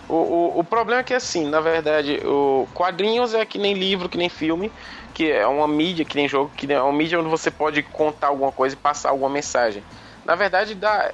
o, 0.09 0.15
o, 0.15 0.59
o, 0.59 0.65
problema 0.65 1.01
é 1.01 1.05
que 1.05 1.15
assim, 1.15 1.49
na 1.49 1.61
verdade, 1.61 2.21
o 2.25 2.69
quadrinhos 2.75 3.33
é 3.35 3.47
que 3.47 3.59
nem 3.59 3.73
livro, 3.73 4.09
que 4.09 4.19
nem 4.19 4.29
filme 4.29 4.71
que 5.15 5.31
é 5.31 5.47
uma 5.47 5.69
mídia, 5.69 6.05
que 6.05 6.17
nem 6.17 6.29
jogo, 6.29 6.51
que 6.57 6.71
é 6.71 6.83
uma 6.83 6.93
mídia 6.93 7.19
onde 7.21 7.29
você 7.29 7.51
pode 7.51 7.83
contar 7.85 8.27
alguma 8.27 8.51
coisa 8.51 8.75
e 8.75 8.79
passar 8.79 9.11
alguma 9.11 9.31
mensagem. 9.31 9.83
Na 10.25 10.35
verdade, 10.35 10.75
dá. 10.75 11.13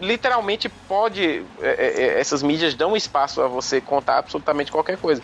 Literalmente 0.00 0.68
pode. 0.68 1.44
É, 1.60 1.68
é, 1.68 2.02
é, 2.02 2.20
essas 2.20 2.42
mídias 2.42 2.74
dão 2.74 2.96
espaço 2.96 3.42
a 3.42 3.48
você 3.48 3.80
contar 3.80 4.18
absolutamente 4.18 4.72
qualquer 4.72 4.96
coisa. 4.96 5.22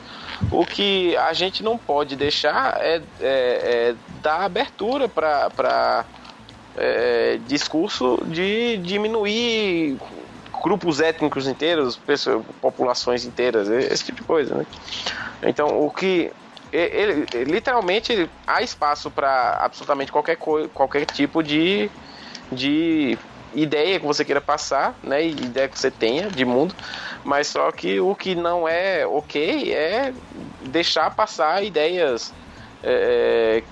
O 0.50 0.66
que 0.66 1.16
a 1.16 1.32
gente 1.32 1.62
não 1.62 1.78
pode 1.78 2.14
deixar 2.14 2.76
é, 2.80 2.96
é, 2.96 3.02
é 3.20 3.94
dar 4.20 4.42
abertura 4.42 5.08
para 5.08 6.04
é, 6.76 7.38
discurso 7.46 8.20
de 8.26 8.76
diminuir 8.78 9.96
grupos 10.62 11.00
étnicos 11.00 11.46
inteiros, 11.46 11.96
pessoas, 11.96 12.44
populações 12.60 13.24
inteiras, 13.24 13.68
esse 13.68 14.04
tipo 14.04 14.22
de 14.22 14.26
coisa, 14.26 14.54
né? 14.56 14.66
Então, 15.42 15.84
o 15.84 15.90
que 15.90 16.32
ele, 16.76 17.44
literalmente 17.44 18.28
há 18.46 18.62
espaço 18.62 19.10
para 19.10 19.58
absolutamente 19.60 20.10
qualquer, 20.10 20.36
qualquer 20.36 21.06
tipo 21.06 21.42
de, 21.42 21.90
de 22.50 23.16
ideia 23.54 24.00
que 24.00 24.06
você 24.06 24.24
queira 24.24 24.40
passar, 24.40 24.94
né? 25.02 25.24
Ideia 25.24 25.68
que 25.68 25.78
você 25.78 25.90
tenha 25.90 26.28
de 26.28 26.44
mundo, 26.44 26.74
mas 27.22 27.46
só 27.46 27.70
que 27.70 28.00
o 28.00 28.14
que 28.14 28.34
não 28.34 28.68
é 28.68 29.06
ok 29.06 29.72
é 29.72 30.12
deixar 30.62 31.10
passar 31.10 31.62
ideias 31.62 32.32
é, 32.82 33.62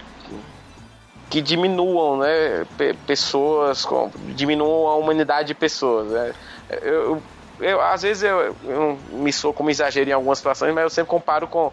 que 1.29 1.41
diminuam, 1.41 2.19
né? 2.19 2.67
Pessoas, 3.07 3.87
diminuam 4.35 4.87
a 4.87 4.97
humanidade 4.97 5.49
de 5.49 5.55
pessoas. 5.55 6.11
Né? 6.11 6.33
Eu, 6.83 7.23
eu, 7.59 7.81
às 7.81 8.03
vezes 8.03 8.23
eu, 8.23 8.57
eu 8.65 8.99
me 9.11 9.33
sou 9.33 9.53
como 9.53 9.71
exagero 9.71 10.11
em 10.11 10.13
algumas 10.13 10.39
situações, 10.39 10.75
mas 10.75 10.85
eu 10.85 10.91
sempre 10.91 11.11
comparo 11.11 11.47
com 11.47 11.73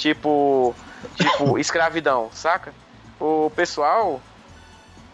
Tipo, 0.00 0.74
tipo 1.14 1.58
escravidão, 1.60 2.30
saca? 2.32 2.72
O 3.20 3.50
pessoal, 3.54 4.18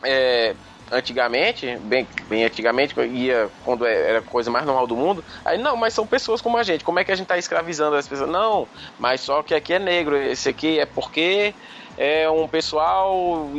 é, 0.03 0.55
antigamente, 0.93 1.77
bem, 1.83 2.07
bem 2.29 2.45
antigamente, 2.45 2.95
ia 3.01 3.51
quando 3.65 3.85
é, 3.85 4.11
era 4.11 4.19
a 4.21 4.23
coisa 4.23 4.49
mais 4.49 4.65
normal 4.65 4.87
do 4.87 4.97
mundo, 4.97 5.25
aí 5.45 5.59
não, 5.59 5.77
mas 5.77 5.93
são 5.93 6.07
pessoas 6.07 6.41
como 6.41 6.57
a 6.57 6.63
gente, 6.63 6.85
como 6.85 7.01
é 7.01 7.05
que 7.05 7.11
a 7.11 7.17
gente 7.17 7.27
tá 7.27 7.37
escravizando 7.37 7.97
as 7.97 8.07
pessoas? 8.07 8.31
Não, 8.31 8.69
mas 8.97 9.21
só 9.21 9.43
que 9.43 9.55
aqui 9.55 9.75
é 9.75 9.79
negro, 9.81 10.17
esse 10.17 10.49
aqui 10.49 10.79
é 10.79 10.87
porque 10.87 11.53
é 11.99 12.31
um 12.31 12.47
pessoal 12.47 13.51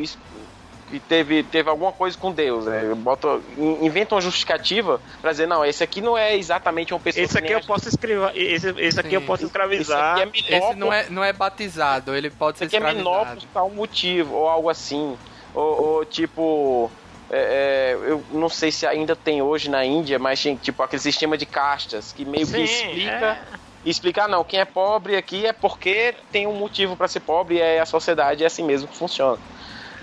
que 0.89 0.99
teve, 0.99 1.43
teve 1.43 1.69
alguma 1.69 1.91
coisa 1.91 2.17
com 2.17 2.31
Deus, 2.31 2.65
né? 2.65 2.93
Bota, 2.95 3.39
inventa 3.57 4.15
uma 4.15 4.21
justificativa 4.21 5.01
pra 5.21 5.31
dizer, 5.31 5.47
não, 5.47 5.65
esse 5.65 5.83
aqui 5.83 6.01
não 6.01 6.17
é 6.17 6.35
exatamente 6.35 6.93
uma 6.93 6.99
pessoa. 6.99 7.23
Esse 7.23 7.38
aqui 7.38 7.51
eu 7.51 7.61
posso 7.61 7.89
escrever, 7.89 8.31
esse, 8.35 8.69
esse 8.77 8.99
aqui 8.99 9.09
Sim. 9.09 9.15
eu 9.15 9.21
posso 9.21 9.45
escravizar. 9.45 10.19
Esse, 10.33 10.53
é 10.53 10.57
esse 10.57 10.75
não, 10.75 10.91
é, 10.91 11.09
não 11.09 11.23
é 11.23 11.33
batizado, 11.33 12.15
ele 12.15 12.29
pode 12.29 12.57
ser 12.57 12.65
esse 12.65 12.75
escravizado. 12.75 13.09
Esse 13.09 13.09
aqui 13.09 13.19
é 13.19 13.25
menor 13.25 13.35
por 13.35 13.47
tal 13.53 13.69
motivo, 13.69 14.35
ou 14.35 14.47
algo 14.47 14.69
assim. 14.69 15.17
Ou, 15.53 15.83
ou 15.83 16.05
tipo. 16.05 16.91
É, 17.29 17.95
é, 17.97 18.09
eu 18.09 18.23
não 18.31 18.47
sei 18.47 18.71
se 18.71 18.88
ainda 18.88 19.13
tem 19.13 19.41
hoje 19.41 19.69
na 19.69 19.83
Índia, 19.83 20.17
mas 20.17 20.41
tem 20.41 20.55
tipo 20.55 20.81
aquele 20.81 21.01
sistema 21.01 21.38
de 21.38 21.45
castas 21.45 22.13
que 22.13 22.23
meio 22.23 22.45
Sim, 22.45 22.53
que 22.53 22.63
explica. 22.63 23.25
É 23.53 23.67
explicar, 23.89 24.27
não, 24.27 24.43
quem 24.43 24.59
é 24.59 24.65
pobre 24.65 25.15
aqui 25.15 25.45
é 25.45 25.53
porque 25.53 26.13
tem 26.31 26.47
um 26.47 26.53
motivo 26.53 26.95
para 26.95 27.07
ser 27.07 27.21
pobre 27.21 27.55
e 27.55 27.61
é 27.61 27.79
a 27.79 27.85
sociedade 27.85 28.43
é 28.43 28.47
assim 28.47 28.63
mesmo 28.63 28.88
que 28.88 28.97
funciona. 28.97 29.38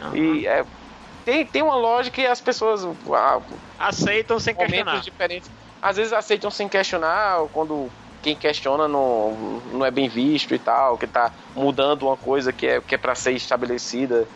Uhum. 0.03 0.17
E 0.17 0.47
é, 0.47 0.65
tem, 1.25 1.47
tem 1.47 1.63
uma 1.63 1.77
lógica 1.77 2.21
e 2.21 2.27
as 2.27 2.41
pessoas 2.41 2.87
ah, 3.13 3.41
aceitam 3.79 4.39
sem 4.39 4.55
questionar. 4.55 5.01
Diferentes, 5.01 5.51
às 5.81 5.97
vezes 5.97 6.13
aceitam 6.13 6.51
sem 6.51 6.69
questionar, 6.69 7.47
quando 7.53 7.91
quem 8.23 8.35
questiona 8.35 8.89
não, 8.89 9.61
não 9.73 9.85
é 9.85 9.91
bem 9.91 10.09
visto 10.09 10.55
e 10.55 10.59
tal, 10.59 10.97
que 10.97 11.07
tá 11.07 11.31
mudando 11.55 12.05
uma 12.07 12.17
coisa 12.17 12.53
que 12.53 12.67
é, 12.67 12.81
que 12.81 12.95
é 12.95 12.99
para 12.99 13.15
ser 13.15 13.33
estabelecida. 13.33 14.27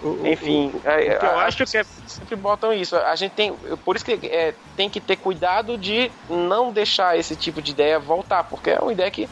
O, 0.00 0.24
Enfim, 0.24 0.70
o, 0.72 0.76
o, 0.76 0.82
é, 0.88 1.18
eu 1.20 1.38
acho 1.40 1.56
que 1.66 1.76
é... 1.76 1.84
sempre 2.06 2.36
botam 2.36 2.72
isso. 2.72 2.96
A 2.96 3.16
gente 3.16 3.32
tem, 3.32 3.52
por 3.84 3.96
isso 3.96 4.04
que 4.04 4.24
é, 4.28 4.54
tem 4.76 4.88
que 4.88 5.00
ter 5.00 5.16
cuidado 5.16 5.76
de 5.76 6.10
não 6.30 6.72
deixar 6.72 7.18
esse 7.18 7.34
tipo 7.34 7.60
de 7.60 7.72
ideia 7.72 7.98
voltar, 7.98 8.44
porque 8.44 8.70
é 8.70 8.78
uma 8.78 8.92
ideia 8.92 9.10
que 9.10 9.28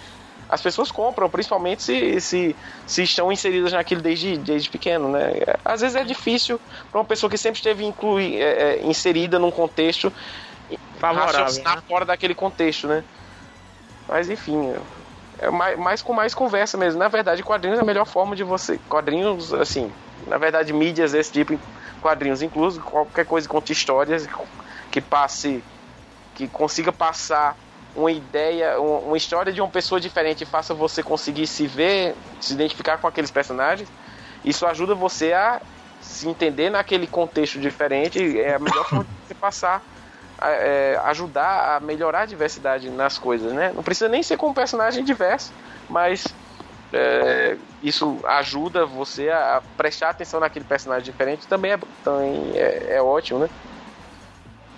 as 0.49 0.62
pessoas 0.62 0.90
compram, 0.90 1.28
principalmente 1.28 1.82
se, 1.82 2.20
se, 2.20 2.57
se 2.86 3.03
estão 3.03 3.32
inseridas 3.32 3.72
naquilo 3.72 4.01
desde, 4.01 4.38
desde 4.38 4.70
pequeno, 4.70 5.09
né? 5.09 5.32
Às 5.64 5.80
vezes 5.80 5.97
é 5.97 6.05
difícil 6.05 6.61
para 6.90 7.01
uma 7.01 7.05
pessoa 7.05 7.28
que 7.28 7.36
sempre 7.36 7.59
esteve 7.59 7.84
inclui, 7.84 8.36
é, 8.36 8.76
é 8.76 8.86
inserida 8.86 9.38
num 9.38 9.51
contexto 9.51 10.12
favorável, 10.99 11.62
né? 11.62 11.82
fora 11.88 12.05
daquele 12.05 12.34
contexto, 12.34 12.86
né? 12.86 13.03
Mas 14.09 14.30
enfim, 14.30 14.72
é 15.38 15.51
mais, 15.51 15.78
mais 15.78 16.03
com 16.03 16.12
mais 16.12 16.32
conversa 16.32 16.78
mesmo. 16.78 16.99
Na 16.99 17.09
verdade, 17.09 17.42
quadrinhos 17.42 17.78
é 17.78 17.82
a 17.82 17.84
melhor 17.84 18.07
forma 18.07 18.36
de 18.36 18.44
você. 18.44 18.78
Quadrinhos, 18.88 19.53
assim, 19.53 19.92
na 20.28 20.38
verdade, 20.38 20.72
mídias 20.72 21.11
desse 21.12 21.32
tipo, 21.32 21.59
quadrinhos 22.01 22.40
incluso, 22.40 22.80
qualquer 22.80 23.26
coisa 23.26 23.49
que 23.49 23.53
conte 23.53 23.72
histórias, 23.72 24.28
que 24.92 25.01
passe, 25.01 25.62
que 26.36 26.47
consiga 26.47 26.92
passar 26.92 27.57
uma 27.97 28.12
ideia, 28.12 28.78
uma 28.78 29.16
história 29.16 29.53
de 29.53 29.61
uma 29.61 29.70
pessoa 29.70 30.01
diferente 30.01 30.44
faça 30.44 30.74
você 30.74 31.03
conseguir 31.03 31.47
se 31.47 31.66
ver, 31.66 32.14
se 32.40 32.53
identificar 32.53 32.99
com 32.99 33.07
aqueles 33.07 33.30
personagens, 33.30 33.88
isso 34.44 34.66
ajuda 34.66 34.94
você 34.94 35.32
a 35.32 35.61
se 36.01 36.28
entender 36.28 36.70
naquele 36.70 37.07
contexto 37.07 37.59
diferente. 37.59 38.38
É 38.38 38.55
a 38.55 38.59
melhor 38.59 38.84
forma 38.84 39.05
de 39.05 39.11
você 39.26 39.34
passar, 39.34 39.82
é, 40.40 41.01
ajudar 41.05 41.76
a 41.76 41.80
melhorar 41.80 42.20
a 42.20 42.26
diversidade 42.26 42.90
nas 42.90 43.18
coisas, 43.18 43.53
né? 43.53 43.72
Não 43.74 43.82
precisa 43.82 44.09
nem 44.09 44.22
ser 44.22 44.36
com 44.36 44.49
um 44.49 44.55
personagem 44.55 45.03
diverso, 45.03 45.53
mas 45.88 46.26
é, 46.92 47.57
isso 47.82 48.18
ajuda 48.24 48.86
você 48.86 49.30
a 49.30 49.62
prestar 49.76 50.11
atenção 50.11 50.38
naquele 50.38 50.64
personagem 50.64 51.05
diferente. 51.05 51.47
Também 51.47 51.72
é, 51.72 51.78
também 52.05 52.53
é, 52.55 52.97
é 52.97 53.03
ótimo, 53.03 53.40
né? 53.40 53.49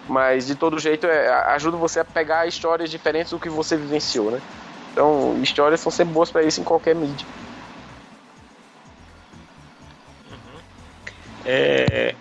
Mas 0.08 0.46
de 0.46 0.54
todo 0.54 0.78
jeito 0.78 1.06
é, 1.06 1.28
ajuda 1.52 1.76
você 1.76 2.00
a 2.00 2.04
pegar 2.04 2.46
histórias 2.46 2.90
diferentes 2.90 3.30
do 3.30 3.38
que 3.38 3.48
você 3.48 3.76
vivenciou, 3.76 4.30
né? 4.30 4.40
Então, 4.92 5.38
histórias 5.42 5.80
são 5.80 5.92
sempre 5.92 6.14
boas 6.14 6.30
para 6.30 6.42
isso 6.42 6.60
em 6.60 6.64
qualquer 6.64 6.94
mídia. 6.94 7.26
Uhum. 10.30 10.60
É, 11.44 12.14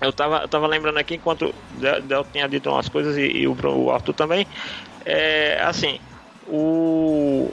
eu 0.00 0.12
tava, 0.12 0.38
eu 0.38 0.48
tava 0.48 0.66
lembrando 0.66 0.98
aqui 0.98 1.14
enquanto 1.14 1.54
Del 2.04 2.24
tinha 2.24 2.48
dito 2.48 2.68
umas 2.68 2.88
coisas 2.88 3.16
e, 3.16 3.22
e 3.22 3.46
o, 3.46 3.56
o 3.64 3.92
Arthur 3.92 4.14
também. 4.14 4.46
É, 5.04 5.62
assim, 5.62 6.00
o, 6.48 7.48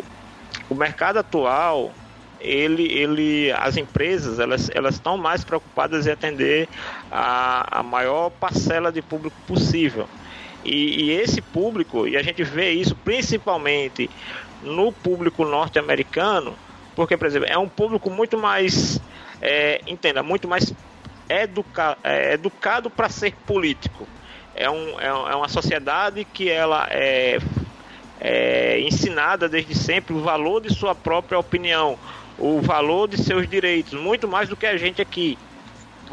o 0.69 0.75
mercado 0.75 1.19
atual 1.19 1.93
ele, 2.39 2.91
ele, 2.91 3.51
as 3.51 3.77
empresas 3.77 4.39
elas, 4.39 4.69
elas 4.73 4.95
estão 4.95 5.17
mais 5.17 5.43
preocupadas 5.43 6.07
em 6.07 6.11
atender 6.11 6.67
a, 7.11 7.79
a 7.79 7.83
maior 7.83 8.29
parcela 8.29 8.91
de 8.91 9.01
público 9.01 9.35
possível. 9.47 10.07
E, 10.63 11.03
e 11.03 11.11
esse 11.11 11.41
público, 11.41 12.07
e 12.07 12.17
a 12.17 12.21
gente 12.21 12.43
vê 12.43 12.71
isso 12.71 12.95
principalmente 12.95 14.09
no 14.61 14.91
público 14.91 15.45
norte-americano, 15.45 16.53
porque, 16.95 17.15
por 17.15 17.27
exemplo, 17.27 17.47
é 17.49 17.57
um 17.57 17.69
público 17.69 18.09
muito 18.09 18.37
mais, 18.37 18.99
é, 19.41 19.81
entenda, 19.87 20.21
muito 20.21 20.47
mais 20.47 20.73
educa, 21.29 21.97
é, 22.03 22.33
educado 22.33 22.89
para 22.89 23.07
ser 23.07 23.33
político. 23.45 24.07
É, 24.53 24.69
um, 24.69 24.99
é, 24.99 25.07
é 25.07 25.35
uma 25.35 25.47
sociedade 25.47 26.25
que 26.25 26.49
ela 26.49 26.87
é, 26.91 27.39
é 28.19 28.81
ensinada 28.81 29.47
desde 29.47 29.73
sempre 29.73 30.13
o 30.13 30.19
valor 30.19 30.59
de 30.59 30.73
sua 30.73 30.93
própria 30.93 31.39
opinião, 31.39 31.97
o 32.37 32.59
valor 32.59 33.07
de 33.07 33.17
seus 33.17 33.47
direitos, 33.47 33.93
muito 33.93 34.27
mais 34.27 34.49
do 34.49 34.57
que 34.57 34.65
a 34.65 34.75
gente 34.75 35.01
aqui. 35.01 35.37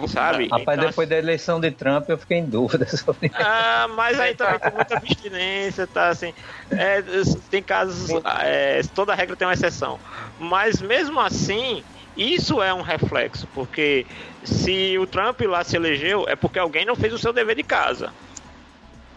Sabe? 0.09 0.49
Rapaz, 0.49 0.79
então, 0.79 0.91
depois 0.91 1.09
da 1.09 1.17
eleição 1.17 1.59
de 1.59 1.71
Trump 1.71 2.09
eu 2.09 2.19
fiquei 2.19 2.39
em 2.39 2.47
dúvida 2.47 2.87
sobre 2.97 3.31
Ah, 3.35 3.87
mas 3.97 4.21
aí 4.21 4.35
também 4.35 4.59
tem 4.59 4.73
muita 4.73 4.97
abstinência, 4.97 5.87
tá 5.87 6.09
assim. 6.09 6.35
É, 6.71 7.03
tem 7.51 7.63
casos. 7.63 8.11
É, 8.43 8.83
toda 8.95 9.15
regra 9.15 9.37
tem 9.37 9.47
uma 9.47 9.55
exceção. 9.55 9.99
Mas 10.39 10.83
mesmo 10.83 11.19
assim, 11.21 11.83
isso 12.17 12.63
é 12.63 12.75
um 12.75 12.83
reflexo, 12.83 13.47
porque 13.55 14.07
se 14.45 14.99
o 14.99 15.07
Trump 15.07 15.41
lá 15.43 15.65
se 15.65 15.77
elegeu, 15.77 16.27
é 16.29 16.37
porque 16.37 16.59
alguém 16.59 16.85
não 16.85 16.97
fez 16.97 17.13
o 17.13 17.19
seu 17.19 17.33
dever 17.33 17.57
de 17.57 17.63
casa. 17.63 18.13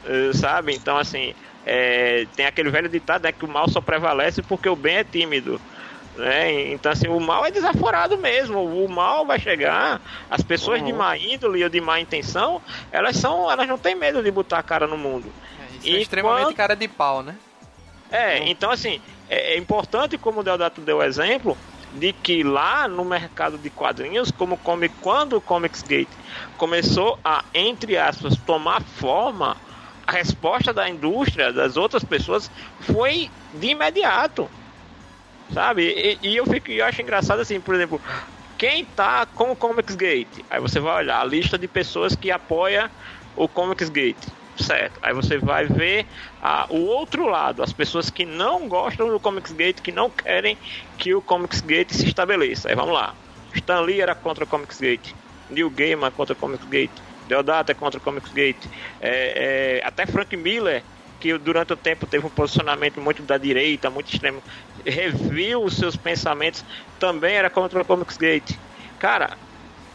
Eh, 0.04 0.32
sabe? 0.34 0.74
Então, 0.74 0.98
assim, 0.98 1.34
é, 1.66 2.26
tem 2.36 2.46
aquele 2.46 2.70
velho 2.70 2.90
ditado 2.90 3.24
né, 3.24 3.32
que 3.32 3.46
o 3.46 3.48
mal 3.48 3.70
só 3.70 3.82
prevalece 3.82 4.42
porque 4.42 4.70
o 4.70 4.76
bem 4.76 4.98
é 4.98 5.04
tímido. 5.04 5.60
Né? 6.20 6.74
Então, 6.74 6.92
assim, 6.92 7.08
o 7.08 7.18
mal 7.18 7.46
é 7.46 7.52
desaforado 7.52 8.18
mesmo. 8.18 8.60
O 8.62 8.90
mal 8.90 9.26
vai 9.26 9.40
chegar. 9.40 10.02
As 10.30 10.42
pessoas 10.42 10.82
uhum. 10.82 10.88
de 10.88 10.94
má 10.94 11.18
índole 11.18 11.64
ou 11.64 11.70
de 11.70 11.80
má 11.80 12.00
intenção, 12.00 12.62
elas 12.92 13.16
são, 13.16 13.50
elas 13.50 13.66
não 13.68 13.78
têm 13.78 13.96
medo 13.96 14.22
de 14.22 14.30
botar 14.30 14.60
a 14.60 14.64
cara 14.64 14.86
no 14.86 14.98
mundo. 14.98 15.32
É, 15.60 15.78
isso 15.78 15.98
é 15.98 16.02
extremamente 16.02 16.48
quando... 16.48 16.56
cara 16.56 16.76
de 16.76 16.90
pau, 16.90 17.24
né? 17.24 17.36
É, 18.12 18.40
uhum. 18.40 18.48
então 18.48 18.70
assim, 18.70 19.00
é, 19.30 19.54
é 19.54 19.58
importante, 19.58 20.18
como 20.18 20.42
o 20.42 20.44
Deodato 20.44 20.82
deu 20.82 20.98
o 20.98 21.04
exemplo, 21.04 21.58
de 21.94 22.12
que 22.12 22.44
lá 22.44 22.88
no 22.88 23.06
mercado 23.06 23.58
de 23.58 23.70
quadrinhos, 23.70 24.30
como 24.30 24.58
come, 24.58 24.90
quando 24.90 25.38
o 25.38 25.42
Comics 25.42 25.82
Gate 25.84 26.10
começou 26.58 27.18
a, 27.24 27.46
entre 27.54 27.98
aspas, 27.98 28.36
tomar 28.46 28.82
forma, 28.82 29.56
a 30.06 30.12
resposta 30.12 30.74
da 30.74 30.90
indústria, 30.90 31.54
das 31.54 31.78
outras 31.78 32.04
pessoas, 32.04 32.52
foi 32.82 33.32
de 33.54 33.68
imediato 33.68 34.50
sabe? 35.54 35.84
E, 36.22 36.30
e 36.30 36.38
eu 36.38 36.46
fico, 36.46 36.72
eu 36.72 36.86
acho 36.86 37.02
engraçado 37.02 37.40
assim, 37.40 37.60
por 37.60 37.76
exemplo, 37.76 38.02
quem 38.58 38.86
tá 38.86 39.26
com 39.26 39.52
o 39.52 39.56
Comics 39.56 39.96
Gate? 39.96 40.44
Aí 40.50 40.60
você 40.60 40.80
vai 40.80 41.04
olhar 41.04 41.22
a 41.22 41.26
lista 41.26 41.58
de 41.58 41.68
pessoas 41.68 42.16
que 42.16 42.32
apoia 42.32 42.92
o 43.36 43.48
Comics 43.48 43.90
Gate, 43.90 44.28
certo? 44.58 45.00
Aí 45.02 45.14
você 45.14 45.38
vai 45.38 45.66
ver 45.66 46.06
ah, 46.42 46.66
o 46.70 46.82
outro 46.86 47.26
lado, 47.26 47.64
as 47.64 47.72
pessoas 47.72 48.10
que 48.10 48.26
não 48.26 48.68
gostam 48.68 49.10
do 49.10 49.20
Comics 49.20 49.52
Gate, 49.52 49.82
que 49.82 49.92
não 49.92 50.10
querem 50.10 50.58
que 50.98 51.14
o 51.14 51.22
Comics 51.22 51.62
Gate 51.62 51.94
se 51.94 52.08
estabeleça. 52.08 52.70
Aí 52.70 52.76
vamos 52.76 52.94
lá. 52.94 53.14
Stan 53.54 53.82
Lee 53.82 54.02
era 54.02 54.14
contra 54.14 54.44
o 54.44 54.48
Comics 54.48 54.80
Gate, 54.80 55.14
Neil 55.50 55.70
Gaiman 55.70 56.12
contra 56.12 56.34
o 56.34 56.36
Comics 56.36 56.68
Gate, 56.68 56.92
Deodato 57.28 57.72
é 57.72 57.76
contra 57.76 58.00
o 58.00 58.02
Comics 58.02 58.32
Gate, 58.32 58.66
é, 59.00 59.80
é, 59.80 59.88
até 59.88 60.06
Frank 60.06 60.36
Miller 60.36 60.84
que 61.20 61.38
durante 61.38 61.74
o 61.74 61.78
tempo 61.78 62.08
teve 62.08 62.26
um 62.26 62.30
posicionamento 62.30 63.02
muito 63.02 63.22
da 63.24 63.38
direita, 63.38 63.90
muito 63.90 64.12
extremo, 64.14 64.42
reviu 64.86 65.64
os 65.64 65.76
seus 65.76 65.96
pensamentos, 65.96 66.64
também 67.00 67.36
era 67.36 67.50
contra 67.50 67.82
o 67.82 67.86
Comics 67.86 68.18
Gate. 68.18 68.58
Cara, 69.00 69.38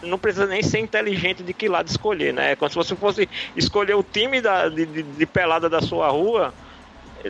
não 0.03 0.19
precisa 0.19 0.47
nem 0.47 0.63
ser 0.63 0.79
inteligente 0.79 1.43
de 1.43 1.53
que 1.53 1.69
lado 1.69 1.89
escolher, 1.89 2.33
né? 2.33 2.53
É 2.53 2.57
como 2.57 2.69
se 2.69 2.77
você 2.77 2.95
fosse 2.95 3.29
escolher 3.57 3.95
o 3.95 4.03
time 4.03 4.41
da, 4.41 4.69
de, 4.69 4.87
de, 4.87 5.03
de 5.03 5.27
pelada 5.27 5.69
da 5.69 5.81
sua 5.81 6.09
rua, 6.09 6.53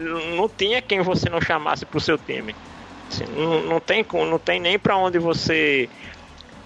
não 0.00 0.48
tinha 0.48 0.82
quem 0.82 1.00
você 1.00 1.28
não 1.28 1.40
chamasse 1.40 1.84
pro 1.84 2.00
seu 2.00 2.18
time. 2.18 2.54
Assim, 3.10 3.24
não, 3.36 3.62
não, 3.62 3.80
tem, 3.80 4.04
não 4.12 4.38
tem 4.38 4.60
nem 4.60 4.78
para 4.78 4.96
onde 4.96 5.18
você 5.18 5.88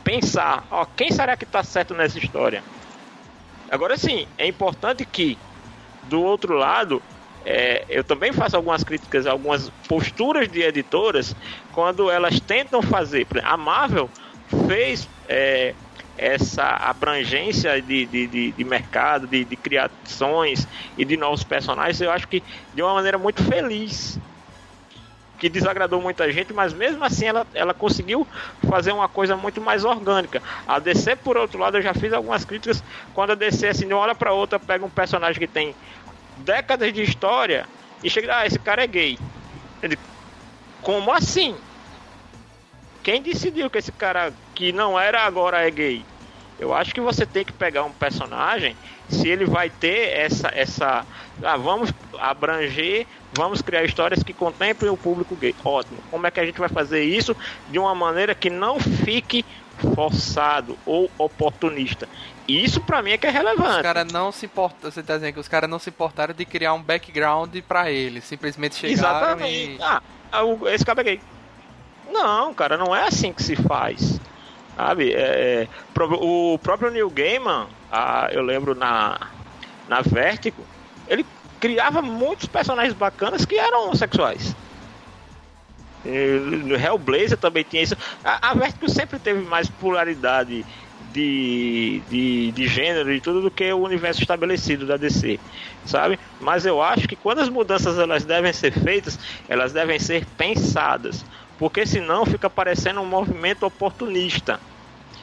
pensar, 0.02 0.66
ó, 0.70 0.84
quem 0.84 1.10
será 1.10 1.36
que 1.36 1.44
tá 1.44 1.62
certo 1.62 1.94
nessa 1.94 2.18
história? 2.18 2.62
Agora 3.70 3.96
sim, 3.98 4.26
é 4.38 4.46
importante 4.46 5.04
que 5.04 5.36
do 6.04 6.22
outro 6.22 6.54
lado 6.54 7.02
é, 7.44 7.84
eu 7.88 8.04
também 8.04 8.32
faço 8.32 8.56
algumas 8.56 8.84
críticas, 8.84 9.26
algumas 9.26 9.70
posturas 9.88 10.48
de 10.48 10.62
editoras 10.62 11.34
quando 11.72 12.10
elas 12.10 12.40
tentam 12.40 12.82
fazer. 12.82 13.26
A 13.42 13.56
Marvel 13.56 14.10
fez 14.66 15.08
é, 15.28 15.74
essa 16.18 16.64
abrangência 16.64 17.80
de, 17.80 18.04
de, 18.04 18.26
de, 18.26 18.52
de 18.52 18.64
mercado, 18.64 19.26
de, 19.26 19.44
de, 19.44 19.56
criações 19.56 20.66
e 20.96 21.04
de 21.04 21.16
novos 21.16 21.44
personagens, 21.44 22.00
eu 22.00 22.10
acho 22.10 22.26
que 22.26 22.42
de 22.74 22.82
uma 22.82 22.94
maneira 22.94 23.16
muito 23.16 23.42
feliz. 23.44 24.18
Que 25.38 25.48
desagradou 25.48 26.02
muita 26.02 26.32
gente, 26.32 26.52
mas 26.52 26.72
mesmo 26.72 27.04
assim 27.04 27.26
ela, 27.26 27.46
ela 27.54 27.72
conseguiu 27.72 28.26
fazer 28.68 28.90
uma 28.90 29.08
coisa 29.08 29.36
muito 29.36 29.60
mais 29.60 29.84
orgânica. 29.84 30.42
A 30.66 30.80
DC, 30.80 31.14
por 31.14 31.36
outro 31.36 31.60
lado, 31.60 31.76
eu 31.76 31.82
já 31.82 31.94
fiz 31.94 32.12
algumas 32.12 32.44
críticas 32.44 32.82
quando 33.14 33.30
a 33.30 33.34
DC, 33.36 33.68
assim, 33.68 33.86
de 33.86 33.94
uma 33.94 34.02
hora 34.02 34.16
para 34.16 34.32
outra, 34.32 34.58
pega 34.58 34.84
um 34.84 34.90
personagem 34.90 35.38
que 35.38 35.46
tem 35.46 35.76
décadas 36.38 36.92
de 36.92 37.02
história 37.02 37.66
e 38.02 38.10
chega, 38.10 38.38
ah, 38.38 38.46
esse 38.46 38.58
cara 38.58 38.84
é 38.84 38.86
gay. 38.86 39.18
Ele, 39.82 39.98
como 40.82 41.12
assim? 41.12 41.56
Quem 43.02 43.22
decidiu 43.22 43.70
que 43.70 43.78
esse 43.78 43.92
cara 43.92 44.32
que 44.54 44.72
não 44.72 44.98
era 44.98 45.24
agora 45.24 45.66
é 45.66 45.70
gay? 45.70 46.04
Eu 46.58 46.74
acho 46.74 46.92
que 46.92 47.00
você 47.00 47.24
tem 47.24 47.44
que 47.44 47.52
pegar 47.52 47.84
um 47.84 47.92
personagem, 47.92 48.76
se 49.08 49.28
ele 49.28 49.44
vai 49.44 49.70
ter 49.70 50.10
essa. 50.10 50.48
essa 50.52 51.06
ah, 51.42 51.56
vamos 51.56 51.92
abranger, 52.18 53.06
vamos 53.32 53.62
criar 53.62 53.84
histórias 53.84 54.24
que 54.24 54.32
contemplem 54.32 54.90
o 54.90 54.96
público 54.96 55.36
gay. 55.36 55.54
Ótimo. 55.64 55.98
Como 56.10 56.26
é 56.26 56.30
que 56.30 56.40
a 56.40 56.44
gente 56.44 56.58
vai 56.58 56.68
fazer 56.68 57.04
isso 57.04 57.36
de 57.68 57.78
uma 57.78 57.94
maneira 57.94 58.34
que 58.34 58.50
não 58.50 58.80
fique 58.80 59.44
forçado 59.94 60.78
ou 60.84 61.10
oportunista? 61.18 62.08
Isso 62.46 62.80
para 62.80 63.02
mim 63.02 63.12
é 63.12 63.18
que 63.18 63.26
é 63.26 63.30
relevante. 63.30 63.76
Os 63.76 63.82
caras 63.82 64.12
não 64.12 64.32
se 64.32 64.46
importam, 64.46 64.90
você 64.90 65.02
tá 65.02 65.14
dizendo 65.16 65.34
que 65.34 65.40
os 65.40 65.48
caras 65.48 65.68
não 65.68 65.78
se 65.78 65.90
importaram 65.90 66.34
de 66.34 66.44
criar 66.44 66.72
um 66.74 66.82
background 66.82 67.54
para 67.66 67.90
ele, 67.90 68.20
simplesmente 68.20 68.76
chegaram 68.76 69.42
Exatamente. 69.42 69.76
e... 69.76 69.78
Ah, 69.82 70.02
esse 70.72 70.84
cara 70.84 71.00
é 71.00 71.04
gay. 71.04 71.20
Não, 72.10 72.54
cara, 72.54 72.76
não 72.76 72.96
é 72.96 73.06
assim 73.06 73.32
que 73.32 73.42
se 73.42 73.54
faz. 73.54 74.18
Sabe? 74.76 75.12
É, 75.12 75.66
é 75.66 75.68
o 76.00 76.58
próprio 76.62 76.90
Neil 76.90 77.10
Gaiman, 77.10 77.66
ah, 77.92 78.28
eu 78.32 78.42
lembro 78.42 78.74
na, 78.74 79.18
na 79.88 80.00
Vertigo, 80.00 80.64
ele 81.06 81.26
criava 81.60 82.00
muitos 82.00 82.46
personagens 82.46 82.94
bacanas 82.94 83.44
que 83.44 83.58
eram 83.58 83.86
homossexuais. 83.86 84.54
No 86.08 86.74
Hellblazer 86.76 87.36
também 87.36 87.64
tinha 87.64 87.82
isso. 87.82 87.96
A, 88.24 88.50
a 88.50 88.54
Vertigo 88.54 88.88
sempre 88.88 89.18
teve 89.18 89.40
mais 89.40 89.68
pluralidade 89.68 90.64
de, 91.12 92.02
de, 92.08 92.52
de 92.52 92.66
gênero 92.66 93.12
e 93.12 93.20
tudo 93.20 93.42
do 93.42 93.50
que 93.50 93.72
o 93.72 93.78
universo 93.78 94.20
estabelecido 94.20 94.86
da 94.86 94.96
DC, 94.96 95.38
sabe? 95.84 96.18
Mas 96.40 96.64
eu 96.64 96.82
acho 96.82 97.06
que 97.08 97.16
quando 97.16 97.40
as 97.40 97.48
mudanças 97.48 97.98
elas 97.98 98.24
devem 98.24 98.52
ser 98.52 98.72
feitas, 98.72 99.18
elas 99.48 99.72
devem 99.72 99.98
ser 99.98 100.24
pensadas 100.36 101.24
porque 101.58 101.84
senão 101.84 102.24
fica 102.24 102.48
parecendo 102.48 103.00
um 103.00 103.06
movimento 103.06 103.66
oportunista. 103.66 104.60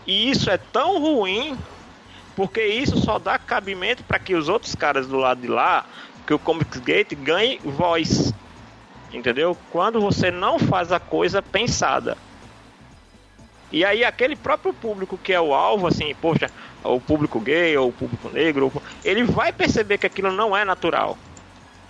E 0.06 0.30
isso 0.30 0.52
é 0.52 0.58
tão 0.58 1.00
ruim, 1.00 1.58
porque 2.36 2.64
isso 2.64 3.00
só 3.00 3.18
dá 3.18 3.40
cabimento 3.40 4.04
para 4.04 4.20
que 4.20 4.36
os 4.36 4.50
outros 4.50 4.76
caras 4.76 5.08
do 5.08 5.16
lado 5.16 5.42
de 5.42 5.48
lá, 5.48 5.86
que 6.28 6.34
o 6.34 6.40
Comics 6.40 6.80
Gate 6.82 7.16
ganhe 7.16 7.60
voz. 7.64 8.34
Entendeu? 9.14 9.58
Quando 9.72 10.02
você 10.02 10.30
não 10.32 10.60
faz 10.60 10.92
a 10.92 11.00
coisa 11.00 11.42
pensada. 11.42 12.18
E 13.72 13.84
aí 13.84 14.04
aquele 14.04 14.36
próprio 14.36 14.74
público 14.74 15.18
que 15.18 15.34
é 15.34 15.42
o 15.42 15.54
alvo, 15.54 15.88
assim, 15.88 16.14
poxa, 16.22 16.50
o 16.84 17.00
público 17.00 17.40
gay 17.40 17.76
ou 17.78 17.90
o 17.90 17.94
público 17.94 18.30
negro, 18.30 18.72
ele 19.04 19.24
vai 19.24 19.52
perceber 19.52 19.98
que 19.98 20.06
aquilo 20.06 20.32
não 20.32 20.56
é 20.56 20.64
natural 20.64 21.18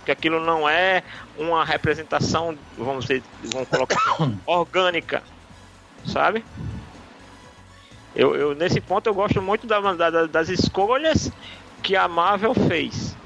que 0.06 0.12
aquilo 0.12 0.38
não 0.40 0.68
é 0.68 1.02
uma 1.36 1.64
representação, 1.64 2.56
vamos 2.78 3.06
dizer, 3.06 3.24
vamos 3.52 3.68
colocar 3.68 3.98
orgânica, 4.46 5.20
sabe? 6.06 6.44
Eu, 8.14 8.34
eu, 8.36 8.54
nesse 8.54 8.80
ponto 8.80 9.08
eu 9.08 9.14
gosto 9.14 9.42
muito 9.42 9.66
da, 9.66 9.80
da, 9.80 10.26
das 10.26 10.48
escolhas 10.48 11.30
que 11.82 11.96
a 11.96 12.06
Marvel 12.08 12.54
fez. 12.54 13.16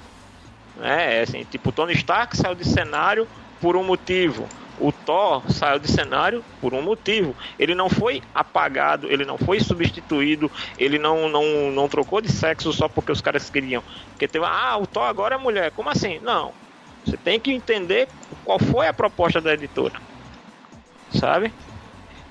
Né? 0.76 1.18
É 1.18 1.22
assim, 1.22 1.44
tipo, 1.44 1.70
Tony 1.70 1.92
Stark 1.92 2.36
saiu 2.36 2.54
de 2.54 2.64
cenário 2.64 3.28
por 3.60 3.76
um 3.76 3.84
motivo. 3.84 4.48
O 4.78 4.90
Thor 4.90 5.42
saiu 5.52 5.78
de 5.78 5.90
cenário 5.90 6.42
por 6.60 6.72
um 6.72 6.80
motivo. 6.80 7.36
Ele 7.58 7.74
não 7.74 7.90
foi 7.90 8.22
apagado, 8.34 9.12
ele 9.12 9.26
não 9.26 9.36
foi 9.36 9.60
substituído, 9.60 10.50
ele 10.78 10.98
não, 10.98 11.28
não, 11.28 11.70
não 11.70 11.88
trocou 11.88 12.20
de 12.20 12.32
sexo 12.32 12.72
só 12.72 12.88
porque 12.88 13.12
os 13.12 13.20
caras 13.20 13.50
queriam. 13.50 13.82
Porque 14.10 14.26
teve, 14.26 14.46
ah, 14.46 14.78
o 14.78 14.86
Thor 14.86 15.04
agora 15.04 15.34
é 15.34 15.38
mulher. 15.38 15.70
Como 15.72 15.90
assim? 15.90 16.18
Não. 16.20 16.52
Você 17.04 17.16
tem 17.16 17.38
que 17.38 17.52
entender 17.52 18.08
qual 18.44 18.58
foi 18.58 18.88
a 18.88 18.92
proposta 18.92 19.40
da 19.40 19.52
editora. 19.52 20.00
Sabe? 21.12 21.52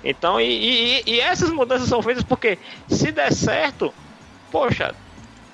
Então, 0.03 0.39
e, 0.39 0.45
e, 0.45 1.03
e 1.05 1.19
essas 1.19 1.51
mudanças 1.51 1.87
são 1.87 2.01
feitas 2.01 2.23
porque 2.23 2.57
se 2.87 3.11
der 3.11 3.33
certo, 3.33 3.93
poxa, 4.49 4.95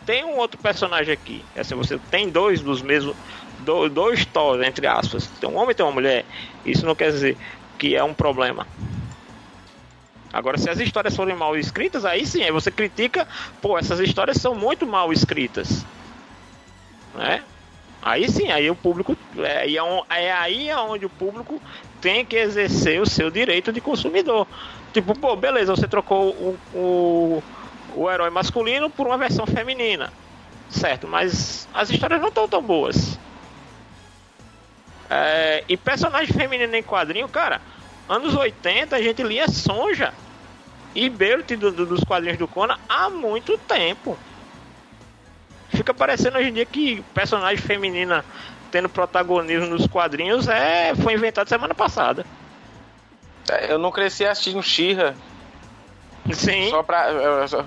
tem 0.05 0.23
um 0.23 0.37
outro 0.37 0.59
personagem 0.59 1.13
aqui. 1.13 1.43
É 1.55 1.61
assim, 1.61 1.75
você 1.75 1.97
tem 2.11 2.29
dois 2.29 2.61
dos 2.61 2.81
mesmos. 2.81 3.15
Dois, 3.59 3.91
dois 3.91 4.25
Thor, 4.25 4.61
entre 4.63 4.87
aspas. 4.87 5.27
Tem 5.39 5.49
um 5.49 5.55
homem 5.55 5.71
e 5.71 5.75
tem 5.75 5.85
uma 5.85 5.91
mulher. 5.91 6.25
Isso 6.65 6.85
não 6.85 6.95
quer 6.95 7.11
dizer 7.11 7.37
que 7.77 7.95
é 7.95 8.03
um 8.03 8.13
problema. 8.13 8.67
Agora, 10.31 10.57
se 10.57 10.69
as 10.69 10.79
histórias 10.79 11.15
forem 11.15 11.35
mal 11.35 11.55
escritas, 11.55 12.03
aí 12.03 12.25
sim, 12.25 12.43
aí 12.43 12.51
você 12.51 12.69
critica, 12.69 13.25
pô, 13.61 13.77
essas 13.77 13.99
histórias 14.01 14.37
são 14.37 14.53
muito 14.53 14.85
mal 14.85 15.13
escritas. 15.13 15.85
Né? 17.13 17.41
Aí 18.01 18.29
sim, 18.29 18.51
aí 18.51 18.69
o 18.69 18.75
público. 18.75 19.17
É, 19.37 19.65
é 20.09 20.31
aí 20.33 20.69
é 20.69 20.77
onde 20.77 21.05
o 21.05 21.09
público 21.09 21.61
tem 22.01 22.25
que 22.25 22.35
exercer 22.35 23.01
o 23.01 23.05
seu 23.05 23.31
direito 23.31 23.71
de 23.71 23.79
consumidor. 23.79 24.45
Tipo, 24.93 25.17
pô, 25.17 25.35
beleza, 25.35 25.75
você 25.75 25.87
trocou 25.87 26.29
o, 26.29 26.59
o, 26.73 27.43
o 27.95 28.11
herói 28.11 28.29
masculino 28.29 28.89
por 28.89 29.07
uma 29.07 29.17
versão 29.17 29.47
feminina. 29.47 30.13
Certo, 30.69 31.07
mas 31.07 31.67
as 31.73 31.89
histórias 31.89 32.19
não 32.19 32.27
estão 32.27 32.47
tão 32.47 32.61
boas. 32.61 33.17
É, 35.09 35.63
e 35.67 35.77
personagem 35.77 36.33
feminino 36.33 36.75
em 36.75 36.83
quadrinho, 36.83 37.27
cara, 37.27 37.61
anos 38.09 38.35
80 38.35 38.95
a 38.95 39.01
gente 39.01 39.21
lia 39.23 39.47
Sonja 39.47 40.13
e 40.93 41.09
Belt 41.09 41.51
do, 41.51 41.71
do, 41.71 41.85
dos 41.85 42.03
quadrinhos 42.03 42.37
do 42.37 42.47
Conan 42.47 42.77
há 42.89 43.09
muito 43.09 43.57
tempo 43.57 44.17
fica 45.75 45.93
parecendo 45.93 46.37
hoje 46.37 46.49
em 46.49 46.53
dia 46.53 46.65
que 46.65 47.01
personagem 47.13 47.57
feminina 47.57 48.23
tendo 48.71 48.89
protagonismo 48.89 49.67
nos 49.67 49.87
quadrinhos 49.87 50.47
é 50.47 50.93
foi 50.95 51.13
inventado 51.13 51.47
semana 51.47 51.73
passada. 51.73 52.25
É, 53.49 53.71
eu 53.71 53.77
não 53.77 53.91
cresci 53.91 54.25
assistindo 54.25 54.61
Xirra. 54.63 55.15
Sim. 56.33 56.69
Só 56.69 56.81
pra. 56.81 57.47
Só, 57.47 57.65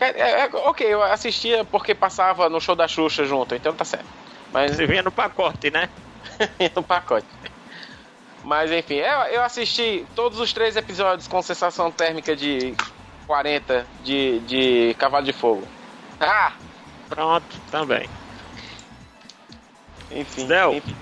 é, 0.00 0.42
é, 0.42 0.50
ok, 0.52 0.86
eu 0.86 1.02
assistia 1.02 1.64
porque 1.64 1.94
passava 1.94 2.48
no 2.48 2.60
show 2.60 2.76
da 2.76 2.86
Xuxa 2.86 3.24
junto, 3.24 3.54
então 3.54 3.72
tá 3.72 3.84
certo. 3.84 4.06
Mas 4.52 4.76
você 4.76 4.86
vinha 4.86 5.02
no 5.02 5.10
pacote, 5.10 5.70
né? 5.70 5.88
no 6.74 6.82
pacote. 6.82 7.26
Mas 8.44 8.70
enfim, 8.70 8.94
eu, 8.94 9.20
eu 9.32 9.42
assisti 9.42 10.04
todos 10.14 10.38
os 10.38 10.52
três 10.52 10.76
episódios 10.76 11.28
com 11.28 11.42
sensação 11.42 11.90
térmica 11.90 12.34
de 12.34 12.74
40 13.26 13.86
de, 14.02 14.40
de 14.40 14.94
Cavalo 14.98 15.24
de 15.24 15.32
Fogo. 15.32 15.66
Ah! 16.18 16.52
Pronto, 17.08 17.60
também. 17.70 18.08
Enfim, 20.10 20.46
Del, 20.46 20.74
enfim 20.74 20.96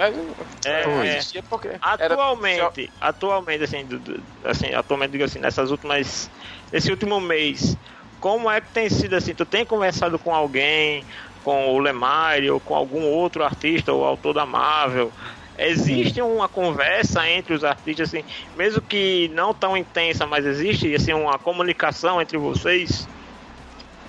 é, 0.66 0.82
é, 0.82 1.42
porque 1.48 1.70
atualmente, 1.80 2.82
era... 3.00 3.08
atualmente 3.08 3.64
assim, 3.64 3.84
do, 3.86 3.98
do, 3.98 4.22
assim, 4.44 4.74
atualmente 4.74 5.12
digo 5.12 5.24
assim, 5.24 5.38
nessas 5.38 5.70
últimas, 5.70 6.30
nesse 6.70 6.90
último 6.90 7.18
mês, 7.18 7.74
como 8.20 8.50
é 8.50 8.60
que 8.60 8.68
tem 8.70 8.90
sido 8.90 9.16
assim? 9.16 9.34
Tu 9.34 9.46
tem 9.46 9.64
conversado 9.64 10.18
com 10.18 10.34
alguém, 10.34 11.06
com 11.44 11.74
o 11.74 11.78
Lemire 11.78 12.50
ou 12.50 12.60
com 12.60 12.74
algum 12.74 13.04
outro 13.04 13.44
artista 13.44 13.92
ou 13.92 14.04
autor 14.04 14.34
da 14.34 14.46
Marvel? 14.46 15.12
Existe 15.58 16.22
uma 16.22 16.48
conversa 16.48 17.28
entre 17.28 17.52
os 17.52 17.64
artistas, 17.64 18.08
assim, 18.08 18.24
mesmo 18.56 18.80
que 18.80 19.28
não 19.34 19.52
tão 19.52 19.76
intensa, 19.76 20.24
mas 20.24 20.46
existe 20.46 20.94
assim 20.94 21.12
uma 21.12 21.36
comunicação 21.36 22.22
entre 22.22 22.38
vocês 22.38 23.08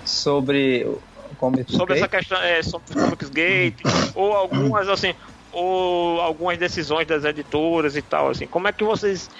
sobre 0.04 0.86
Comics 1.36 1.74
sobre 1.74 1.94
Gate? 1.94 2.04
essa 2.04 2.08
questão 2.08 2.38
é, 2.42 2.62
sobre 2.62 2.94
Comics 2.94 3.30
Gate 3.30 3.80
ou 4.14 4.32
algumas 4.32 4.88
assim 4.88 5.14
ou 5.52 6.20
algumas 6.20 6.58
decisões 6.58 7.06
das 7.06 7.24
editoras 7.24 7.96
e 7.96 8.02
tal 8.02 8.28
assim 8.28 8.46
como 8.46 8.68
é 8.68 8.72
que 8.72 8.84
vocês 8.84 9.30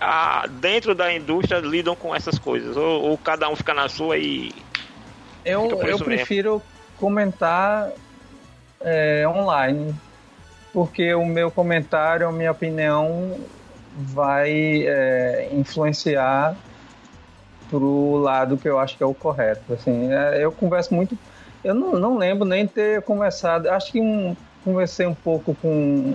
ah, 0.00 0.46
dentro 0.48 0.94
da 0.94 1.12
indústria 1.14 1.60
lidam 1.60 1.94
com 1.94 2.14
essas 2.14 2.38
coisas 2.38 2.76
ou, 2.76 3.02
ou 3.02 3.18
cada 3.18 3.48
um 3.48 3.56
fica 3.56 3.72
na 3.74 3.88
sua 3.88 4.18
e 4.18 4.52
eu, 5.44 5.68
eu 5.86 5.98
prefiro 5.98 6.52
mesmo? 6.52 6.62
Comentar 7.02 7.90
é, 8.80 9.26
online 9.26 9.92
porque 10.72 11.12
o 11.14 11.26
meu 11.26 11.50
comentário 11.50 12.28
a 12.28 12.32
minha 12.32 12.52
opinião 12.52 13.36
vai 13.96 14.86
é, 14.86 15.48
influenciar 15.52 16.56
pro 17.68 18.18
lado 18.18 18.56
que 18.56 18.68
eu 18.68 18.78
acho 18.78 18.96
que 18.96 19.02
é 19.02 19.06
o 19.06 19.12
correto. 19.12 19.72
Assim, 19.72 20.12
é, 20.12 20.44
eu 20.44 20.52
converso 20.52 20.94
muito 20.94 21.18
eu 21.64 21.74
não, 21.74 21.92
não 21.92 22.16
lembro 22.16 22.44
nem 22.46 22.66
ter 22.66 23.02
conversado. 23.02 23.68
Acho 23.70 23.92
que 23.92 24.00
um, 24.00 24.36
conversei 24.64 25.06
um 25.06 25.14
pouco 25.14 25.56
com 25.60 26.14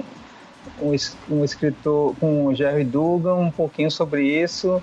um, 0.81 0.95
um 1.29 1.43
escritor, 1.43 2.15
com 2.19 2.47
o 2.47 2.55
Jerry 2.55 2.83
Dugan, 2.83 3.35
um 3.35 3.51
pouquinho 3.51 3.89
sobre 3.89 4.23
isso. 4.23 4.81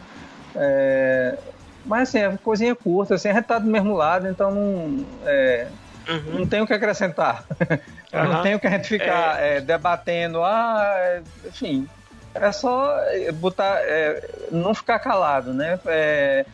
É, 0.54 1.36
mas 1.84 2.08
assim, 2.08 2.18
é 2.18 2.36
coisinha 2.42 2.74
curta, 2.74 3.14
assim, 3.14 3.28
a 3.28 3.34
gente 3.34 3.44
tá 3.44 3.58
do 3.58 3.68
mesmo 3.68 3.94
lado, 3.94 4.26
então 4.26 4.50
não, 4.50 5.04
é, 5.26 5.68
uhum. 6.08 6.40
não 6.40 6.46
tem 6.46 6.60
o 6.60 6.66
que 6.66 6.72
acrescentar. 6.72 7.44
Uhum. 8.14 8.32
não 8.32 8.42
tem 8.42 8.54
o 8.54 8.60
que 8.60 8.66
a 8.68 8.70
gente 8.70 8.86
ficar 8.86 9.42
é. 9.42 9.56
É, 9.56 9.60
debatendo, 9.60 10.40
ah, 10.40 10.94
é, 10.98 11.22
enfim. 11.48 11.88
É 12.32 12.52
só 12.52 12.96
botar, 13.34 13.78
é, 13.80 14.30
não 14.52 14.72
ficar 14.72 15.00
calado, 15.00 15.52
né? 15.52 15.80
É, 15.84 16.46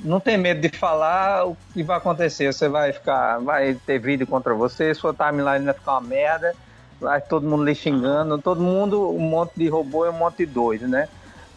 não 0.00 0.20
tem 0.20 0.36
medo 0.36 0.60
de 0.60 0.68
falar 0.68 1.44
o 1.46 1.56
que 1.72 1.82
vai 1.82 1.96
acontecer. 1.96 2.52
Você 2.52 2.68
vai 2.68 2.92
ficar, 2.92 3.38
vai 3.38 3.74
ter 3.74 3.98
vídeo 3.98 4.26
contra 4.26 4.54
você, 4.54 4.94
sua 4.94 5.14
timeline 5.14 5.64
vai 5.64 5.74
ficar 5.74 5.92
uma 5.92 6.00
merda, 6.02 6.54
vai 7.00 7.20
todo 7.20 7.48
mundo 7.48 7.64
lhe 7.64 7.74
xingando, 7.74 8.38
todo 8.38 8.60
mundo 8.60 9.10
um 9.10 9.20
monte 9.20 9.52
de 9.56 9.68
robô 9.68 10.06
e 10.06 10.10
um 10.10 10.12
monte 10.12 10.38
de 10.38 10.46
doido, 10.46 10.86
né? 10.86 11.08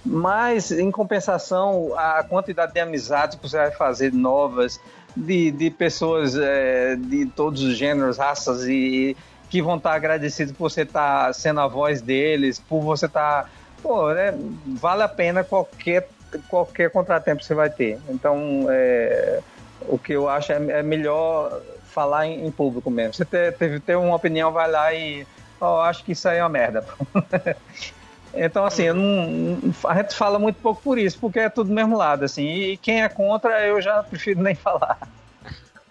Mas, 0.06 0.72
em 0.72 0.90
compensação, 0.92 1.94
a 1.98 2.24
quantidade 2.24 2.74
de 2.74 2.80
amizades 2.80 3.38
que 3.38 3.48
você 3.48 3.58
vai 3.58 3.72
fazer 3.72 4.14
novas, 4.14 4.80
de, 5.16 5.52
de 5.52 5.70
pessoas 5.70 6.36
é, 6.36 6.96
de 6.96 7.26
todos 7.28 7.62
os 7.62 7.78
gêneros, 7.78 8.18
raças, 8.18 8.68
e 8.68 9.16
que 9.50 9.62
vão 9.62 9.78
estar 9.78 9.94
agradecidos 9.94 10.54
por 10.54 10.70
você 10.70 10.84
estar 10.84 11.34
sendo 11.34 11.60
a 11.60 11.68
voz 11.68 12.02
deles, 12.02 12.60
por 12.60 12.82
você 12.82 13.06
estar. 13.06 13.50
Pô, 13.82 14.14
né, 14.14 14.34
vale 14.80 15.04
a 15.04 15.08
pena 15.08 15.44
qualquer, 15.44 16.10
qualquer 16.48 16.92
contratempo 16.92 17.40
que 17.40 17.46
você 17.46 17.56
vai 17.56 17.70
ter. 17.70 17.98
Então, 18.10 18.68
é, 18.70 19.40
o 19.88 19.98
que 19.98 20.14
eu 20.14 20.28
acho 20.28 20.52
é, 20.52 20.80
é 20.80 20.84
melhor 20.84 21.62
falar 21.86 22.28
em, 22.28 22.46
em, 22.46 22.52
público 22.52 22.92
mesmo. 22.92 23.14
Você 23.14 23.26
teve 23.26 23.80
ter 23.80 23.96
uma 23.96 24.16
opinião, 24.16 24.52
vai 24.52 24.70
lá 24.70 24.94
e. 24.94 25.26
Oh, 25.62 25.80
acho 25.82 26.06
que 26.06 26.14
isso 26.14 26.28
aí 26.30 26.38
é 26.38 26.44
uma 26.44 26.50
merda. 26.50 26.86
Então, 28.34 28.66
assim, 28.66 28.92
não, 28.92 29.74
a 29.88 29.96
gente 29.96 30.16
fala 30.16 30.38
muito 30.38 30.58
pouco 30.58 30.82
por 30.82 30.98
isso, 30.98 31.18
porque 31.20 31.40
é 31.40 31.50
tudo 31.50 31.68
do 31.68 31.74
mesmo 31.74 31.98
lado, 31.98 32.24
assim. 32.24 32.48
E 32.48 32.78
quem 32.78 33.02
é 33.02 33.10
contra, 33.10 33.66
eu 33.66 33.82
já 33.82 34.02
prefiro 34.04 34.42
nem 34.42 34.56
falar. 34.56 35.00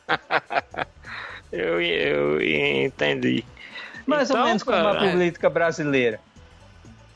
eu, 1.52 1.80
eu 1.80 2.40
entendi. 2.84 3.44
Mais 4.06 4.30
então, 4.30 4.40
ou 4.40 4.46
menos 4.48 4.62
como 4.62 4.76
a 4.76 4.94
política 4.94 5.50
brasileira. 5.50 6.20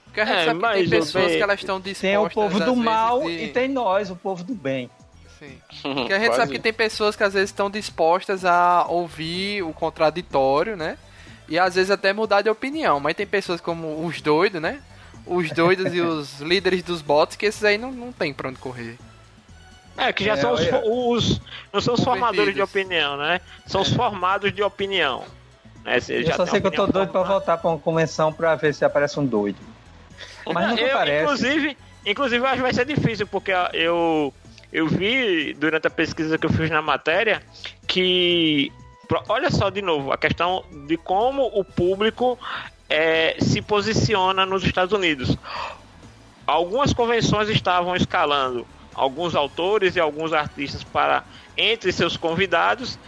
Porque 0.04 0.20
a 0.20 0.26
gente 0.26 0.36
é, 0.36 0.44
sabe 0.44 0.60
que 0.60 0.74
tem 0.76 0.88
pessoas 0.90 1.26
bem, 1.26 1.36
que 1.36 1.42
elas 1.42 1.60
estão 1.60 1.80
dispostas... 1.80 2.10
Tem 2.10 2.18
o 2.18 2.30
povo 2.30 2.60
do 2.60 2.76
mal 2.76 3.22
de... 3.22 3.44
e 3.44 3.48
tem 3.48 3.68
nós, 3.68 4.10
o 4.10 4.16
povo 4.16 4.44
do 4.44 4.54
bem. 4.54 4.90
Sim. 5.38 5.58
Porque 5.94 6.12
a 6.12 6.18
gente 6.18 6.36
sabe 6.36 6.52
que 6.52 6.58
tem 6.58 6.72
pessoas 6.72 7.16
que 7.16 7.24
às 7.24 7.32
vezes 7.32 7.48
estão 7.48 7.70
dispostas 7.70 8.44
a 8.44 8.84
ouvir 8.88 9.62
o 9.62 9.72
contraditório, 9.72 10.76
né? 10.76 10.98
E 11.48 11.58
às 11.58 11.76
vezes 11.76 11.90
até 11.90 12.12
mudar 12.12 12.42
de 12.42 12.50
opinião. 12.50 13.00
Mas 13.00 13.14
tem 13.14 13.26
pessoas 13.26 13.60
como 13.60 14.04
os 14.04 14.20
doidos, 14.20 14.60
né? 14.60 14.82
Os 15.26 15.50
doidos 15.50 15.94
e 15.94 16.00
os 16.00 16.40
líderes 16.40 16.82
dos 16.82 17.02
bots, 17.02 17.36
que 17.36 17.46
esses 17.46 17.62
aí 17.64 17.78
não, 17.78 17.92
não 17.92 18.12
tem 18.12 18.32
pra 18.32 18.48
onde 18.48 18.58
correr. 18.58 18.98
É, 19.96 20.12
que 20.12 20.24
já 20.24 20.32
é, 20.32 20.36
são 20.36 20.52
os, 20.52 20.60
os, 20.62 21.40
Não 21.72 21.80
são 21.80 21.94
os 21.94 22.02
formadores 22.02 22.54
de 22.54 22.62
opinião, 22.62 23.16
né? 23.16 23.40
São 23.66 23.80
é. 23.80 23.84
os 23.84 23.92
formados 23.92 24.52
de 24.52 24.62
opinião. 24.62 25.24
Né? 25.84 25.98
eu 26.08 26.34
só 26.34 26.46
sei 26.46 26.60
que 26.60 26.66
eu 26.68 26.70
tô 26.70 26.86
doido 26.86 27.10
pra 27.10 27.22
voltar 27.22 27.58
pra 27.58 27.70
uma 27.70 27.78
convenção 27.78 28.32
pra 28.32 28.54
ver 28.54 28.72
se 28.72 28.84
aparece 28.84 29.18
um 29.18 29.26
doido. 29.26 29.58
Mas 30.46 30.68
não 30.68 30.78
eu, 30.78 30.94
aparece. 30.94 31.24
Inclusive, 31.24 31.76
inclusive, 32.06 32.42
eu 32.42 32.46
acho 32.46 32.56
que 32.56 32.62
vai 32.62 32.72
ser 32.72 32.86
difícil, 32.86 33.26
porque 33.26 33.52
eu, 33.72 34.32
eu 34.72 34.86
vi 34.86 35.52
durante 35.54 35.86
a 35.86 35.90
pesquisa 35.90 36.38
que 36.38 36.46
eu 36.46 36.50
fiz 36.50 36.70
na 36.70 36.82
matéria 36.82 37.42
que. 37.86 38.72
Olha 39.28 39.50
só 39.50 39.68
de 39.68 39.82
novo, 39.82 40.10
a 40.10 40.16
questão 40.16 40.64
de 40.86 40.96
como 40.96 41.44
o 41.52 41.62
público 41.62 42.38
é, 42.92 43.36
se 43.40 43.62
posiciona 43.62 44.44
nos 44.44 44.62
Estados 44.62 44.92
Unidos. 44.92 45.34
Algumas 46.46 46.92
convenções 46.92 47.48
estavam 47.48 47.96
escalando 47.96 48.66
alguns 48.94 49.34
autores 49.34 49.96
e 49.96 50.00
alguns 50.00 50.34
artistas 50.34 50.84
para 50.84 51.24
entre 51.56 51.90
seus 51.90 52.18
convidados 52.18 52.98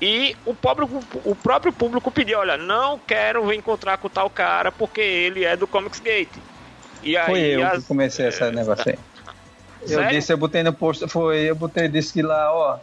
e 0.00 0.34
o 0.46 0.54
próprio, 0.54 0.88
o 1.24 1.34
próprio 1.34 1.72
público 1.72 2.10
pediu, 2.10 2.38
olha, 2.38 2.56
não 2.56 2.98
quero 2.98 3.52
encontrar 3.52 3.98
com 3.98 4.08
tal 4.08 4.30
cara 4.30 4.72
porque 4.72 5.02
ele 5.02 5.44
é 5.44 5.54
do 5.56 5.66
Comics 5.66 6.00
Gate. 6.00 6.32
E 7.02 7.14
aí, 7.14 7.26
foi 7.26 7.40
eu 7.40 7.66
as... 7.66 7.82
que 7.82 7.88
comecei 7.88 8.28
esse 8.28 8.42
é, 8.42 8.50
negócio 8.50 8.90
aí. 8.90 8.98
Eu 9.82 9.88
Sério? 9.88 10.08
disse, 10.08 10.32
eu 10.32 10.38
botei 10.38 10.62
no 10.62 10.72
posto, 10.72 11.06
foi, 11.06 11.50
eu 11.50 11.54
botei, 11.54 11.86
disse 11.88 12.14
que 12.14 12.22
lá, 12.22 12.50
ó, 12.50 12.78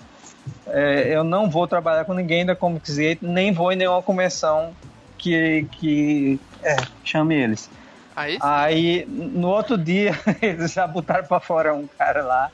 é, 0.67 1.15
eu 1.15 1.23
não 1.23 1.49
vou 1.49 1.67
trabalhar 1.67 2.05
com 2.05 2.13
ninguém 2.13 2.45
da 2.45 2.55
Comics 2.55 2.95
Gate, 2.95 3.19
nem 3.23 3.51
vou 3.51 3.71
em 3.71 3.75
nenhuma 3.75 4.03
convenção 4.03 4.75
que, 5.17 5.67
que 5.71 6.39
é, 6.63 6.77
chame 7.03 7.35
eles. 7.35 7.69
Aí, 8.15 8.37
Aí 8.41 9.05
no 9.07 9.47
outro 9.47 9.77
dia, 9.77 10.17
eles 10.41 10.73
já 10.73 10.85
botaram 10.85 11.25
pra 11.25 11.39
fora 11.39 11.73
um 11.73 11.87
cara 11.87 12.23
lá. 12.23 12.51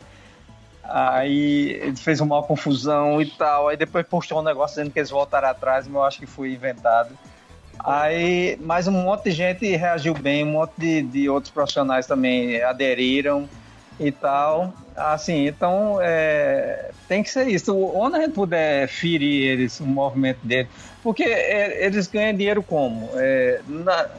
Aí 0.84 1.72
ele 1.82 1.98
fez 1.98 2.22
uma 2.22 2.42
confusão 2.44 3.22
e 3.22 3.26
tal. 3.26 3.68
Aí 3.68 3.78
depois 3.78 4.06
postou 4.06 4.40
um 4.40 4.44
negócio 4.44 4.76
dizendo 4.76 4.94
que 4.94 5.00
eles 5.00 5.10
voltaram 5.10 5.50
atrás, 5.50 5.88
mas 5.88 5.96
eu 5.96 6.04
acho 6.04 6.20
que 6.20 6.26
foi 6.26 6.54
inventado. 6.54 7.18
Aí, 7.80 8.58
mais 8.62 8.88
um 8.88 8.92
monte 8.92 9.26
de 9.26 9.32
gente 9.32 9.76
reagiu 9.76 10.14
bem, 10.14 10.44
um 10.44 10.52
monte 10.52 10.74
de, 10.78 11.02
de 11.04 11.30
outros 11.30 11.52
profissionais 11.54 12.08
também 12.08 12.62
aderiram 12.62 13.48
e 14.00 14.12
tal. 14.12 14.74
Assim, 14.96 15.48
então 15.48 16.00
é, 16.02 16.92
tem 17.08 17.22
que 17.22 17.30
ser 17.30 17.48
isso. 17.48 17.76
Onde 17.76 18.18
a 18.18 18.22
gente 18.22 18.34
puder 18.34 18.88
ferir 18.88 19.52
eles, 19.52 19.80
o 19.80 19.86
movimento 19.86 20.40
deles, 20.44 20.70
porque 21.08 21.24
é, 21.24 21.86
eles 21.86 22.06
ganham 22.06 22.36
dinheiro 22.36 22.62
como? 22.62 23.10
É, 23.14 23.62
na, 23.66 24.10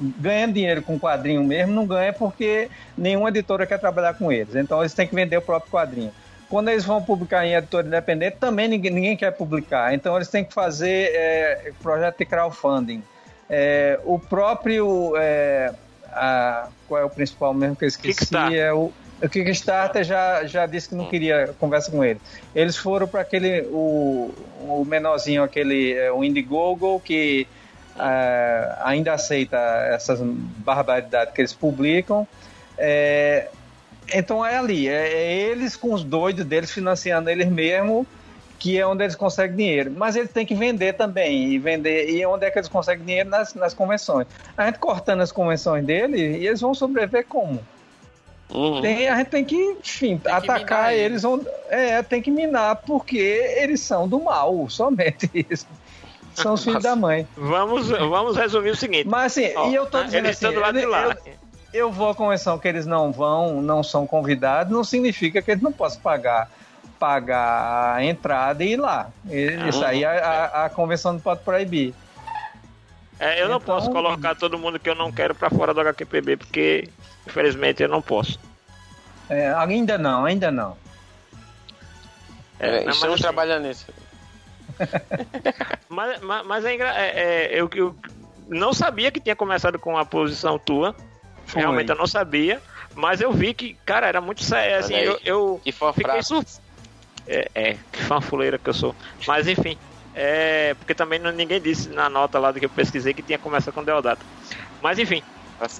ganhando 0.00 0.54
dinheiro 0.54 0.82
com 0.82 0.98
quadrinho 0.98 1.44
mesmo, 1.44 1.72
não 1.72 1.86
ganha 1.86 2.12
porque 2.12 2.68
nenhuma 2.96 3.28
editora 3.28 3.64
quer 3.64 3.78
trabalhar 3.78 4.14
com 4.14 4.32
eles. 4.32 4.56
Então 4.56 4.80
eles 4.80 4.92
têm 4.92 5.06
que 5.06 5.14
vender 5.14 5.36
o 5.36 5.42
próprio 5.42 5.70
quadrinho. 5.70 6.10
Quando 6.50 6.70
eles 6.70 6.84
vão 6.84 7.00
publicar 7.00 7.46
em 7.46 7.54
editora 7.54 7.86
independente, 7.86 8.36
também 8.40 8.66
ninguém, 8.66 8.90
ninguém 8.90 9.16
quer 9.16 9.30
publicar. 9.30 9.94
Então 9.94 10.16
eles 10.16 10.26
têm 10.26 10.42
que 10.42 10.52
fazer 10.52 11.12
é, 11.14 11.70
projeto 11.80 12.18
de 12.18 12.24
crowdfunding. 12.24 13.00
É, 13.48 14.00
o 14.04 14.18
próprio. 14.18 15.12
É, 15.16 15.72
a, 16.10 16.66
qual 16.88 17.00
é 17.00 17.04
o 17.04 17.10
principal 17.10 17.54
mesmo 17.54 17.76
que 17.76 17.84
eu 17.84 17.88
esqueci? 17.88 18.18
Kickstarter. 18.18 18.58
É 18.58 18.72
o, 18.72 18.92
o 19.22 19.28
Kickstarter 19.28 20.04
já, 20.04 20.44
já 20.46 20.66
disse 20.66 20.88
que 20.88 20.94
não 20.94 21.06
queria 21.06 21.54
conversa 21.58 21.90
com 21.90 22.04
ele. 22.04 22.20
Eles 22.54 22.76
foram 22.76 23.08
para 23.08 23.20
aquele. 23.22 23.62
O, 23.62 24.32
o 24.60 24.84
menorzinho, 24.86 25.42
aquele. 25.42 25.94
É, 25.94 26.12
o 26.12 26.22
Indiegogo, 26.22 27.00
que 27.00 27.46
é, 27.98 28.76
ainda 28.82 29.12
aceita 29.12 29.56
essas 29.92 30.20
barbaridades 30.20 31.34
que 31.34 31.40
eles 31.40 31.52
publicam. 31.52 32.26
É, 32.76 33.48
então 34.14 34.44
é 34.44 34.56
ali, 34.56 34.88
é, 34.88 35.12
é, 35.12 35.32
eles 35.32 35.76
com 35.76 35.92
os 35.92 36.04
doidos 36.04 36.44
deles 36.44 36.70
financiando 36.70 37.28
eles 37.28 37.48
mesmos, 37.48 38.06
que 38.58 38.78
é 38.78 38.86
onde 38.86 39.02
eles 39.02 39.16
conseguem 39.16 39.56
dinheiro. 39.56 39.92
Mas 39.96 40.14
eles 40.14 40.30
têm 40.30 40.46
que 40.46 40.54
vender 40.54 40.94
também, 40.94 41.52
e 41.52 41.58
vender 41.58 42.08
e 42.08 42.24
onde 42.24 42.46
é 42.46 42.50
que 42.50 42.58
eles 42.58 42.68
conseguem 42.68 43.04
dinheiro 43.04 43.28
nas, 43.28 43.52
nas 43.54 43.74
convenções. 43.74 44.26
A 44.56 44.66
gente 44.66 44.78
cortando 44.78 45.20
as 45.20 45.32
convenções 45.32 45.84
dele, 45.84 46.38
e 46.38 46.46
eles 46.46 46.60
vão 46.60 46.72
sobreviver 46.72 47.26
como? 47.26 47.60
Uhum. 48.50 48.80
Tem, 48.80 49.08
a 49.08 49.16
gente 49.16 49.28
tem 49.28 49.44
que, 49.44 49.56
enfim, 49.56 50.18
tem 50.18 50.32
atacar 50.32 50.94
eles. 50.94 51.22
Onde, 51.24 51.46
é, 51.68 52.02
tem 52.02 52.22
que 52.22 52.30
minar, 52.30 52.76
porque 52.76 53.18
eles 53.18 53.80
são 53.80 54.08
do 54.08 54.20
mal, 54.20 54.68
somente 54.70 55.30
isso 55.50 55.66
são 56.42 56.54
os 56.54 56.64
filhos 56.64 56.82
da 56.82 56.96
mãe. 56.96 57.26
Vamos, 57.36 57.88
vamos 57.88 58.36
resumir 58.36 58.70
o 58.70 58.76
seguinte. 58.76 59.08
Mas 59.08 59.32
assim, 59.32 59.52
ó, 59.56 59.68
e 59.68 59.74
eu 59.74 59.86
tô 59.86 60.02
dizendo 60.02 60.26
eles 60.26 60.42
assim, 60.42 60.54
do 60.54 60.60
lado 60.60 60.78
eu, 60.78 60.82
de 60.82 60.86
lá. 60.86 61.04
Eu, 61.04 61.32
eu 61.72 61.92
vou 61.92 62.10
à 62.10 62.14
convenção 62.14 62.58
que 62.58 62.68
eles 62.68 62.86
não 62.86 63.12
vão, 63.12 63.60
não 63.60 63.82
são 63.82 64.06
convidados, 64.06 64.72
não 64.72 64.84
significa 64.84 65.42
que 65.42 65.50
eles 65.50 65.62
não 65.62 65.72
possam 65.72 66.00
pagar 66.00 66.50
pagar 66.98 67.94
a 67.94 68.04
entrada 68.04 68.64
e 68.64 68.72
ir 68.72 68.76
lá. 68.76 69.08
Isso 69.68 69.84
aí 69.84 70.04
a, 70.04 70.10
a, 70.10 70.64
a 70.64 70.70
convenção 70.70 71.12
não 71.12 71.20
pode 71.20 71.42
proibir. 71.42 71.94
É, 73.20 73.40
eu 73.40 73.46
então, 73.46 73.48
não 73.50 73.60
posso 73.60 73.90
colocar 73.90 74.34
todo 74.34 74.58
mundo 74.58 74.78
que 74.78 74.88
eu 74.88 74.94
não 74.94 75.12
quero 75.12 75.34
para 75.34 75.48
fora 75.48 75.72
do 75.72 75.80
HQPB, 75.80 76.36
porque 76.36 76.88
infelizmente 77.28 77.82
eu 77.82 77.88
não 77.88 78.02
posso. 78.02 78.38
É, 79.28 79.52
ainda 79.54 79.98
não, 79.98 80.24
ainda 80.24 80.50
não. 80.50 80.76
É, 82.58 82.78
estamos 82.78 83.14
assim, 83.14 83.22
trabalhando 83.22 83.66
nisso. 83.66 83.86
mas, 85.88 86.20
mas, 86.20 86.46
mas 86.46 86.64
é, 86.64 86.74
é, 86.74 86.78
é 86.78 87.60
eu, 87.60 87.70
eu 87.74 87.96
não 88.48 88.72
sabia 88.72 89.10
que 89.10 89.20
tinha 89.20 89.36
começado 89.36 89.78
com 89.78 89.96
a 89.96 90.04
posição 90.04 90.58
tua. 90.58 90.94
Foi. 91.46 91.62
Realmente 91.62 91.90
eu 91.90 91.96
não 91.96 92.06
sabia. 92.06 92.60
Mas 92.94 93.20
eu 93.20 93.32
vi 93.32 93.54
que, 93.54 93.74
cara, 93.84 94.08
era 94.08 94.20
muito 94.20 94.42
sério. 94.42 94.78
Assim, 94.78 94.94
eu, 94.94 95.20
eu 95.24 95.60
que 95.62 95.70
fiquei 95.70 96.22
surpreso. 96.22 96.60
É, 97.26 97.48
é, 97.54 97.76
que 97.92 98.02
fanfuleira 98.02 98.58
que 98.58 98.68
eu 98.68 98.74
sou. 98.74 98.94
Mas 99.26 99.46
enfim. 99.46 99.76
É, 100.14 100.74
porque 100.74 100.94
também 100.94 101.18
não, 101.18 101.30
ninguém 101.30 101.60
disse 101.60 101.90
na 101.90 102.08
nota 102.08 102.38
lá 102.38 102.50
do 102.50 102.58
que 102.58 102.64
eu 102.64 102.70
pesquisei 102.70 103.14
que 103.14 103.22
tinha 103.22 103.38
começado 103.38 103.74
com 103.74 103.84
Deodato. 103.84 104.24
Mas 104.82 104.98
enfim. 104.98 105.22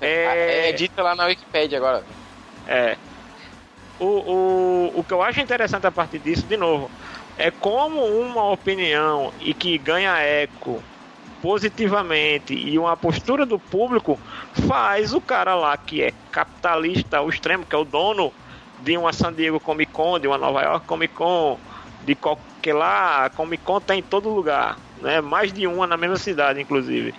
É, 0.00 0.70
é 0.70 0.72
dito 0.72 1.00
lá 1.00 1.14
na 1.14 1.26
Wikipedia 1.26 1.78
agora. 1.78 2.04
É. 2.66 2.96
O, 4.00 4.04
o, 4.04 4.92
o 4.96 5.04
que 5.04 5.12
eu 5.12 5.22
acho 5.22 5.40
interessante 5.40 5.86
a 5.86 5.90
partir 5.90 6.18
disso, 6.18 6.46
de 6.46 6.56
novo, 6.56 6.90
é 7.36 7.50
como 7.50 8.04
uma 8.04 8.50
opinião 8.50 9.32
e 9.40 9.54
que 9.54 9.78
ganha 9.78 10.18
eco 10.18 10.82
positivamente 11.40 12.52
e 12.52 12.78
uma 12.78 12.96
postura 12.96 13.46
do 13.46 13.58
público 13.58 14.18
faz 14.66 15.12
o 15.12 15.20
cara 15.20 15.54
lá 15.54 15.76
que 15.76 16.02
é 16.02 16.12
capitalista 16.32 17.18
ao 17.18 17.28
extremo, 17.28 17.64
que 17.64 17.74
é 17.74 17.78
o 17.78 17.84
dono 17.84 18.32
de 18.80 18.96
uma 18.96 19.12
San 19.12 19.32
Diego 19.32 19.60
Comic 19.60 19.92
Con, 19.92 20.18
de 20.18 20.26
uma 20.26 20.38
Nova 20.38 20.62
York 20.62 20.86
Comic 20.86 21.14
Con, 21.14 21.58
de 22.04 22.14
qualquer 22.14 22.74
lá, 22.74 23.30
Comic 23.30 23.62
Con 23.62 23.80
tem 23.80 24.00
em 24.00 24.02
todo 24.02 24.28
lugar, 24.28 24.76
né? 25.00 25.20
Mais 25.20 25.52
de 25.52 25.66
uma 25.66 25.86
na 25.86 25.96
mesma 25.96 26.16
cidade, 26.16 26.60
inclusive. 26.60 27.14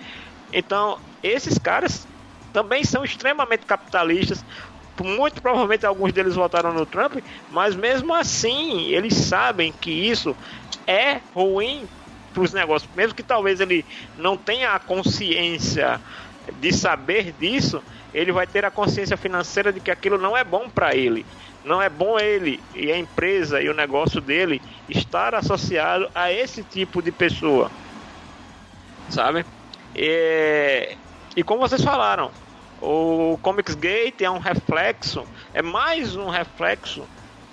Então, 0.52 0.98
esses 1.22 1.58
caras 1.58 2.06
também 2.52 2.84
são 2.84 3.04
extremamente 3.04 3.66
capitalistas, 3.66 4.44
muito 5.02 5.40
provavelmente 5.40 5.86
alguns 5.86 6.12
deles 6.12 6.34
votaram 6.34 6.74
no 6.74 6.84
Trump, 6.84 7.16
mas 7.50 7.74
mesmo 7.74 8.14
assim 8.14 8.88
eles 8.88 9.14
sabem 9.14 9.72
que 9.72 9.90
isso 9.90 10.36
é 10.86 11.20
ruim 11.34 11.88
para 12.34 12.42
os 12.42 12.52
negócios, 12.52 12.90
mesmo 12.94 13.14
que 13.14 13.22
talvez 13.22 13.60
ele 13.60 13.84
não 14.18 14.36
tenha 14.36 14.72
a 14.72 14.78
consciência 14.78 16.00
de 16.60 16.72
saber 16.72 17.32
disso, 17.32 17.82
ele 18.12 18.32
vai 18.32 18.46
ter 18.46 18.64
a 18.64 18.70
consciência 18.70 19.16
financeira 19.16 19.72
de 19.72 19.80
que 19.80 19.90
aquilo 19.90 20.18
não 20.18 20.36
é 20.36 20.44
bom 20.44 20.68
para 20.68 20.94
ele. 20.94 21.24
Não 21.64 21.80
é 21.80 21.90
bom 21.90 22.18
ele 22.18 22.58
e 22.74 22.90
a 22.90 22.98
empresa 22.98 23.60
e 23.60 23.68
o 23.68 23.74
negócio 23.74 24.20
dele 24.20 24.62
estar 24.88 25.34
associado 25.34 26.08
a 26.14 26.32
esse 26.32 26.62
tipo 26.62 27.02
de 27.02 27.12
pessoa. 27.12 27.70
Sabe? 29.10 29.44
E, 29.94 30.96
e 31.40 31.42
como 31.42 31.66
vocês 31.66 31.82
falaram, 31.82 32.30
o 32.82 33.38
Comics 33.40 33.74
Gate 33.74 34.20
é 34.20 34.30
um 34.30 34.36
reflexo, 34.36 35.24
é 35.54 35.62
mais 35.62 36.14
um 36.14 36.28
reflexo 36.28 37.02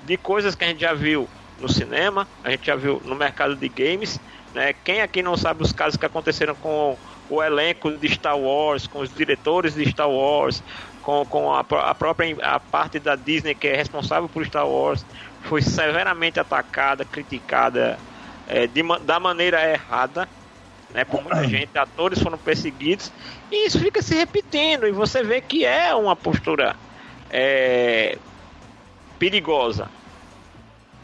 de 0.04 0.18
coisas 0.18 0.56
que 0.56 0.66
a 0.66 0.68
gente 0.68 0.82
já 0.82 0.94
viu 0.94 1.26
no 1.58 1.70
cinema, 1.70 2.28
a 2.44 2.50
gente 2.50 2.66
já 2.66 2.76
viu 2.76 3.02
no 3.06 3.16
mercado 3.16 3.56
de 3.56 3.70
games. 3.70 4.20
Né? 4.54 4.74
Quem 4.84 5.00
aqui 5.00 5.24
não 5.24 5.38
sabe 5.38 5.64
os 5.64 5.72
casos 5.72 5.96
que 5.96 6.06
aconteceram 6.06 6.54
com 6.56 6.98
o 7.30 7.42
elenco 7.42 7.90
de 7.94 8.10
Star 8.10 8.38
Wars, 8.38 8.88
com 8.88 9.00
os 9.00 9.10
diretores 9.16 9.74
de 9.74 9.90
Star 9.90 10.10
Wars, 10.10 10.62
com, 11.02 11.26
com 11.26 11.54
a, 11.54 11.62
a 11.62 11.96
própria 11.96 12.36
a 12.42 12.60
parte 12.60 13.00
da 13.00 13.16
Disney 13.16 13.56
que 13.56 13.70
é 13.70 13.76
responsável 13.78 14.28
por 14.28 14.46
Star 14.46 14.68
Wars, 14.68 15.06
foi 15.44 15.62
severamente 15.62 16.42
atacada, 16.42 17.06
criticada 17.06 17.98
é, 18.50 18.68
de, 18.68 18.84
da 19.06 19.18
maneira 19.18 19.66
errada, 19.66 20.28
né, 20.98 21.06
por 21.06 21.22
muita 21.22 21.48
gente, 21.48 21.78
atores 21.78 22.20
foram 22.20 22.40
perseguidos, 22.40 23.12
e 23.52 23.68
isso 23.68 23.80
fica 23.80 24.02
se 24.02 24.16
repetindo, 24.16 24.88
e 24.88 24.92
você 24.92 25.22
vê 25.22 25.40
que 25.40 25.64
é 25.64 25.94
uma 25.94 26.16
postura 26.16 26.76
é, 27.30 28.18
perigosa, 29.20 29.90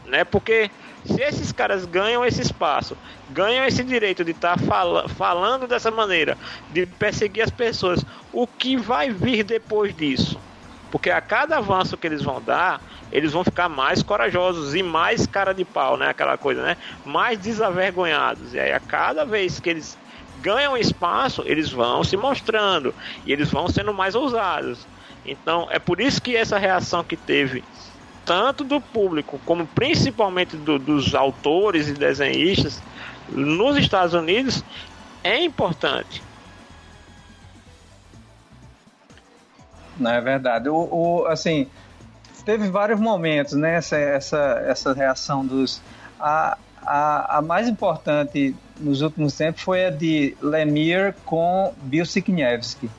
né, 0.04 0.24
porque 0.24 0.68
se 1.04 1.22
esses 1.22 1.52
caras 1.52 1.86
ganham 1.86 2.24
esse 2.24 2.42
espaço, 2.42 2.96
ganham 3.30 3.64
esse 3.64 3.84
direito 3.84 4.24
de 4.24 4.32
estar 4.32 4.58
tá 4.58 4.66
fala, 4.66 5.08
falando 5.08 5.68
dessa 5.68 5.92
maneira, 5.92 6.36
de 6.72 6.86
perseguir 6.86 7.44
as 7.44 7.50
pessoas, 7.50 8.04
o 8.32 8.48
que 8.48 8.76
vai 8.76 9.12
vir 9.12 9.44
depois 9.44 9.96
disso? 9.96 10.40
Porque 10.90 11.08
a 11.08 11.20
cada 11.20 11.58
avanço 11.58 11.96
que 11.96 12.08
eles 12.08 12.22
vão 12.22 12.42
dar, 12.42 12.82
eles 13.14 13.32
vão 13.32 13.44
ficar 13.44 13.68
mais 13.68 14.02
corajosos 14.02 14.74
e 14.74 14.82
mais 14.82 15.24
cara 15.24 15.54
de 15.54 15.64
pau, 15.64 15.96
né? 15.96 16.08
Aquela 16.08 16.36
coisa, 16.36 16.62
né? 16.62 16.76
Mais 17.04 17.38
desavergonhados. 17.38 18.52
E 18.52 18.58
aí, 18.58 18.72
a 18.72 18.80
cada 18.80 19.24
vez 19.24 19.60
que 19.60 19.70
eles 19.70 19.96
ganham 20.42 20.76
espaço, 20.76 21.42
eles 21.46 21.70
vão 21.70 22.02
se 22.02 22.16
mostrando 22.16 22.92
e 23.24 23.32
eles 23.32 23.52
vão 23.52 23.68
sendo 23.68 23.94
mais 23.94 24.16
ousados. 24.16 24.84
Então, 25.24 25.68
é 25.70 25.78
por 25.78 26.00
isso 26.00 26.20
que 26.20 26.36
essa 26.36 26.58
reação 26.58 27.04
que 27.04 27.16
teve 27.16 27.62
tanto 28.26 28.64
do 28.64 28.80
público 28.80 29.40
como 29.44 29.64
principalmente 29.64 30.56
do, 30.56 30.78
dos 30.78 31.14
autores 31.14 31.88
e 31.88 31.92
desenhistas 31.92 32.82
nos 33.28 33.76
Estados 33.76 34.12
Unidos 34.12 34.64
é 35.22 35.42
importante. 35.42 36.20
Não 39.96 40.10
é 40.10 40.20
verdade. 40.20 40.68
O, 40.68 40.88
o, 40.90 41.26
assim, 41.26 41.68
teve 42.44 42.68
vários 42.68 43.00
momentos, 43.00 43.54
né? 43.54 43.76
Essa, 43.76 43.96
essa, 43.96 44.62
essa 44.66 44.92
reação 44.92 45.44
dos. 45.44 45.80
A, 46.18 46.56
a, 46.82 47.38
a 47.38 47.42
mais 47.42 47.68
importante 47.68 48.54
nos 48.78 49.00
últimos 49.00 49.36
tempos 49.36 49.62
foi 49.62 49.86
a 49.86 49.90
de 49.90 50.36
Lemire 50.40 51.14
com 51.24 51.72
Bill 51.82 52.04
Sikniewski 52.04 52.90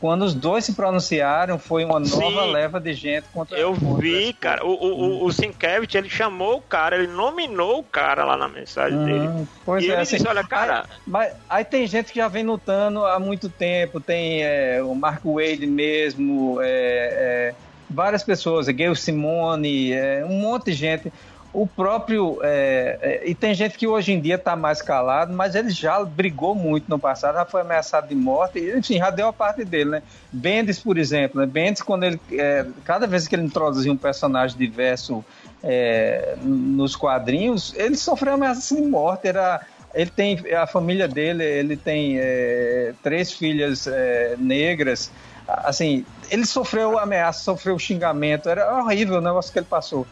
quando 0.00 0.22
os 0.22 0.34
dois 0.34 0.64
se 0.64 0.74
pronunciaram, 0.74 1.58
foi 1.58 1.84
uma 1.84 1.98
nova 1.98 2.44
Sim, 2.44 2.52
leva 2.52 2.80
de 2.80 2.92
gente 2.92 3.26
contra 3.32 3.58
Eu 3.58 3.74
contra 3.74 4.00
vi, 4.00 4.32
cara. 4.32 4.64
O, 4.64 4.70
o, 4.70 5.24
o 5.24 5.32
Sienkiewicz, 5.32 5.94
ele 5.94 6.08
chamou 6.08 6.58
o 6.58 6.62
cara, 6.62 6.96
ele 6.96 7.08
nominou 7.08 7.80
o 7.80 7.82
cara 7.82 8.24
lá 8.24 8.36
na 8.36 8.48
mensagem 8.48 8.96
hum, 8.96 9.04
dele. 9.04 9.48
Pois 9.64 9.82
e 9.82 9.88
é, 9.88 9.92
ele 9.92 10.02
assim, 10.02 10.16
disse, 10.16 10.28
olha, 10.28 10.44
cara... 10.44 10.82
Aí, 10.82 10.96
mas, 11.06 11.32
aí 11.48 11.64
tem 11.64 11.86
gente 11.86 12.12
que 12.12 12.18
já 12.18 12.28
vem 12.28 12.44
lutando 12.44 13.04
há 13.04 13.18
muito 13.18 13.48
tempo, 13.48 14.00
tem 14.00 14.44
é, 14.44 14.80
o 14.82 14.94
Mark 14.94 15.22
Wade 15.24 15.66
mesmo, 15.66 16.60
é, 16.60 16.68
é, 16.68 17.54
várias 17.88 18.22
pessoas, 18.22 18.68
Gail 18.68 18.94
Simone, 18.94 19.92
é, 19.92 20.24
um 20.24 20.40
monte 20.40 20.66
de 20.66 20.72
gente 20.72 21.12
o 21.52 21.66
próprio. 21.66 22.38
É, 22.42 22.98
é, 23.00 23.30
e 23.30 23.34
tem 23.34 23.54
gente 23.54 23.76
que 23.76 23.86
hoje 23.86 24.12
em 24.12 24.20
dia 24.20 24.36
está 24.36 24.54
mais 24.54 24.82
calado, 24.82 25.32
mas 25.32 25.54
ele 25.54 25.70
já 25.70 26.02
brigou 26.04 26.54
muito 26.54 26.88
no 26.88 26.98
passado, 26.98 27.34
já 27.34 27.44
foi 27.44 27.62
ameaçado 27.62 28.08
de 28.08 28.14
morte, 28.14 28.58
enfim, 28.58 28.98
já 28.98 29.10
deu 29.10 29.28
a 29.28 29.32
parte 29.32 29.64
dele, 29.64 29.90
né? 29.90 30.02
Bendis, 30.30 30.78
por 30.78 30.98
exemplo, 30.98 31.40
né? 31.40 31.46
Bendis, 31.46 31.82
quando 31.82 32.04
ele. 32.04 32.20
É, 32.32 32.66
cada 32.84 33.06
vez 33.06 33.26
que 33.26 33.34
ele 33.34 33.44
introduzia 33.44 33.92
um 33.92 33.96
personagem 33.96 34.56
diverso 34.56 35.24
é, 35.62 36.36
nos 36.42 36.94
quadrinhos, 36.94 37.74
ele 37.76 37.96
sofreu 37.96 38.34
ameaça 38.34 38.74
de 38.74 38.82
morte. 38.82 39.28
Era. 39.28 39.60
Ele 39.94 40.10
tem 40.10 40.38
a 40.54 40.66
família 40.66 41.08
dele, 41.08 41.42
ele 41.42 41.74
tem 41.74 42.18
é, 42.18 42.92
três 43.02 43.32
filhas 43.32 43.86
é, 43.86 44.36
negras. 44.38 45.10
Assim, 45.48 46.04
ele 46.30 46.46
sofreu 46.46 46.98
ameaça, 46.98 47.42
sofreu 47.42 47.78
xingamento, 47.78 48.48
era 48.48 48.78
horrível 48.78 49.18
o 49.18 49.20
negócio 49.20 49.52
que 49.52 49.58
ele 49.58 49.66
passou. 49.66 50.06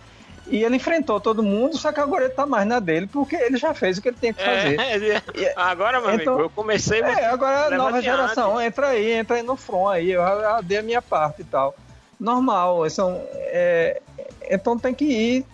E 0.48 0.62
ele 0.62 0.76
enfrentou 0.76 1.20
todo 1.20 1.42
mundo, 1.42 1.76
só 1.76 1.90
que 1.90 1.98
agora 1.98 2.24
ele 2.24 2.34
tá 2.34 2.46
mais 2.46 2.66
na 2.66 2.78
dele, 2.78 3.08
porque 3.08 3.34
ele 3.34 3.56
já 3.56 3.74
fez 3.74 3.98
o 3.98 4.02
que 4.02 4.08
ele 4.08 4.16
tem 4.16 4.32
que 4.32 4.40
é, 4.40 4.44
fazer. 4.44 5.22
É, 5.36 5.52
agora, 5.56 6.00
meu 6.00 6.14
então, 6.14 6.34
amigo, 6.34 6.46
eu 6.46 6.50
comecei... 6.50 7.00
É, 7.00 7.26
agora 7.26 7.74
a 7.74 7.76
nova 7.76 8.00
geração, 8.00 8.60
entra 8.60 8.88
aí, 8.88 9.12
entra 9.12 9.36
aí 9.36 9.42
no 9.42 9.56
front 9.56 9.88
aí, 9.88 10.12
eu 10.12 10.22
já 10.22 10.60
dei 10.60 10.78
a 10.78 10.82
minha 10.82 11.02
parte 11.02 11.42
e 11.42 11.44
tal. 11.44 11.74
Normal, 12.18 12.88
são, 12.88 13.20
é, 13.34 14.00
então 14.48 14.78
tem 14.78 14.94
que 14.94 15.04
ir, 15.04 15.44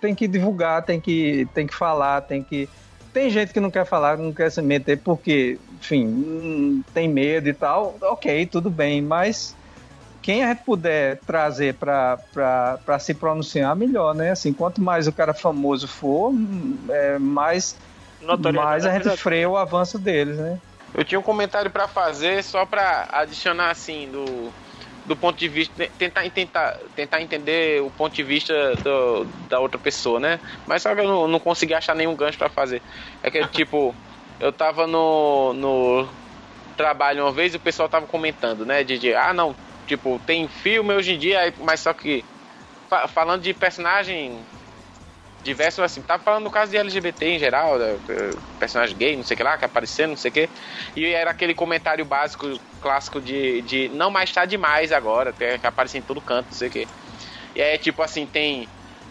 tem 0.00 0.14
que 0.14 0.26
divulgar, 0.26 0.82
tem 0.82 1.00
que, 1.00 1.48
tem 1.54 1.66
que 1.66 1.74
falar, 1.74 2.20
tem 2.22 2.42
que... 2.42 2.68
Tem 3.12 3.30
gente 3.30 3.52
que 3.52 3.60
não 3.60 3.70
quer 3.70 3.86
falar, 3.86 4.18
não 4.18 4.32
quer 4.32 4.50
se 4.50 4.60
meter 4.60 4.98
porque, 4.98 5.56
enfim, 5.80 6.04
hum, 6.04 6.82
tem 6.92 7.06
medo 7.06 7.48
e 7.48 7.54
tal, 7.54 7.96
ok, 8.02 8.44
tudo 8.46 8.68
bem, 8.68 9.00
mas 9.00 9.54
quem 10.24 10.42
a 10.42 10.48
gente 10.48 10.64
puder 10.64 11.18
trazer 11.26 11.74
para 11.74 12.98
se 12.98 13.12
pronunciar, 13.12 13.76
melhor, 13.76 14.14
né? 14.14 14.30
Assim, 14.30 14.54
quanto 14.54 14.80
mais 14.80 15.06
o 15.06 15.12
cara 15.12 15.34
famoso 15.34 15.86
for, 15.86 16.32
é, 16.88 17.18
mais, 17.18 17.76
mais 18.54 18.86
a 18.86 18.94
gente 18.98 19.14
freia 19.18 19.50
o 19.50 19.54
avanço 19.54 19.98
deles, 19.98 20.38
né? 20.38 20.58
Eu 20.94 21.04
tinha 21.04 21.20
um 21.20 21.22
comentário 21.22 21.70
para 21.70 21.86
fazer 21.86 22.42
só 22.42 22.64
para 22.64 23.06
adicionar 23.12 23.68
assim 23.68 24.08
do, 24.10 24.50
do 25.04 25.14
ponto 25.14 25.36
de 25.36 25.46
vista 25.46 25.86
tentar 25.98 26.30
tentar 26.30 26.78
tentar 26.96 27.20
entender 27.20 27.82
o 27.82 27.90
ponto 27.90 28.14
de 28.14 28.22
vista 28.22 28.74
do, 28.76 29.26
da 29.50 29.60
outra 29.60 29.78
pessoa, 29.78 30.18
né? 30.18 30.40
Mas 30.66 30.80
só 30.80 30.94
que 30.94 31.02
eu 31.02 31.06
não, 31.06 31.28
não 31.28 31.38
consegui 31.38 31.74
achar 31.74 31.94
nenhum 31.94 32.16
gancho 32.16 32.38
para 32.38 32.48
fazer. 32.48 32.80
É 33.22 33.30
que 33.30 33.46
tipo 33.52 33.94
eu 34.40 34.50
tava 34.50 34.86
no, 34.86 35.52
no 35.52 36.08
trabalho 36.78 37.24
uma 37.24 37.32
vez 37.32 37.52
e 37.52 37.58
o 37.58 37.60
pessoal 37.60 37.90
tava 37.90 38.06
comentando, 38.06 38.64
né? 38.64 38.82
De, 38.82 38.98
de 38.98 39.14
ah 39.14 39.34
não 39.34 39.54
Tipo, 39.86 40.18
tem 40.20 40.48
filme 40.48 40.94
hoje 40.94 41.14
em 41.14 41.18
dia, 41.18 41.54
mas 41.58 41.80
só 41.80 41.92
que 41.92 42.24
fa 42.88 43.06
falando 43.08 43.42
de 43.42 43.52
personagem 43.52 44.46
diverso 45.42 45.82
assim, 45.82 46.00
tava 46.00 46.22
falando 46.22 46.44
no 46.44 46.50
caso 46.50 46.70
de 46.70 46.78
LGBT 46.78 47.26
em 47.26 47.38
geral, 47.38 47.78
da, 47.78 47.98
personagem 48.58 48.96
gay, 48.96 49.14
não 49.14 49.22
sei 49.22 49.34
o 49.34 49.36
que 49.36 49.42
lá, 49.42 49.58
que 49.58 49.64
aparecendo, 49.64 50.10
não 50.10 50.16
sei 50.16 50.30
o 50.30 50.34
que. 50.34 50.48
E 50.96 51.06
era 51.06 51.30
aquele 51.30 51.54
comentário 51.54 52.04
básico, 52.04 52.58
clássico 52.80 53.20
de, 53.20 53.60
de 53.62 53.88
não 53.90 54.10
mais 54.10 54.32
tá 54.32 54.46
demais 54.46 54.90
agora, 54.90 55.32
que 55.32 55.66
aparece 55.66 55.98
em 55.98 56.02
todo 56.02 56.22
canto, 56.22 56.48
não 56.50 56.56
sei 56.56 56.68
o 56.68 56.70
que. 56.70 56.88
E 57.54 57.60
é 57.60 57.76
tipo 57.76 58.02
assim, 58.02 58.26
tem 58.26 58.68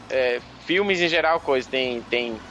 é, 0.09 0.39
filmes 0.65 0.99
em 0.99 1.07
geral, 1.07 1.39
coisa, 1.39 1.69
tem, 1.69 2.01
tem 2.03 2.41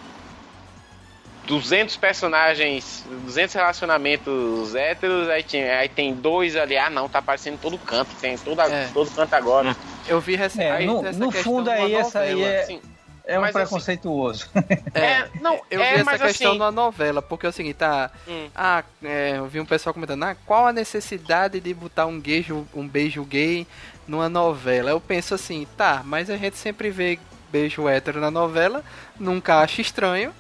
200 1.47 1.97
personagens, 1.97 3.05
200 3.25 3.55
relacionamentos 3.55 4.75
héteros, 4.75 5.29
aí 5.29 5.43
tem, 5.43 5.69
aí 5.69 5.89
tem 5.89 6.15
dois 6.15 6.57
ali, 6.57 6.77
ah 6.77 6.89
não, 6.89 7.09
tá 7.09 7.19
aparecendo 7.19 7.59
todo 7.61 7.77
canto, 7.79 8.11
tem 8.21 8.39
todo, 8.39 8.61
é. 8.61 8.89
todo 8.93 9.11
canto 9.11 9.35
agora. 9.35 9.77
Eu 10.07 10.21
vi 10.21 10.37
recentemente. 10.37 10.83
É, 10.83 11.13
no, 11.13 11.27
no 11.27 11.31
fundo 11.33 11.71
aí, 11.71 11.95
essa 11.95 12.21
aí 12.21 12.43
é. 12.43 12.63
Assim, 12.63 12.81
é 13.25 13.39
um 13.39 13.45
assim, 13.45 13.53
preconceituoso. 13.53 14.49
Assim, 14.55 14.83
é, 14.95 15.29
não, 15.41 15.61
eu 15.71 15.81
é, 15.81 15.95
vi 15.95 16.01
essa 16.01 16.19
questão 16.19 16.51
assim, 16.51 16.59
na 16.59 16.71
novela, 16.71 17.21
porque 17.21 17.47
é 17.47 17.49
o 17.49 17.53
seguinte, 17.53 17.77
tá. 17.77 18.11
Hum. 18.27 18.49
Ah, 18.55 18.85
é, 19.03 19.35
eu 19.37 19.47
vi 19.47 19.61
um 19.61 19.67
pessoal 19.67 19.93
comentando, 19.93 20.23
ah, 20.25 20.37
qual 20.47 20.67
a 20.67 20.73
necessidade 20.73 21.61
de 21.61 21.75
botar 21.75 22.07
um 22.07 22.21
beijo, 22.21 22.67
um 22.75 22.87
beijo 22.87 23.25
gay 23.25 23.67
numa 24.07 24.29
novela? 24.29 24.91
Eu 24.91 25.01
penso 25.01 25.35
assim, 25.35 25.67
tá, 25.77 26.03
mas 26.05 26.31
a 26.31 26.37
gente 26.37 26.57
sempre 26.57 26.91
vê 26.91 27.19
beijo 27.51 27.89
hétero 27.89 28.21
na 28.21 28.31
novela, 28.31 28.83
nunca 29.19 29.61
acha 29.61 29.83
estranho 29.83 30.33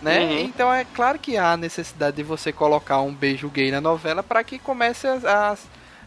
né? 0.00 0.20
Uhum. 0.20 0.38
Então 0.40 0.72
é 0.72 0.84
claro 0.84 1.18
que 1.18 1.36
há 1.36 1.56
necessidade 1.56 2.16
de 2.16 2.22
você 2.22 2.52
colocar 2.52 3.00
um 3.00 3.12
beijo 3.12 3.48
gay 3.48 3.70
na 3.70 3.80
novela 3.80 4.22
para 4.22 4.44
que 4.44 4.58
comece 4.58 5.06
a, 5.06 5.52
a, 5.52 5.56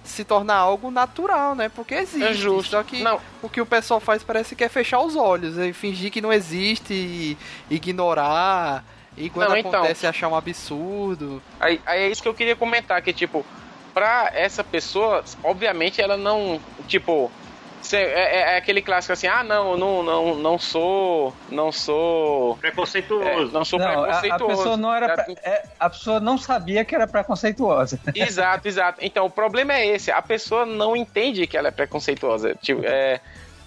se 0.04 0.24
tornar 0.24 0.56
algo 0.56 0.92
natural, 0.92 1.56
né? 1.56 1.70
Porque 1.70 1.96
existe. 1.96 2.24
É 2.24 2.34
justo. 2.34 2.72
Só 2.72 2.84
que 2.84 3.02
não. 3.02 3.20
o 3.42 3.50
que 3.50 3.62
o 3.62 3.66
pessoal 3.66 4.00
faz 4.00 4.24
parece 4.24 4.56
que 4.56 4.64
é 4.64 4.70
fechar 4.70 5.00
os 5.02 5.16
olhos 5.16 5.58
e 5.58 5.74
fingir 5.74 6.12
que 6.12 6.22
não 6.22 6.32
existe 6.32 6.94
e 6.94 7.38
ignorar. 7.70 8.84
E 9.18 9.30
quando 9.30 9.50
não, 9.50 9.58
então. 9.58 9.72
acontece 9.72 10.02
então, 10.02 10.10
achar 10.10 10.28
um 10.30 10.36
absurdo. 10.36 11.42
Aí, 11.60 11.82
aí 11.86 12.04
é 12.04 12.10
isso 12.10 12.22
que 12.22 12.28
eu 12.28 12.34
queria 12.34 12.56
comentar, 12.56 13.02
que 13.02 13.12
tipo, 13.12 13.46
pra 13.94 14.32
essa 14.34 14.64
pessoa, 14.64 15.24
obviamente 15.44 16.02
ela 16.02 16.16
não, 16.16 16.60
tipo, 16.88 17.30
é, 17.94 17.98
é, 17.98 18.36
é, 18.54 18.58
aquele 18.58 18.82
clássico 18.82 19.14
assim, 19.14 19.28
ah 19.28 19.44
não, 19.44 19.78
não, 19.78 20.04
não, 20.04 20.36
não 20.36 20.60
sou. 20.60 21.34
Não 21.50 21.72
sou. 21.72 22.56
Preconceituoso. 22.58 23.28
É, 23.28 23.46
não 23.52 23.64
sou 23.66 23.80
Não, 23.80 23.88
a, 23.88 23.92
a 23.92 23.96
preconceituoso. 24.20 24.58
pessoa 24.58 24.78
não 24.78 24.94
era. 24.94 25.16
Pre- 25.24 25.38
é, 25.44 25.64
a 25.80 25.90
pessoa 25.90 26.20
não 26.20 26.38
sabia 26.38 26.84
que 26.86 26.94
era 26.94 27.08
preconceituosa. 27.08 28.00
Exato, 28.14 28.68
exato. 28.68 29.00
Então, 29.02 29.26
o 29.26 29.30
problema 29.30 29.74
é 29.74 29.86
esse. 29.88 30.12
A 30.12 30.22
pessoa 30.22 30.66
não 30.66 30.96
entende 30.96 31.48
que 31.48 31.58
ela 31.58 31.70
é 31.70 31.72
preconceituosa. 31.72 32.54
Tipo, 32.62 32.82
é, 32.86 33.20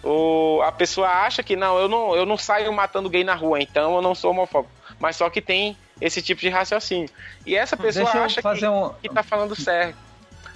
o, 0.05 0.61
a 0.65 0.73
pessoa 0.73 1.09
acha 1.09 1.43
que 1.43 1.57
não 1.57 1.79
eu, 1.79 1.89
não, 1.89 2.15
eu 2.15 2.27
não 2.27 2.37
saio 2.37 2.73
matando 2.73 3.09
gay 3.09 3.25
na 3.25 3.35
rua, 3.35 3.61
então 3.61 3.95
eu 3.97 4.03
não 4.03 4.15
sou 4.15 4.31
homofóbico. 4.33 4.73
Mas 4.99 5.17
só 5.17 5.29
que 5.31 5.41
tem 5.41 5.77
esse 6.01 6.21
tipo 6.21 6.41
de 6.41 6.49
raciocínio. 6.49 7.09
E 7.47 7.57
essa 7.57 7.77
pessoa 7.77 8.05
Deixa 8.05 8.25
acha 8.25 8.43
fazer 8.43 8.61
que, 8.61 8.69
um- 8.69 8.91
que 9.01 9.09
tá 9.09 9.23
falando 9.23 9.55
certo. 9.57 9.97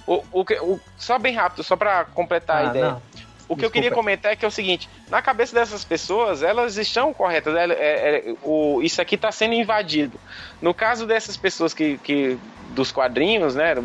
O, 0.05 0.23
o, 0.31 0.41
o- 0.61 0.79
só 0.97 1.17
bem 1.19 1.33
rápido, 1.33 1.63
só 1.63 1.75
pra 1.75 2.05
completar 2.05 2.57
a 2.57 2.67
Ah, 2.67 2.69
ideia. 2.71 2.85
não. 2.91 3.01
O 3.49 3.55
que 3.55 3.65
eu 3.65 3.71
queria 3.71 3.91
comentar 3.91 4.31
é 4.31 4.35
que 4.35 4.43
é 4.43 4.47
o 4.47 4.51
seguinte: 4.51 4.89
na 5.09 5.21
cabeça 5.21 5.55
dessas 5.55 5.83
pessoas, 5.85 6.43
elas 6.43 6.77
estão 6.77 7.13
corretas. 7.13 7.55
ela- 7.55 7.73
é- 7.73 8.17
é- 8.17 8.35
o, 8.43 8.81
isso 8.81 9.01
aqui 9.01 9.15
está 9.15 9.31
sendo 9.31 9.53
invadido. 9.53 10.19
No 10.61 10.73
caso 10.73 11.05
dessas 11.05 11.37
pessoas 11.37 11.73
que, 11.73 11.97
que 11.99 12.37
dos 12.75 12.91
quadrinhos, 12.91 13.55
né, 13.55 13.75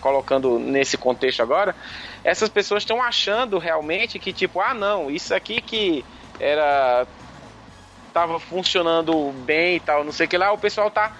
colocando 0.00 0.58
nesse 0.58 0.96
contexto 0.96 1.42
agora, 1.42 1.74
essas 2.22 2.48
pessoas 2.48 2.82
estão 2.82 3.02
achando 3.02 3.58
realmente 3.58 4.18
que 4.18 4.32
tipo, 4.32 4.60
ah, 4.60 4.72
não, 4.74 5.10
isso 5.10 5.34
aqui 5.34 5.60
que 5.60 6.04
era 6.38 7.06
tava 8.12 8.38
funcionando 8.40 9.32
bem 9.44 9.76
e 9.76 9.80
tal, 9.80 10.02
não 10.04 10.12
sei 10.12 10.26
o 10.26 10.28
que 10.28 10.36
lá, 10.38 10.50
o 10.52 10.58
pessoal 10.58 10.90
tá 10.90 11.12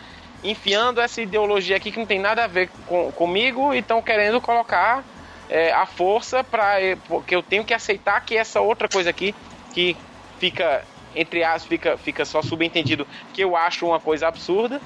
enfiando 0.42 1.00
essa 1.00 1.20
ideologia 1.20 1.76
aqui 1.76 1.90
que 1.92 1.98
não 1.98 2.06
tem 2.06 2.18
nada 2.18 2.44
a 2.44 2.46
ver 2.46 2.70
com, 2.86 3.10
comigo 3.12 3.74
e 3.74 3.78
estão 3.78 4.00
querendo 4.00 4.40
colocar 4.40 5.04
é, 5.48 5.72
a 5.72 5.86
força 5.86 6.44
para 6.44 6.76
porque 7.06 7.34
eu 7.34 7.42
tenho 7.42 7.64
que 7.64 7.74
aceitar 7.74 8.20
que 8.20 8.36
essa 8.36 8.60
outra 8.60 8.88
coisa 8.88 9.10
aqui 9.10 9.34
que 9.72 9.96
fica 10.38 10.82
entre 11.14 11.42
aspas 11.42 11.64
fica, 11.64 11.96
fica 11.96 12.24
só 12.24 12.42
subentendido 12.42 13.06
que 13.32 13.42
eu 13.42 13.56
acho 13.56 13.86
uma 13.86 13.98
coisa 13.98 14.28
absurda, 14.28 14.80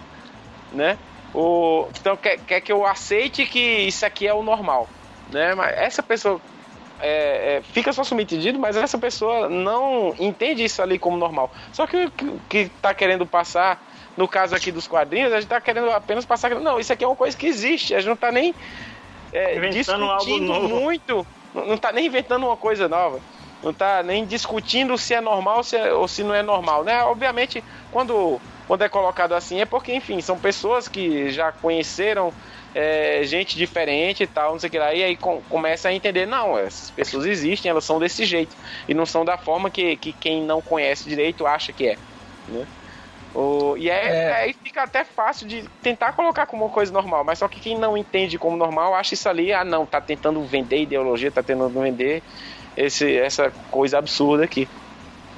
né? 0.73 0.97
O, 1.35 1.89
então 1.99 2.17
quer, 2.17 2.39
quer 2.39 2.61
que 2.61 2.73
eu 2.73 2.87
aceite 2.87 3.47
que 3.47 3.59
isso 3.59 4.05
aqui 4.05 4.27
é 4.27 4.35
o 4.35 4.43
normal, 4.43 4.89
né? 5.31 5.55
Mas 5.55 5.77
essa 5.77 6.03
pessoa 6.03 6.41
é, 7.03 7.57
é, 7.57 7.63
fica 7.63 7.93
só 7.93 8.05
subentendido, 8.05 8.59
mas 8.59 8.77
essa 8.77 8.97
pessoa 8.97 9.49
não 9.49 10.15
entende 10.19 10.63
isso 10.63 10.81
ali 10.81 10.99
como 10.99 11.17
normal. 11.17 11.51
Só 11.73 11.87
que 11.87 12.05
o 12.05 12.11
que, 12.11 12.33
que 12.49 12.69
tá 12.81 12.95
querendo 12.95 13.27
passar, 13.27 13.83
no 14.17 14.29
caso 14.29 14.55
aqui 14.55 14.71
dos 14.71 14.87
quadrinhos, 14.87 15.33
a 15.33 15.41
gente 15.41 15.49
tá 15.49 15.61
querendo 15.61 15.91
apenas 15.91 16.25
passar. 16.25 16.49
que, 16.51 16.55
Não, 16.55 16.79
isso 16.79 16.93
aqui 16.93 17.03
é 17.03 17.07
uma 17.07 17.17
coisa 17.17 17.37
que 17.37 17.47
existe, 17.47 17.95
a 17.95 17.99
gente 17.99 18.09
não 18.09 18.17
tá 18.17 18.31
nem 18.31 18.55
é, 19.33 19.57
Inventando 19.57 20.05
algo 20.05 20.25
discutindo 20.25 20.47
novo. 20.47 20.69
muito, 20.69 21.27
não 21.55 21.67
não 21.67 21.79
tá 21.79 21.93
nem 21.93 22.07
inventando 22.07 22.47
uma 22.47 22.57
coisa 22.57 22.89
nova. 22.89 23.21
Não 23.63 23.73
tá 23.73 24.03
nem 24.03 24.27
discutindo 24.27 24.99
se 24.99 25.15
é 25.15 25.21
normal 25.21 25.59
ou 25.59 25.63
se, 25.63 25.77
é- 25.77 25.93
ou 25.95 26.09
se 26.09 26.25
não 26.25 26.35
é 26.35 26.43
normal, 26.43 26.83
né? 26.83 27.05
Obviamente, 27.05 27.63
quando, 27.93 28.41
quando 28.67 28.83
é 28.83 28.89
colocado 28.89 29.35
assim 29.35 29.61
é 29.61 29.65
porque, 29.65 29.95
enfim, 29.95 30.21
são 30.21 30.37
pessoas 30.37 30.89
que 30.89 31.31
já 31.31 31.53
conheceram 31.53 32.35
é, 32.75 33.23
gente 33.23 33.57
diferente 33.57 34.25
e 34.25 34.27
tal, 34.27 34.53
não 34.53 34.59
sei 34.59 34.69
o 34.69 34.71
que 34.73 34.79
lá, 34.81 34.93
e 34.93 35.05
aí 35.05 35.17
com- 35.17 35.43
começa 35.43 35.89
a 35.89 35.95
entender, 35.95 36.27
não, 36.27 36.59
essas 36.59 36.91
pessoas 36.91 37.25
existem, 37.27 37.71
elas 37.71 37.85
são 37.85 38.01
desse 38.01 38.25
jeito, 38.25 38.57
e 38.89 38.95
não 38.95 39.07
são 39.07 39.25
da 39.25 39.39
forma 39.39 39.71
que, 39.71 39.97
que 39.97 40.13
quem 40.13 40.43
não 40.45 40.61
conhece 40.61 41.09
direito 41.09 41.47
acha 41.47 41.73
que 41.73 41.87
é, 41.87 41.99
né? 42.49 42.67
O, 43.35 43.77
e 43.79 43.89
é, 43.89 44.07
É. 44.07 44.33
aí 44.35 44.53
fica 44.53 44.83
até 44.83 45.05
fácil 45.05 45.47
de 45.47 45.65
tentar 45.83 46.13
colocar 46.13 46.47
como 46.47 46.65
uma 46.65 46.71
coisa 46.71 46.93
normal, 46.93 47.25
mas 47.25 47.39
só 47.39 47.49
que 47.49 47.61
quem 47.61 47.79
não 47.79 47.97
entende 47.97 48.39
como 48.39 48.57
normal 48.57 48.95
acha 48.95 49.15
isso 49.15 49.29
ali, 49.29 49.53
ah 49.53 49.65
não, 49.65 49.87
tá 49.87 50.01
tentando 50.01 50.43
vender 50.45 50.83
ideologia, 50.83 51.31
tá 51.31 51.43
tentando 51.43 51.81
vender 51.81 52.23
esse, 52.77 53.17
essa 53.17 53.51
coisa 53.71 53.99
absurda 53.99 54.45
aqui. 54.45 54.69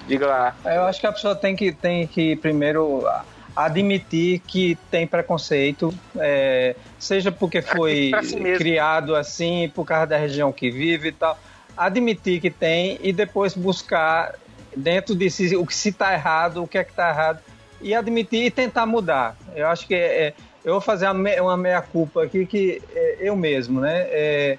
Diga 0.06 0.26
lá. 0.26 0.56
Eu 0.64 0.82
acho 0.84 1.00
que 1.00 1.06
a 1.06 1.12
pessoa 1.12 1.34
tem 1.34 1.56
que, 1.56 1.72
tem 1.72 2.06
que 2.06 2.36
primeiro 2.36 3.08
admitir 3.56 4.40
que 4.40 4.76
tem 4.90 5.06
preconceito, 5.06 5.94
é, 6.18 6.74
seja 6.98 7.30
porque 7.30 7.62
foi 7.62 8.10
si 8.22 8.36
criado 8.58 9.14
assim, 9.14 9.70
por 9.74 9.84
causa 9.84 10.06
da 10.08 10.16
região 10.16 10.52
que 10.52 10.70
vive 10.70 11.08
e 11.08 11.12
tal. 11.12 11.38
Admitir 11.76 12.40
que 12.40 12.50
tem 12.50 12.98
e 13.00 13.12
depois 13.12 13.54
buscar 13.54 14.34
dentro 14.76 15.14
de 15.14 15.30
si 15.30 15.56
o 15.56 15.64
que 15.64 15.74
se 15.74 15.90
está 15.90 16.12
errado, 16.12 16.62
o 16.62 16.68
que 16.68 16.78
é 16.78 16.84
que 16.84 16.90
está 16.90 17.08
errado, 17.08 17.38
e 17.84 17.94
admitir 17.94 18.44
e 18.46 18.50
tentar 18.50 18.86
mudar. 18.86 19.36
Eu 19.54 19.68
acho 19.68 19.86
que 19.86 19.94
é, 19.94 20.26
é- 20.28 20.34
eu 20.64 20.72
vou 20.72 20.80
fazer 20.80 21.04
uma, 21.06 21.14
me- 21.14 21.38
uma 21.40 21.56
meia-culpa 21.56 22.24
aqui 22.24 22.46
que 22.46 22.82
é, 22.94 23.16
eu 23.20 23.36
mesmo, 23.36 23.80
né? 23.80 24.06
É, 24.10 24.58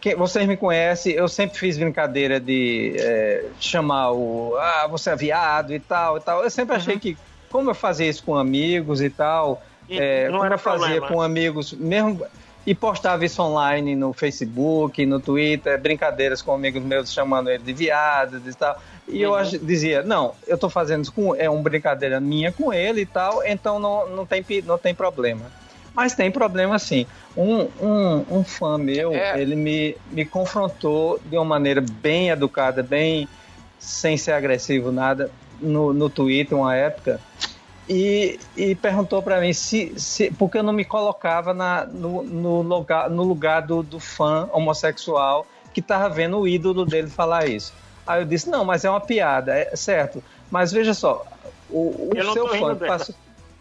que 0.00 0.14
vocês 0.14 0.46
me 0.46 0.56
conhecem, 0.56 1.12
eu 1.12 1.28
sempre 1.28 1.56
fiz 1.58 1.78
brincadeira 1.78 2.38
de 2.40 2.94
é, 2.98 3.44
chamar 3.58 4.12
o 4.12 4.56
ah, 4.58 4.86
você 4.88 5.10
é 5.10 5.16
viado 5.16 5.72
e 5.72 5.80
tal 5.80 6.18
e 6.18 6.20
tal. 6.20 6.42
Eu 6.42 6.50
sempre 6.50 6.76
achei 6.76 6.98
que, 6.98 7.16
como 7.50 7.70
eu 7.70 7.74
fazia 7.74 8.08
isso 8.08 8.22
com 8.24 8.36
amigos 8.36 9.00
e 9.00 9.08
tal, 9.10 9.62
E 9.88 9.98
é, 9.98 10.26
não 10.26 10.34
como 10.34 10.44
era 10.46 10.54
eu 10.54 10.58
fazia 10.58 10.86
problema. 10.86 11.08
com 11.08 11.20
amigos, 11.22 11.72
mesmo 11.72 12.24
e 12.64 12.74
postava 12.76 13.24
isso 13.24 13.42
online 13.42 13.96
no 13.96 14.12
Facebook, 14.12 15.04
no 15.04 15.18
Twitter, 15.18 15.80
brincadeiras 15.80 16.40
com 16.42 16.52
amigos 16.54 16.80
meus 16.82 17.12
chamando 17.12 17.50
ele 17.50 17.62
de 17.64 17.72
viados 17.72 18.46
e 18.46 18.54
tal. 18.56 18.80
E 19.08 19.20
eu 19.20 19.34
ach- 19.34 19.58
dizia, 19.58 20.02
não, 20.02 20.34
eu 20.46 20.56
tô 20.56 20.70
fazendo 20.70 21.02
isso 21.02 21.12
com 21.12 21.34
é 21.34 21.48
uma 21.50 21.62
brincadeira 21.62 22.20
minha 22.20 22.52
com 22.52 22.72
ele 22.72 23.02
e 23.02 23.06
tal, 23.06 23.44
então 23.44 23.78
não, 23.78 24.08
não, 24.08 24.26
tem, 24.26 24.44
não 24.64 24.78
tem 24.78 24.94
problema. 24.94 25.52
Mas 25.94 26.14
tem 26.14 26.30
problema 26.30 26.78
sim. 26.78 27.06
Um, 27.36 27.68
um, 27.80 28.24
um 28.38 28.44
fã 28.44 28.78
meu, 28.78 29.12
É. 29.14 29.40
ele 29.40 29.54
me, 29.54 29.96
me 30.10 30.24
confrontou 30.24 31.20
de 31.24 31.36
uma 31.36 31.44
maneira 31.44 31.80
bem 31.82 32.30
educada, 32.30 32.82
bem 32.82 33.28
sem 33.78 34.16
ser 34.16 34.32
agressivo, 34.32 34.92
nada, 34.92 35.30
no, 35.60 35.92
no 35.92 36.08
Twitter, 36.08 36.56
uma 36.56 36.74
época, 36.74 37.20
e, 37.88 38.38
e 38.56 38.74
perguntou 38.76 39.22
para 39.22 39.40
mim 39.40 39.52
se, 39.52 39.92
se 39.96 40.30
porque 40.30 40.58
eu 40.58 40.62
não 40.62 40.72
me 40.72 40.84
colocava 40.84 41.52
na, 41.52 41.84
no, 41.84 42.22
no 42.22 42.62
lugar, 42.62 43.10
no 43.10 43.24
lugar 43.24 43.60
do, 43.62 43.82
do 43.82 43.98
fã 43.98 44.48
homossexual 44.52 45.46
que 45.74 45.80
estava 45.80 46.08
vendo 46.08 46.38
o 46.38 46.46
ídolo 46.46 46.84
dele 46.86 47.08
falar 47.10 47.48
isso. 47.48 47.72
Aí 48.06 48.20
eu 48.22 48.24
disse, 48.24 48.48
não, 48.50 48.64
mas 48.64 48.84
é 48.84 48.90
uma 48.90 49.00
piada, 49.00 49.54
é 49.56 49.76
certo. 49.76 50.22
Mas 50.50 50.72
veja 50.72 50.92
só, 50.94 51.24
o, 51.70 52.10
o 52.14 52.32
seu 52.32 52.48
fã 52.48 52.76
passou, 52.76 53.14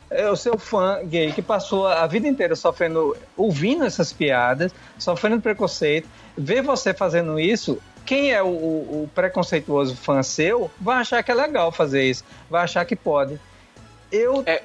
é 0.09 0.29
o 0.29 0.35
seu 0.35 0.57
fã 0.57 0.99
gay 1.05 1.31
que 1.31 1.41
passou 1.41 1.87
a 1.87 2.05
vida 2.07 2.27
inteira 2.27 2.55
sofrendo, 2.55 3.15
ouvindo 3.37 3.85
essas 3.85 4.11
piadas, 4.11 4.73
sofrendo 4.97 5.41
preconceito, 5.41 6.09
vê 6.37 6.61
você 6.61 6.93
fazendo 6.93 7.39
isso, 7.39 7.79
quem 8.05 8.33
é 8.33 8.41
o, 8.41 8.47
o- 8.47 9.03
o 9.03 9.11
preconceituoso 9.13 9.95
fã 9.95 10.21
seu 10.23 10.69
vai 10.79 10.97
achar 10.97 11.21
que 11.23 11.31
é 11.31 11.35
legal 11.35 11.71
fazer 11.71 12.03
isso, 12.03 12.23
vai 12.49 12.63
achar 12.63 12.83
que 12.83 12.95
pode. 12.95 13.39
Eu, 14.11 14.43
É. 14.45 14.61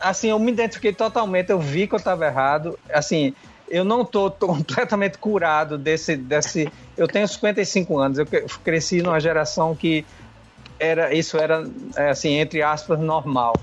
assim, 0.00 0.28
eu 0.30 0.38
me 0.38 0.50
identifiquei 0.52 0.92
totalmente, 0.92 1.50
eu 1.50 1.58
vi 1.58 1.86
que 1.86 1.94
eu 1.94 1.98
estava 1.98 2.24
errado, 2.24 2.78
assim, 2.90 3.34
eu 3.68 3.84
não 3.84 4.04
tô 4.04 4.30
completamente 4.38 5.18
curado 5.18 5.76
desse, 5.78 6.16
desse, 6.16 6.70
eu 6.96 7.06
tenho 7.08 7.26
55 7.26 7.98
anos, 7.98 8.18
eu 8.18 8.26
cre- 8.26 8.46
cresci 8.62 9.02
numa 9.02 9.20
geração 9.20 9.74
que 9.74 10.06
era, 10.78 11.14
isso 11.14 11.38
era, 11.38 11.64
é, 11.96 12.10
assim, 12.10 12.34
entre 12.34 12.62
aspas, 12.62 12.98
normal. 12.98 13.54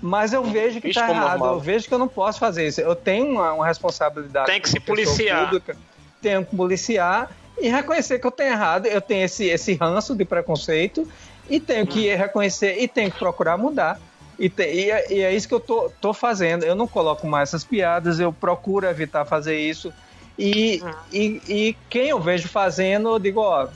Mas 0.00 0.32
eu 0.32 0.44
vejo 0.44 0.80
que 0.80 0.88
está 0.88 1.08
errado, 1.10 1.38
normal. 1.38 1.54
eu 1.54 1.60
vejo 1.60 1.88
que 1.88 1.94
eu 1.94 1.98
não 1.98 2.08
posso 2.08 2.38
fazer 2.38 2.66
isso. 2.66 2.80
Eu 2.80 2.94
tenho 2.94 3.26
uma, 3.26 3.52
uma 3.54 3.66
responsabilidade. 3.66 4.46
Tem 4.50 4.60
que 4.60 4.68
se 4.68 4.78
policiar. 4.80 5.44
pública, 5.44 5.76
tenho 6.20 6.44
que 6.44 6.54
policiar 6.56 7.28
e 7.58 7.68
reconhecer 7.68 8.18
que 8.18 8.26
eu 8.26 8.30
tenho 8.30 8.52
errado, 8.52 8.86
eu 8.86 9.00
tenho 9.00 9.24
esse, 9.24 9.44
esse 9.46 9.74
ranço 9.74 10.14
de 10.16 10.24
preconceito 10.24 11.06
e 11.48 11.60
tenho 11.60 11.86
que 11.86 12.12
Hum. 12.12 12.16
reconhecer 12.18 12.76
e 12.82 12.88
tenho 12.88 13.10
que 13.10 13.18
procurar 13.18 13.56
mudar. 13.56 14.00
E, 14.38 14.48
te- 14.48 14.72
e 14.72 14.90
é, 14.90 15.12
e 15.12 15.20
é 15.22 15.32
isso 15.34 15.46
que 15.48 15.54
eu 15.54 15.60
tô, 15.60 15.90
tô 16.00 16.12
fazendo. 16.12 16.64
Eu 16.64 16.74
não 16.74 16.86
coloco 16.88 17.26
mais 17.26 17.50
essas 17.50 17.64
piadas, 17.64 18.18
eu 18.18 18.32
procuro 18.32 18.86
evitar 18.86 19.24
fazer 19.24 19.58
isso. 19.58 19.92
E, 20.38 20.82
Hum. 20.84 20.90
e, 21.12 21.42
e 21.48 21.76
quem 21.88 22.08
eu 22.08 22.20
vejo 22.20 22.48
fazendo, 22.48 23.10
eu 23.10 23.18
digo, 23.18 23.40
ó, 23.40 23.68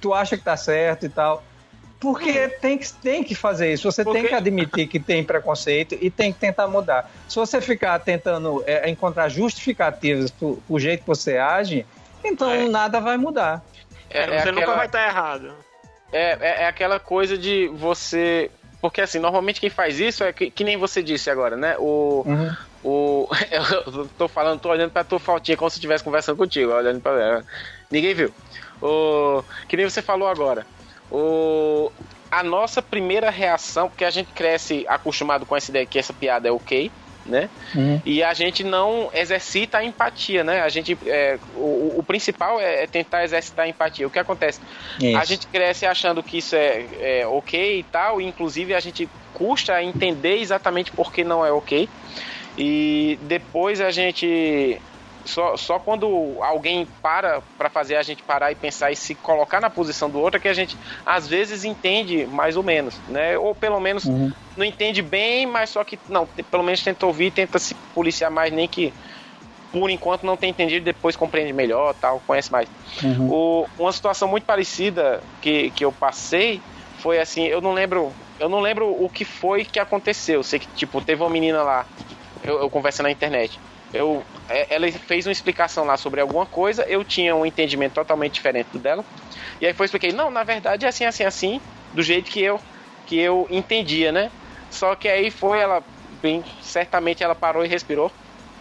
tu 0.00 0.14
acha 0.14 0.36
que 0.36 0.42
tá 0.42 0.56
certo 0.56 1.04
e 1.04 1.08
tal. 1.10 1.44
Porque 2.00 2.48
tem 2.60 2.76
que, 2.78 2.92
tem 2.92 3.24
que 3.24 3.34
fazer 3.34 3.72
isso. 3.72 3.90
Você 3.90 4.04
tem 4.04 4.24
que 4.26 4.34
admitir 4.34 4.86
que 4.86 5.00
tem 5.00 5.24
preconceito 5.24 5.96
e 6.00 6.10
tem 6.10 6.30
que 6.32 6.38
tentar 6.38 6.68
mudar. 6.68 7.10
Se 7.28 7.36
você 7.36 7.60
ficar 7.60 7.98
tentando 8.00 8.62
é, 8.66 8.88
encontrar 8.90 9.28
justificativas 9.30 10.30
pro, 10.30 10.56
pro 10.66 10.78
jeito 10.78 11.00
que 11.00 11.06
você 11.06 11.38
age, 11.38 11.86
então 12.22 12.50
É. 12.50 12.68
nada 12.68 13.00
vai 13.00 13.16
mudar. 13.16 13.62
É, 14.10 14.26
você 14.26 14.48
é 14.48 14.52
nunca 14.52 14.60
aquela- 14.64 14.76
vai 14.76 14.86
estar 14.86 15.06
errado. 15.08 15.54
É, 16.12 16.32
é, 16.40 16.62
é 16.62 16.66
aquela 16.66 17.00
coisa 17.00 17.36
de 17.36 17.66
você. 17.68 18.50
Porque 18.88 19.00
assim, 19.00 19.18
normalmente 19.18 19.60
quem 19.60 19.70
faz 19.70 20.00
isso 20.00 20.24
é 20.24 20.32
que, 20.32 20.50
que 20.50 20.64
nem 20.64 20.76
você 20.76 21.02
disse 21.02 21.30
agora, 21.30 21.56
né? 21.56 21.76
O. 21.78 22.22
Uhum. 22.26 22.56
o 22.84 23.28
eu 23.94 24.08
tô 24.18 24.28
falando, 24.28 24.60
tô 24.60 24.68
olhando 24.68 24.90
pra 24.90 25.04
tua 25.04 25.18
fotinha 25.18 25.56
como 25.56 25.70
se 25.70 25.76
eu 25.76 25.80
estivesse 25.80 26.04
conversando 26.04 26.36
contigo, 26.36 26.72
olhando 26.72 27.00
pra 27.00 27.12
ela. 27.12 27.44
Ninguém 27.90 28.14
viu. 28.14 28.32
O, 28.80 29.42
que 29.68 29.76
nem 29.76 29.88
você 29.88 30.02
falou 30.02 30.28
agora. 30.28 30.66
O, 31.10 31.90
a 32.30 32.42
nossa 32.42 32.82
primeira 32.82 33.30
reação, 33.30 33.88
porque 33.88 34.04
a 34.04 34.10
gente 34.10 34.32
cresce 34.32 34.84
acostumado 34.88 35.46
com 35.46 35.56
essa 35.56 35.70
ideia 35.70 35.86
que 35.86 35.98
essa 35.98 36.12
piada 36.12 36.48
é 36.48 36.52
ok, 36.52 36.90
né? 37.28 37.48
Uhum. 37.74 38.00
E 38.04 38.22
a 38.22 38.32
gente 38.34 38.64
não 38.64 39.10
exercita 39.12 39.78
a 39.78 39.84
empatia, 39.84 40.44
né? 40.44 40.62
A 40.62 40.68
gente, 40.68 40.96
é, 41.06 41.38
o, 41.54 41.94
o, 41.98 42.04
principal 42.06 42.60
é, 42.60 42.84
é, 42.84 42.86
tentar 42.86 43.24
exercitar 43.24 43.64
a 43.64 43.68
empatia. 43.68 44.06
O 44.06 44.10
que 44.10 44.18
acontece? 44.18 44.60
Isso. 45.00 45.18
A 45.18 45.24
gente 45.24 45.46
cresce 45.46 45.86
achando 45.86 46.22
que 46.22 46.38
isso 46.38 46.54
é, 46.54 46.86
é 47.00 47.26
ok 47.26 47.80
e 47.80 47.82
tal, 47.84 48.20
e 48.20 48.24
inclusive 48.24 48.74
a 48.74 48.80
gente 48.80 49.08
custa 49.34 49.82
entender 49.82 50.38
exatamente 50.38 50.90
por 50.92 51.12
que 51.12 51.24
não 51.24 51.44
é 51.44 51.52
ok. 51.52 51.88
E 52.56 53.18
depois 53.22 53.80
a 53.80 53.90
gente 53.90 54.80
só, 55.26 55.56
só 55.56 55.78
quando 55.78 56.36
alguém 56.40 56.86
para 57.02 57.42
para 57.58 57.68
fazer 57.68 57.96
a 57.96 58.02
gente 58.02 58.22
parar 58.22 58.52
e 58.52 58.54
pensar 58.54 58.90
e 58.90 58.96
se 58.96 59.14
colocar 59.14 59.60
na 59.60 59.68
posição 59.68 60.08
do 60.08 60.18
outro 60.18 60.38
é 60.38 60.40
que 60.40 60.48
a 60.48 60.54
gente 60.54 60.76
às 61.04 61.26
vezes 61.26 61.64
entende 61.64 62.26
mais 62.26 62.56
ou 62.56 62.62
menos, 62.62 62.96
né? 63.08 63.36
Ou 63.36 63.54
pelo 63.54 63.80
menos 63.80 64.04
uhum. 64.04 64.32
não 64.56 64.64
entende 64.64 65.02
bem, 65.02 65.46
mas 65.46 65.70
só 65.70 65.84
que 65.84 65.98
não, 66.08 66.26
pelo 66.50 66.62
menos 66.62 66.82
tenta 66.82 67.04
ouvir, 67.04 67.30
tenta 67.30 67.58
se 67.58 67.74
policiar 67.94 68.30
mais, 68.30 68.52
nem 68.52 68.68
que 68.68 68.92
por 69.72 69.90
enquanto 69.90 70.24
não 70.24 70.36
tem 70.36 70.50
entendido, 70.50 70.84
depois 70.84 71.16
compreende 71.16 71.52
melhor, 71.52 71.94
tal, 71.94 72.22
conhece 72.26 72.50
mais. 72.50 72.68
Uhum. 73.02 73.28
O, 73.28 73.68
uma 73.78 73.92
situação 73.92 74.28
muito 74.28 74.44
parecida 74.44 75.20
que, 75.42 75.70
que 75.72 75.84
eu 75.84 75.92
passei 75.92 76.62
foi 76.98 77.18
assim, 77.18 77.44
eu 77.44 77.60
não 77.60 77.72
lembro, 77.72 78.12
eu 78.38 78.48
não 78.48 78.60
lembro 78.60 78.90
o 78.90 79.08
que 79.08 79.24
foi 79.24 79.64
que 79.64 79.78
aconteceu. 79.78 80.36
Eu 80.36 80.42
sei 80.42 80.60
que 80.60 80.68
tipo 80.68 81.00
teve 81.00 81.22
uma 81.22 81.30
menina 81.30 81.62
lá, 81.62 81.84
eu, 82.42 82.60
eu 82.60 82.70
converso 82.70 83.02
na 83.02 83.10
internet 83.10 83.58
eu, 83.92 84.24
é, 84.48 84.74
ela 84.74 84.90
fez 84.90 85.26
uma 85.26 85.32
explicação 85.32 85.84
lá 85.84 85.96
sobre 85.96 86.20
alguma 86.20 86.46
coisa, 86.46 86.82
eu 86.84 87.04
tinha 87.04 87.34
um 87.34 87.46
entendimento 87.46 87.94
totalmente 87.94 88.34
diferente 88.34 88.68
do 88.72 88.78
dela. 88.78 89.04
E 89.60 89.66
aí 89.66 89.72
foi 89.72 89.86
expliquei, 89.86 90.12
não, 90.12 90.30
na 90.30 90.44
verdade 90.44 90.84
é 90.84 90.88
assim, 90.88 91.04
assim, 91.04 91.24
assim, 91.24 91.60
do 91.92 92.02
jeito 92.02 92.30
que 92.30 92.42
eu 92.42 92.60
que 93.06 93.18
eu 93.18 93.46
entendia, 93.48 94.10
né? 94.10 94.32
Só 94.68 94.96
que 94.96 95.08
aí 95.08 95.30
foi 95.30 95.60
ela 95.60 95.82
bem, 96.20 96.44
certamente 96.60 97.22
ela 97.22 97.36
parou 97.36 97.64
e 97.64 97.68
respirou, 97.68 98.10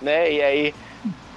né? 0.02 0.32
E 0.32 0.42
aí 0.42 0.74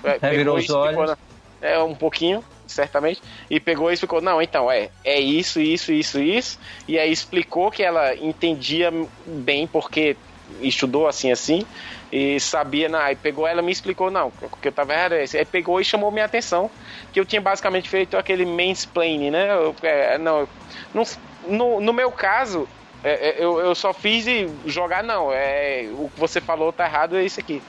é, 0.04 0.30
virou 0.30 0.58
os 0.58 0.68
olhos. 0.68 1.16
é 1.60 1.78
um 1.78 1.94
pouquinho, 1.94 2.44
certamente, 2.66 3.22
e 3.48 3.58
pegou 3.58 3.90
e 3.90 3.94
explicou, 3.94 4.20
não, 4.20 4.42
então 4.42 4.70
é, 4.70 4.90
é 5.02 5.18
isso, 5.18 5.58
isso, 5.58 5.90
isso, 5.90 6.20
isso, 6.20 6.58
e 6.86 6.98
aí 6.98 7.10
explicou 7.10 7.70
que 7.70 7.82
ela 7.82 8.14
entendia 8.14 8.92
bem 9.26 9.66
porque 9.66 10.16
estudou 10.60 11.06
assim 11.06 11.30
assim 11.30 11.66
e 12.10 12.40
sabia, 12.40 12.88
na, 12.88 13.04
aí 13.04 13.16
pegou 13.16 13.46
ela 13.46 13.60
me 13.60 13.70
explicou, 13.70 14.10
não, 14.10 14.32
o 14.40 14.56
que 14.56 14.68
eu 14.68 14.72
tava 14.72 14.94
errado 14.94 15.12
é 15.14 15.24
esse. 15.24 15.36
Aí 15.36 15.44
pegou 15.44 15.80
e 15.80 15.84
chamou 15.84 16.10
minha 16.10 16.24
atenção, 16.24 16.70
que 17.12 17.20
eu 17.20 17.24
tinha 17.24 17.40
basicamente 17.40 17.88
feito 17.88 18.16
aquele 18.16 18.46
mansplaining, 18.46 19.30
né? 19.30 19.50
Eu, 19.50 19.74
é, 19.82 20.18
não, 20.18 20.48
no, 21.46 21.80
no 21.80 21.92
meu 21.92 22.10
caso, 22.10 22.68
é, 23.04 23.28
é, 23.28 23.36
eu, 23.38 23.60
eu 23.60 23.74
só 23.74 23.92
fiz 23.92 24.26
e 24.26 24.48
jogar, 24.66 25.02
não, 25.02 25.32
é, 25.32 25.88
o 25.92 26.10
que 26.12 26.18
você 26.18 26.40
falou 26.40 26.72
tá 26.72 26.86
errado, 26.86 27.16
é 27.16 27.24
isso 27.24 27.38
aqui. 27.38 27.62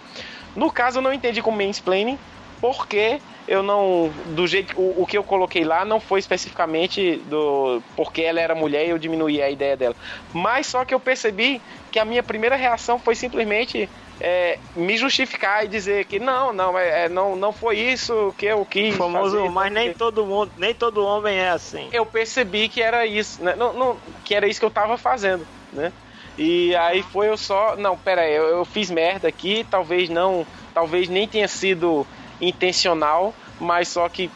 No 0.56 0.72
caso, 0.72 1.00
eu 1.00 1.02
não 1.02 1.14
entendi 1.14 1.42
como 1.42 1.58
mansplaining, 1.58 2.18
porque 2.60 3.20
eu 3.48 3.64
não. 3.64 4.12
Do 4.36 4.46
jeito. 4.46 4.80
O, 4.80 5.04
o, 5.04 5.08
que 5.08 5.18
eu 5.18 5.24
coloquei 5.24 5.64
lá 5.64 5.84
não 5.84 6.00
foi 6.00 6.20
especificamente 6.20 7.18
do. 7.26 7.82
Porque 7.96 8.22
ela 8.22 8.40
era 8.40 8.54
mulher 8.54 8.86
e 8.86 8.90
eu 8.90 8.98
diminuí 8.98 9.42
a 9.42 9.50
ideia 9.50 9.76
dela. 9.76 9.96
Mas 10.34 10.68
só 10.68 10.86
que 10.86 10.94
eu 10.94 11.00
percebi 11.00 11.62
que 11.92 12.00
a 12.00 12.06
minha 12.06 12.22
primeira 12.22 12.56
reação 12.56 13.00
foi 13.00 13.16
simplesmente 13.16 13.90
é, 14.20 14.60
me 14.76 14.98
justificar 14.98 15.64
e 15.64 15.68
dizer 15.68 16.06
que 16.06 16.20
não, 16.20 16.52
não, 16.52 16.78
é, 16.78 17.06
é, 17.06 17.10
não, 17.10 17.36
não 17.36 17.54
foi 17.54 17.78
isso 17.78 18.34
que 18.38 18.46
eu 18.46 18.66
quis. 18.66 18.96
Famoso, 18.96 19.38
fazer, 19.38 19.50
mas 19.50 19.72
nem 19.72 19.94
todo 19.94 20.26
mundo, 20.26 20.52
nem 20.58 20.74
todo 20.74 21.04
homem 21.04 21.38
é 21.38 21.50
assim. 21.50 21.90
Eu 21.92 22.06
percebi 22.06 22.68
que 22.68 22.82
era 22.82 23.06
isso, 23.06 23.42
né? 23.44 23.56
Não, 23.56 23.74
não, 23.74 23.98
que 24.26 24.36
era 24.36 24.48
isso 24.48 24.60
que 24.60 24.66
eu 24.66 24.72
tava 24.72 24.98
fazendo, 24.98 25.48
né? 25.72 25.94
E 26.38 26.76
aí 26.76 27.02
foi 27.04 27.30
eu 27.30 27.38
só, 27.38 27.76
não, 27.76 27.98
pera 27.98 28.22
aí, 28.22 28.34
eu, 28.34 28.48
eu 28.48 28.66
fiz 28.66 28.90
merda 28.90 29.28
aqui, 29.28 29.66
talvez 29.70 30.10
não, 30.10 30.46
talvez 30.74 31.10
nem 31.10 31.28
tenha 31.28 31.48
sido 31.48 32.06
intencional, 32.42 33.34
mas 33.60 33.90
só 33.90 34.08
que 34.08 34.32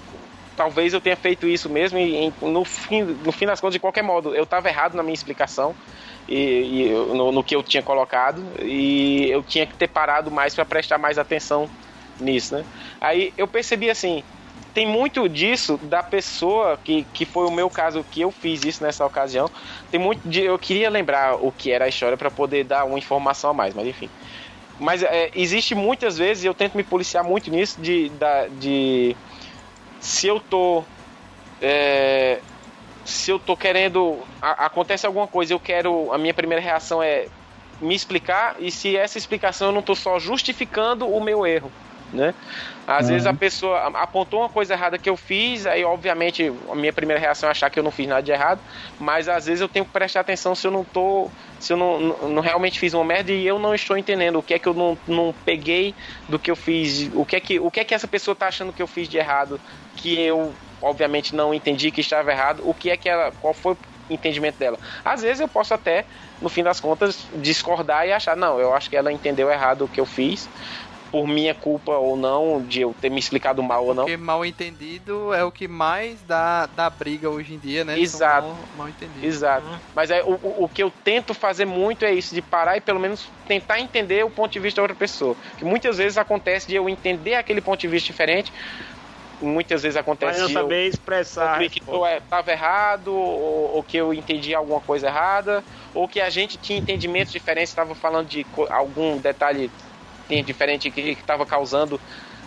talvez 0.55 0.93
eu 0.93 1.01
tenha 1.01 1.15
feito 1.15 1.47
isso 1.47 1.69
mesmo 1.69 1.97
e 1.97 2.31
no 2.41 2.63
fim, 2.63 3.01
no 3.01 3.31
fim 3.31 3.45
das 3.45 3.59
contas, 3.59 3.73
de 3.73 3.79
qualquer 3.79 4.03
modo, 4.03 4.35
eu 4.35 4.43
estava 4.43 4.69
errado 4.69 4.95
na 4.95 5.03
minha 5.03 5.13
explicação 5.13 5.75
e, 6.27 6.85
e 6.85 6.89
no, 6.89 7.31
no, 7.31 7.43
que 7.43 7.55
eu 7.55 7.63
tinha 7.63 7.83
colocado 7.83 8.43
e 8.61 9.29
eu 9.29 9.43
tinha 9.43 9.65
que 9.65 9.75
ter 9.75 9.87
parado 9.87 10.31
mais 10.31 10.55
para 10.55 10.65
prestar 10.65 10.97
mais 10.97 11.17
atenção 11.17 11.69
nisso, 12.19 12.55
né? 12.55 12.65
Aí 13.01 13.33
eu 13.37 13.47
percebi 13.47 13.89
assim, 13.89 14.23
tem 14.73 14.87
muito 14.87 15.29
disso 15.29 15.77
da 15.83 16.01
pessoa 16.01 16.77
que, 16.83 17.05
que 17.13 17.25
foi 17.25 17.45
o 17.45 17.51
meu 17.51 17.69
caso 17.69 18.03
que 18.09 18.21
eu 18.21 18.31
fiz 18.31 18.63
isso 18.63 18.83
nessa 18.83 19.05
ocasião. 19.05 19.49
Tem 19.91 19.99
muito 19.99 20.27
de 20.27 20.41
eu 20.41 20.57
queria 20.57 20.89
lembrar 20.89 21.35
o 21.35 21.51
que 21.51 21.71
era 21.71 21.85
a 21.85 21.87
história 21.87 22.17
para 22.17 22.31
poder 22.31 22.63
dar 22.63 22.85
uma 22.85 22.97
informação 22.97 23.51
a 23.51 23.53
mais, 23.53 23.73
mas 23.73 23.87
enfim. 23.87 24.09
Mas 24.79 25.03
é, 25.03 25.29
existe 25.35 25.75
muitas 25.75 26.17
vezes, 26.17 26.43
eu 26.43 26.53
tento 26.53 26.75
me 26.75 26.83
policiar 26.83 27.23
muito 27.23 27.51
nisso 27.51 27.79
de, 27.79 28.09
da, 28.09 28.47
de 28.47 29.15
se 29.99 30.27
eu 30.27 30.39
tô 30.39 30.83
é, 31.61 32.39
se 33.05 33.31
eu 33.31 33.39
tô 33.39 33.55
querendo. 33.55 34.19
A, 34.41 34.65
acontece 34.65 35.05
alguma 35.05 35.27
coisa, 35.27 35.53
eu 35.53 35.59
quero. 35.59 36.11
A 36.11 36.17
minha 36.17 36.33
primeira 36.33 36.61
reação 36.61 37.01
é 37.01 37.27
me 37.81 37.95
explicar, 37.95 38.55
e 38.59 38.71
se 38.71 38.95
essa 38.95 39.17
explicação 39.17 39.67
eu 39.67 39.73
não 39.73 39.81
tô 39.81 39.95
só 39.95 40.19
justificando 40.19 41.07
o 41.07 41.21
meu 41.21 41.45
erro. 41.45 41.71
Né? 42.13 42.33
Às 42.85 43.07
uhum. 43.07 43.13
vezes 43.13 43.25
a 43.25 43.33
pessoa 43.33 43.87
apontou 43.99 44.41
uma 44.41 44.49
coisa 44.49 44.75
errada 44.75 44.99
que 44.99 45.09
eu 45.09 45.17
fiz, 45.17 45.65
aí 45.65 45.83
obviamente 45.83 46.53
a 46.69 46.75
minha 46.75 46.93
primeira 46.93 47.19
reação 47.19 47.49
é 47.49 47.51
achar 47.51 47.71
que 47.71 47.79
eu 47.79 47.83
não 47.83 47.89
fiz 47.89 48.07
nada 48.07 48.21
de 48.21 48.31
errado, 48.31 48.61
mas 48.99 49.27
às 49.27 49.47
vezes 49.47 49.61
eu 49.61 49.67
tenho 49.67 49.83
que 49.83 49.91
prestar 49.91 50.19
atenção 50.19 50.53
se 50.53 50.67
eu 50.67 50.71
não 50.71 50.83
tô, 50.83 51.27
se 51.59 51.73
eu 51.73 51.77
não, 51.77 51.99
não, 51.99 52.29
não 52.29 52.41
realmente 52.41 52.79
fiz 52.79 52.93
uma 52.93 53.03
merda 53.03 53.31
e 53.31 53.47
eu 53.47 53.57
não 53.57 53.73
estou 53.73 53.97
entendendo 53.97 54.37
o 54.37 54.43
que 54.43 54.53
é 54.53 54.59
que 54.59 54.67
eu 54.67 54.75
não, 54.75 54.95
não 55.07 55.33
peguei 55.43 55.95
do 56.29 56.37
que 56.37 56.51
eu 56.51 56.55
fiz, 56.55 57.09
o 57.15 57.25
que 57.25 57.35
é 57.35 57.39
que, 57.39 57.59
o 57.59 57.71
que 57.71 57.79
é 57.79 57.83
que 57.83 57.95
essa 57.95 58.07
pessoa 58.07 58.35
tá 58.35 58.47
achando 58.47 58.71
que 58.71 58.81
eu 58.81 58.87
fiz 58.87 59.09
de 59.09 59.17
errado, 59.17 59.59
que 59.95 60.19
eu 60.21 60.53
obviamente 60.83 61.35
não 61.35 61.53
entendi 61.53 61.89
que 61.89 62.01
estava 62.01 62.31
errado, 62.31 62.61
o 62.65 62.73
que 62.73 62.89
é 62.89 62.97
que 62.97 63.09
ela, 63.09 63.31
qual 63.41 63.53
foi 63.53 63.73
o 63.73 63.77
entendimento 64.09 64.57
dela. 64.57 64.77
Às 65.03 65.21
vezes 65.21 65.39
eu 65.39 65.47
posso 65.47 65.73
até, 65.73 66.05
no 66.41 66.49
fim 66.49 66.63
das 66.63 66.79
contas, 66.79 67.25
discordar 67.35 68.05
e 68.07 68.11
achar, 68.11 68.35
não, 68.35 68.59
eu 68.59 68.73
acho 68.73 68.89
que 68.89 68.95
ela 68.95 69.11
entendeu 69.11 69.49
errado 69.49 69.85
o 69.85 69.87
que 69.87 69.99
eu 69.99 70.05
fiz, 70.05 70.49
por 71.13 71.27
minha 71.27 71.53
culpa 71.53 71.91
ou 71.91 72.17
não, 72.17 72.59
de 72.63 72.81
eu 72.81 72.95
ter 72.99 73.11
me 73.11 73.19
explicado 73.19 73.61
mal 73.61 73.85
ou 73.85 73.93
não. 73.93 74.05
Porque 74.05 74.17
mal 74.17 74.43
entendido 74.43 75.31
é 75.31 75.43
o 75.43 75.51
que 75.51 75.67
mais 75.67 76.23
dá, 76.23 76.65
dá 76.65 76.89
briga 76.89 77.29
hoje 77.29 77.53
em 77.53 77.59
dia, 77.59 77.85
né? 77.85 77.99
Exato. 77.99 78.47
Mal, 78.47 78.57
mal, 78.75 78.89
entendido. 78.89 79.23
Exato. 79.23 79.67
Uhum. 79.67 79.77
Mas 79.93 80.09
é, 80.09 80.23
o, 80.23 80.63
o 80.63 80.67
que 80.67 80.81
eu 80.81 80.91
tento 81.03 81.35
fazer 81.35 81.65
muito 81.65 82.03
é 82.03 82.11
isso, 82.11 82.33
de 82.33 82.41
parar 82.41 82.77
e 82.77 82.81
pelo 82.81 82.99
menos 82.99 83.29
tentar 83.47 83.79
entender 83.79 84.25
o 84.25 84.29
ponto 84.31 84.51
de 84.51 84.59
vista 84.59 84.77
da 84.77 84.85
outra 84.85 84.97
pessoa. 84.97 85.37
Que 85.59 85.63
muitas 85.63 85.99
vezes 85.99 86.17
acontece 86.17 86.67
de 86.67 86.73
eu 86.73 86.89
entender 86.89 87.35
aquele 87.35 87.61
ponto 87.61 87.79
de 87.79 87.87
vista 87.87 88.07
diferente, 88.07 88.51
muitas 89.43 89.83
vezes 89.83 89.97
acontece 89.97 90.41
Mas 90.41 90.51
não 90.51 90.61
saber 90.61 90.87
expressar 90.87 91.59
que 91.69 91.81
eu 91.85 92.05
estava 92.05 92.51
errado 92.51 93.13
ou, 93.13 93.75
ou, 93.75 93.83
que 93.83 93.97
eu 93.97 94.13
entendi 94.13 94.55
alguma 94.55 94.81
coisa 94.81 95.07
errada 95.07 95.63
ou 95.93 96.07
que 96.07 96.21
a 96.21 96.29
gente 96.29 96.57
tinha 96.57 96.79
entendimentos 96.79 97.31
diferentes 97.31 97.69
estava 97.69 97.93
falando 97.93 98.27
de 98.27 98.45
algum 98.69 99.17
detalhe 99.17 99.69
diferente 100.45 100.89
que 100.89 101.01
estava 101.01 101.45
causando 101.45 101.99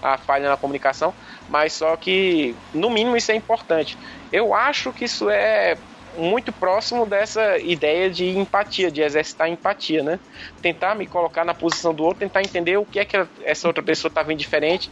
a 0.03 0.17
falha 0.17 0.49
na 0.49 0.57
comunicação 0.57 1.15
mas 1.49 1.73
só 1.73 1.97
que 1.97 2.55
no 2.73 2.91
mínimo 2.91 3.17
isso 3.17 3.31
é 3.31 3.35
importante 3.35 3.97
eu 4.33 4.55
acho 4.55 4.93
que 4.93 5.05
isso 5.05 5.31
é 5.31 5.77
muito 6.17 6.51
próximo 6.51 7.05
dessa 7.05 7.59
ideia 7.59 8.11
de 8.11 8.37
empatia, 8.37 8.91
de 8.91 9.03
exercitar 9.03 9.49
empatia, 9.49 10.03
né? 10.03 10.19
Tentar 10.63 10.95
me 10.95 11.07
colocar 11.07 11.45
na 11.45 11.55
posição 11.55 11.93
do 11.95 12.05
outro, 12.05 12.21
tentar 12.21 12.41
entender 12.41 12.77
o 12.79 12.87
que 12.87 12.99
é 12.99 13.05
que 13.05 13.17
essa 13.45 13.69
outra 13.69 13.83
pessoa 13.83 14.09
está 14.09 14.23
vendo 14.23 14.39
diferente 14.39 14.91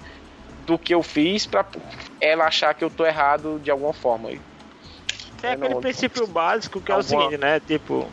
do 0.66 0.78
que 0.78 0.95
eu 0.95 1.03
fiz 1.03 1.47
para 1.47 1.65
ela 2.20 2.47
achar 2.47 2.74
que 2.74 2.85
eu 2.85 2.91
tô 2.91 3.05
errado 3.05 3.61
de 3.62 3.70
alguma 3.70 3.93
forma. 3.93 4.31
É 5.43 5.53
aquele 5.53 5.74
princípio 5.77 6.27
básico 6.27 6.81
que 6.81 6.91
é 6.91 6.97
o 6.97 7.03
seguinte, 7.03 7.36
né? 7.36 7.61
Tipo, 7.61 8.09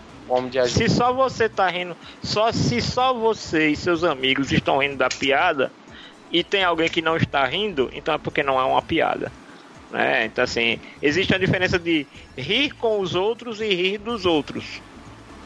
se 0.67 0.89
só 0.89 1.13
você 1.13 1.47
tá 1.47 1.67
rindo, 1.67 1.95
só 2.21 2.51
se 2.51 2.81
só 2.81 3.13
você 3.13 3.69
e 3.69 3.75
seus 3.75 4.03
amigos 4.03 4.51
estão 4.51 4.79
rindo 4.79 4.97
da 4.97 5.09
piada 5.09 5.71
e 6.31 6.43
tem 6.43 6.63
alguém 6.63 6.89
que 6.89 7.01
não 7.01 7.17
está 7.17 7.45
rindo, 7.45 7.89
então 7.93 8.13
é 8.13 8.17
porque 8.17 8.43
não 8.43 8.59
é 8.59 8.63
uma 8.63 8.81
piada. 8.81 9.31
Né? 9.89 10.25
Então 10.25 10.43
assim, 10.43 10.79
existe 11.01 11.33
a 11.33 11.37
diferença 11.37 11.77
de 11.77 12.05
rir 12.37 12.71
com 12.71 12.99
os 12.99 13.15
outros 13.15 13.61
e 13.61 13.73
rir 13.73 13.97
dos 13.97 14.25
outros. 14.25 14.81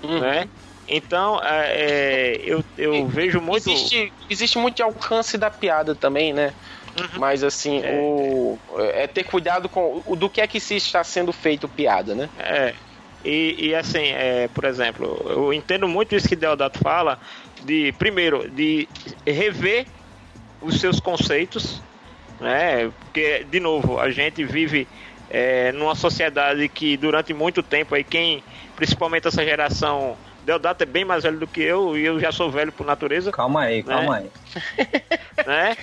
Uhum. 0.03 0.19
Né? 0.19 0.47
Então, 0.87 1.41
é, 1.43 1.71
é, 1.73 2.41
eu, 2.43 2.63
eu 2.77 3.07
vejo 3.07 3.41
muito. 3.41 3.69
Existe, 3.69 4.13
existe 4.29 4.57
muito 4.59 4.83
alcance 4.83 5.37
da 5.37 5.49
piada 5.49 5.95
também, 5.95 6.31
né? 6.31 6.53
Uhum. 6.97 7.19
Mas 7.19 7.43
assim, 7.43 7.81
é. 7.83 7.99
o, 7.99 8.57
é 8.93 9.07
ter 9.07 9.23
cuidado 9.23 9.67
com 9.67 10.01
o 10.05 10.15
do 10.15 10.29
que 10.29 10.39
é 10.39 10.47
que 10.47 10.59
se 10.59 10.75
está 10.75 11.03
sendo 11.03 11.33
feito 11.33 11.67
piada, 11.67 12.15
né? 12.15 12.29
É. 12.39 12.73
E, 13.23 13.69
e 13.69 13.75
assim, 13.75 14.07
é, 14.09 14.47
por 14.53 14.65
exemplo, 14.65 15.25
eu 15.27 15.51
entendo 15.51 15.87
muito 15.87 16.15
isso 16.15 16.29
que 16.29 16.35
Deodato 16.35 16.77
fala, 16.79 17.19
de 17.63 17.91
primeiro, 17.93 18.49
de 18.49 18.87
rever 19.25 19.87
os 20.61 20.79
seus 20.79 20.99
conceitos, 20.99 21.81
né? 22.39 22.91
Porque, 23.03 23.43
de 23.49 23.59
novo, 23.59 23.99
a 23.99 24.11
gente 24.11 24.43
vive 24.43 24.87
é, 25.29 25.71
numa 25.71 25.95
sociedade 25.95 26.69
que 26.69 26.95
durante 26.97 27.33
muito 27.33 27.63
tempo 27.63 27.95
aí 27.95 28.03
quem, 28.03 28.43
principalmente 28.75 29.27
essa 29.27 29.43
geração 29.43 30.15
Deodato 30.45 30.83
é 30.83 30.85
bem 30.85 31.03
mais 31.03 31.23
velho 31.23 31.39
do 31.39 31.47
que 31.47 31.61
eu 31.61 31.97
e 31.97 32.05
eu 32.05 32.19
já 32.19 32.31
sou 32.31 32.51
velho 32.51 32.71
por 32.71 32.85
natureza. 32.85 33.31
Calma 33.31 33.61
aí, 33.63 33.77
né? 33.83 33.95
calma 33.95 34.17
aí. 34.17 34.31
né? 35.45 35.75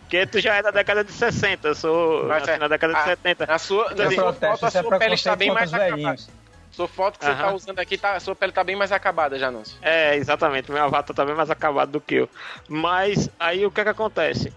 Porque 0.00 0.26
tu 0.26 0.40
já 0.40 0.56
é 0.56 0.62
da 0.62 0.70
década 0.72 1.04
de 1.04 1.12
60, 1.12 1.68
eu 1.68 1.74
sou 1.74 2.26
Mas 2.26 2.42
assim, 2.42 2.52
é, 2.52 2.58
na 2.58 2.68
década 2.68 2.94
de 2.94 2.98
a- 3.00 3.04
70. 3.04 3.46
Na 3.46 3.58
sua, 3.58 3.86
Eu 3.90 3.96
na 3.96 4.10
sua 4.10 4.22
protesto, 4.24 4.40
foto, 4.58 4.64
a 4.64 4.68
isso 4.68 4.78
é 4.78 4.82
sua 4.82 4.98
pele 4.98 5.14
está 5.14 5.36
bem 5.36 5.50
mais 5.52 5.72
acabada. 5.72 5.96
velhinhos. 5.96 6.28
Sua 6.72 6.86
foto 6.88 7.18
que 7.18 7.24
você 7.24 7.34
tá 7.34 7.52
usando 7.54 7.78
aqui, 7.78 7.96
tá, 7.98 8.12
a 8.14 8.20
sua 8.20 8.36
pele 8.36 8.52
tá 8.52 8.62
bem 8.62 8.76
mais 8.76 8.92
acabada 8.92 9.38
já, 9.38 9.50
não. 9.50 9.62
É, 9.82 10.14
exatamente. 10.16 10.70
Meu 10.70 10.82
avatar 10.84 11.14
tá 11.14 11.24
bem 11.24 11.34
mais 11.34 11.50
acabado 11.50 11.90
do 11.92 12.00
que 12.00 12.16
eu. 12.16 12.28
Mas 12.68 13.30
aí 13.38 13.64
o 13.66 13.70
que 13.70 13.80
é 13.80 13.84
que 13.84 13.90
acontece? 13.90 14.52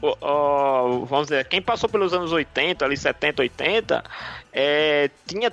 O- 0.00 0.16
o- 0.20 1.04
vamos 1.06 1.28
dizer, 1.28 1.46
quem 1.48 1.60
passou 1.62 1.88
pelos 1.88 2.12
anos 2.14 2.32
80, 2.32 2.84
ali 2.84 2.96
70, 2.96 3.40
80, 3.42 4.04
é, 4.52 5.10
tinha. 5.26 5.50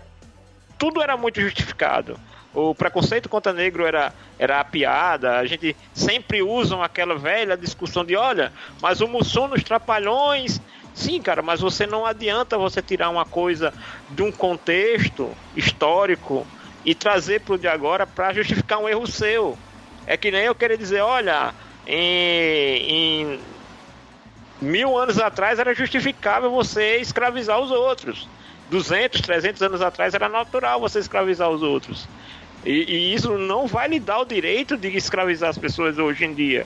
Tudo 0.77 1.02
era 1.02 1.15
muito 1.15 1.40
justificado. 1.40 2.19
O 2.54 2.76
preconceito 2.76 3.28
contra 3.28 3.52
negro 3.52 3.86
era, 3.86 4.14
era 4.38 4.60
a 4.60 4.64
piada. 4.64 5.38
A 5.40 5.46
gente 5.46 5.76
sempre 5.94 6.44
usam 6.44 6.84
aquela 6.84 7.18
velha 7.18 7.58
discussão 7.58 8.06
de: 8.06 8.16
olha, 8.16 8.54
mas 8.82 9.02
o 9.02 9.08
Mussum 9.08 9.48
nos 9.48 9.64
trapalhões. 9.64 10.62
Sim, 10.94 11.20
cara, 11.20 11.42
mas 11.42 11.60
você 11.60 11.88
não 11.88 12.06
adianta 12.06 12.56
você 12.56 12.80
tirar 12.80 13.10
uma 13.10 13.26
coisa 13.26 13.74
de 14.12 14.22
um 14.22 14.32
contexto 14.32 15.36
histórico 15.56 16.46
e 16.86 16.94
trazer 16.94 17.42
pro 17.42 17.58
de 17.58 17.68
agora 17.68 18.06
para 18.06 18.34
justificar 18.34 18.78
um 18.78 18.88
erro 18.88 19.08
seu. 19.08 19.58
É 20.06 20.16
que 20.16 20.30
nem 20.30 20.42
eu 20.42 20.54
querer 20.54 20.78
dizer, 20.78 21.02
olha, 21.02 21.52
em, 21.88 22.92
em 22.92 23.40
mil 24.62 24.98
anos 24.98 25.18
atrás 25.18 25.58
era 25.58 25.74
justificável 25.74 26.52
você 26.52 26.98
escravizar 26.98 27.60
os 27.60 27.72
outros. 27.72 28.28
200, 28.70 29.22
300 29.22 29.62
anos 29.62 29.82
atrás 29.82 30.14
era 30.14 30.30
natural 30.30 30.80
você 30.80 31.00
escravizar 31.00 31.50
os 31.50 31.62
outros. 31.62 32.08
E, 32.65 32.72
e 32.72 33.14
isso 33.14 33.38
não 33.38 33.68
vai 33.68 33.88
lhe 33.88 33.99
dar 33.99 34.19
o 34.19 34.26
direito 34.26 34.77
de 34.77 34.88
escravizar 34.95 35.49
as 35.49 35.57
pessoas 35.57 35.98
hoje 35.98 36.26
em 36.26 36.34
dia. 36.34 36.65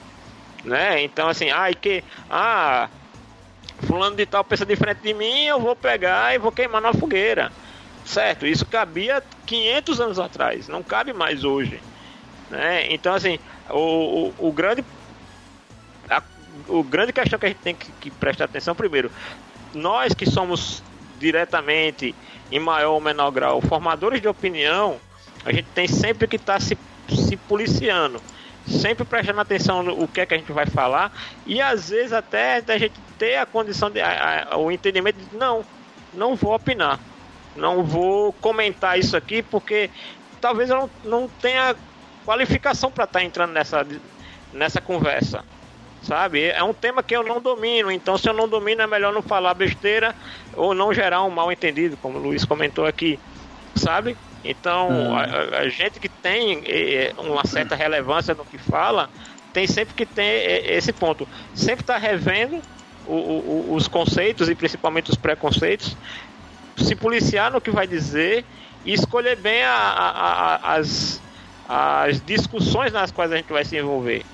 Né? 0.63 1.03
Então, 1.03 1.27
assim, 1.27 1.49
ai 1.49 1.73
que. 1.73 2.03
Ah, 2.29 2.89
fulano 3.83 4.15
de 4.15 4.25
tal 4.25 4.43
pensa 4.43 4.65
diferente 4.65 5.01
de 5.01 5.13
mim, 5.13 5.45
eu 5.45 5.59
vou 5.59 5.75
pegar 5.75 6.33
e 6.33 6.37
vou 6.37 6.51
queimar 6.51 6.81
na 6.81 6.93
fogueira. 6.93 7.51
Certo? 8.05 8.45
Isso 8.45 8.65
cabia 8.65 9.23
500 9.45 9.99
anos 9.99 10.19
atrás, 10.19 10.67
não 10.67 10.81
cabe 10.81 11.13
mais 11.13 11.43
hoje. 11.43 11.81
Né? 12.49 12.91
Então, 12.93 13.13
assim, 13.13 13.39
o, 13.69 14.31
o, 14.39 14.47
o 14.47 14.51
grande. 14.51 14.83
A, 16.09 16.21
o 16.67 16.83
grande 16.83 17.11
questão 17.11 17.37
que 17.37 17.45
a 17.45 17.49
gente 17.49 17.59
tem 17.59 17.75
que, 17.75 17.91
que 17.99 18.11
prestar 18.11 18.45
atenção, 18.45 18.73
primeiro, 18.73 19.11
nós 19.73 20.13
que 20.13 20.25
somos 20.25 20.81
diretamente, 21.19 22.15
em 22.51 22.59
maior 22.59 22.93
ou 22.93 23.01
menor 23.01 23.31
grau, 23.31 23.61
formadores 23.61 24.21
de 24.21 24.27
opinião, 24.27 24.99
a 25.47 25.53
gente 25.53 25.67
tem 25.73 25.87
sempre 25.87 26.27
que 26.27 26.35
estar 26.35 26.61
se, 26.61 26.77
se 27.07 27.37
policiando, 27.37 28.21
sempre 28.67 29.05
prestando 29.05 29.39
atenção 29.39 29.81
no 29.81 30.07
que 30.09 30.19
é 30.19 30.25
que 30.25 30.33
a 30.33 30.37
gente 30.37 30.51
vai 30.51 30.65
falar 30.65 31.09
e 31.45 31.61
às 31.61 31.89
vezes 31.89 32.11
até 32.11 32.59
da 32.61 32.77
gente 32.77 32.99
ter 33.17 33.37
a 33.37 33.45
condição 33.45 33.89
de 33.89 34.01
a, 34.01 34.47
a, 34.51 34.57
o 34.57 34.69
entendimento 34.69 35.17
de 35.17 35.37
não, 35.37 35.63
não 36.13 36.35
vou 36.35 36.53
opinar, 36.53 36.99
não 37.55 37.81
vou 37.81 38.33
comentar 38.33 38.99
isso 38.99 39.15
aqui 39.15 39.41
porque 39.41 39.89
talvez 40.41 40.69
eu 40.69 40.75
não, 40.75 40.89
não 41.05 41.29
tenha 41.41 41.75
qualificação 42.25 42.91
para 42.91 43.05
estar 43.05 43.23
entrando 43.23 43.53
nessa 43.53 43.87
nessa 44.53 44.81
conversa 44.81 45.45
sabe? 46.01 46.45
É 46.45 46.63
um 46.63 46.73
tema 46.73 47.01
que 47.01 47.15
eu 47.15 47.23
não 47.23 47.41
domino, 47.41 47.91
então 47.91 48.17
se 48.17 48.29
eu 48.29 48.33
não 48.33 48.47
domino 48.47 48.81
é 48.81 48.87
melhor 48.87 49.13
não 49.13 49.21
falar 49.21 49.53
besteira 49.53 50.15
ou 50.53 50.73
não 50.73 50.93
gerar 50.93 51.23
um 51.23 51.29
mal 51.29 51.51
entendido, 51.51 51.97
como 51.97 52.17
o 52.17 52.21
Luiz 52.21 52.45
comentou 52.45 52.85
aqui, 52.85 53.19
sabe? 53.75 54.15
Então, 54.49 54.89
Hum. 54.89 55.13
a, 55.15 55.59
a- 55.61 55.69
gente 55.69 55.99
que 55.99 56.09
tem 56.09 56.63
eh, 56.65 57.13
uma 57.17 57.45
certa 57.45 57.75
relevância 57.75 58.33
no 58.35 58.45
que 58.45 58.57
fala, 58.57 59.09
tem 59.51 59.67
sempre 59.67 59.93
que 59.95 60.05
ter 60.05 60.23
eh, 60.23 60.75
esse 60.77 60.93
ponto. 60.93 61.27
Sempre 61.53 61.83
está 61.83 61.97
revendo 61.97 62.63
o- 63.03 63.71
o- 63.71 63.75
os 63.75 63.87
conceitos 63.87 64.49
e 64.49 64.55
principalmente 64.55 65.09
os 65.11 65.17
preconceitos, 65.17 65.97
se 66.77 66.95
policiar 66.95 67.51
no 67.51 67.61
que 67.61 67.71
vai 67.71 67.87
dizer 67.87 68.47
e 68.83 68.93
escolher 68.93 69.35
bem 69.41 69.63
a- 69.63 69.71
a- 69.71 70.75
as, 70.75 71.23
as 71.65 72.21
discussões 72.21 72.91
nas 72.93 73.11
quais 73.11 73.31
a 73.31 73.37
gente 73.37 73.51
vai 73.51 73.65
se 73.65 73.77
envolver 73.77 74.27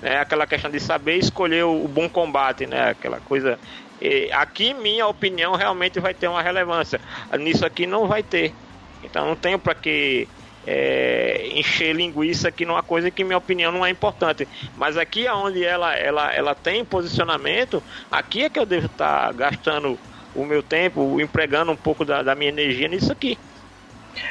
né? 0.00 0.18
Aquela 0.18 0.46
questão 0.46 0.70
de 0.70 0.80
saber 0.80 1.16
escolher 1.18 1.64
o, 1.64 1.84
o 1.84 1.88
bom 1.88 2.08
combate, 2.10 2.66
né? 2.66 2.90
Aquela 2.90 3.20
coisa. 3.20 3.58
E 4.00 4.30
aqui, 4.32 4.74
minha 4.74 5.06
opinião 5.06 5.54
realmente 5.54 6.00
vai 6.00 6.14
ter 6.14 6.28
uma 6.28 6.42
relevância. 6.42 7.00
Nisso 7.38 7.64
aqui 7.64 7.86
não 7.86 8.06
vai 8.06 8.22
ter. 8.22 8.56
Então 9.04 9.26
não 9.26 9.36
tenho 9.36 9.58
para 9.58 9.74
que 9.74 10.28
é, 10.66 11.48
encher 11.52 11.94
linguiça 11.94 12.48
aqui 12.48 12.64
numa 12.64 12.82
coisa 12.82 13.10
que 13.10 13.22
minha 13.22 13.36
opinião 13.38 13.70
não 13.70 13.84
é 13.84 13.90
importante. 13.90 14.48
Mas 14.76 14.96
aqui 14.96 15.28
onde 15.28 15.64
ela, 15.64 15.94
ela, 15.94 16.32
ela 16.32 16.54
tem 16.54 16.84
posicionamento, 16.84 17.82
aqui 18.10 18.44
é 18.44 18.50
que 18.50 18.58
eu 18.58 18.66
devo 18.66 18.86
estar 18.86 19.32
gastando 19.34 19.98
o 20.34 20.44
meu 20.44 20.62
tempo, 20.62 21.20
empregando 21.20 21.70
um 21.70 21.76
pouco 21.76 22.04
da, 22.04 22.22
da 22.22 22.34
minha 22.34 22.50
energia 22.50 22.88
nisso 22.88 23.12
aqui. 23.12 23.38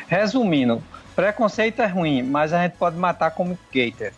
Resumindo, 0.08 0.84
preconceito 1.16 1.82
é 1.82 1.86
ruim, 1.88 2.24
mas 2.24 2.52
a 2.54 2.64
gente 2.64 2.78
pode 2.78 2.98
matar 2.98 3.32
como 3.32 3.58
gator. 3.74 4.12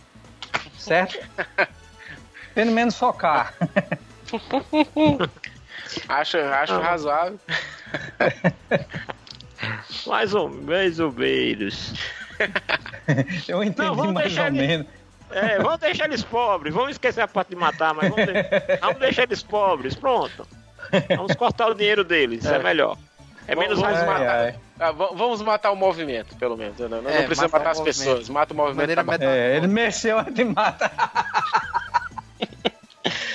Certo? 0.77 1.18
Pelo 2.56 2.72
menos 2.72 2.98
focar. 2.98 3.53
Acho, 6.07 6.38
acho 6.38 6.73
Ah. 6.73 6.80
razoável. 6.80 7.40
Mais 10.07 10.34
ou, 10.34 10.49
mais 10.49 10.99
ou 10.99 11.11
menos. 11.11 11.94
Eu 13.48 13.64
entendi 13.64 13.88
Não, 13.88 13.95
vamos 13.95 14.14
mais 14.14 14.27
deixar 14.27 14.52
ou 14.52 14.57
ele- 14.57 14.68
menos. 14.68 14.88
É, 15.32 15.57
vamos 15.57 15.80
deixar 15.80 16.06
eles 16.06 16.23
pobres. 16.23 16.73
Vamos 16.73 16.91
esquecer 16.91 17.22
a 17.22 17.27
parte 17.27 17.49
de 17.49 17.56
matar, 17.56 17.94
mas 17.94 18.10
vamos, 18.10 18.26
de- 18.26 18.34
vamos 18.80 18.99
deixar 18.99 19.23
eles 19.23 19.41
pobres. 19.44 19.95
Pronto. 19.95 20.48
Vamos 21.15 21.34
cortar 21.36 21.68
o 21.68 21.73
dinheiro 21.73 22.03
deles, 22.03 22.45
é, 22.45 22.56
É. 22.56 22.60
melhor. 22.60 22.98
É 23.48 23.56
menos 23.56 23.80
Vamos 23.80 23.95
Ai, 23.98 24.06
razoável. 24.06 24.26
matar. 24.26 24.40
ai. 24.45 24.56
Ah, 24.80 24.91
va- 24.91 25.10
vamos 25.14 25.41
matar 25.41 25.72
o 25.72 25.76
movimento, 25.76 26.36
pelo 26.36 26.57
menos. 26.57 26.77
Não, 26.80 26.90
não, 26.90 26.98
É, 27.10 27.19
não 27.19 27.26
precisa 27.26 27.44
matar 27.48 27.60
matar 27.60 27.72
as 27.72 27.77
movimento. 27.80 27.98
pessoas, 27.98 28.30
mata 28.30 28.53
o 28.53 28.57
movimento. 28.57 28.77
Maneira 28.77 29.03
tá 29.03 29.26
É, 29.26 29.57
ele 29.57 29.68
mexeu, 29.68 30.18
a 30.19 30.23
gente 30.23 30.44
mata. 30.44 30.91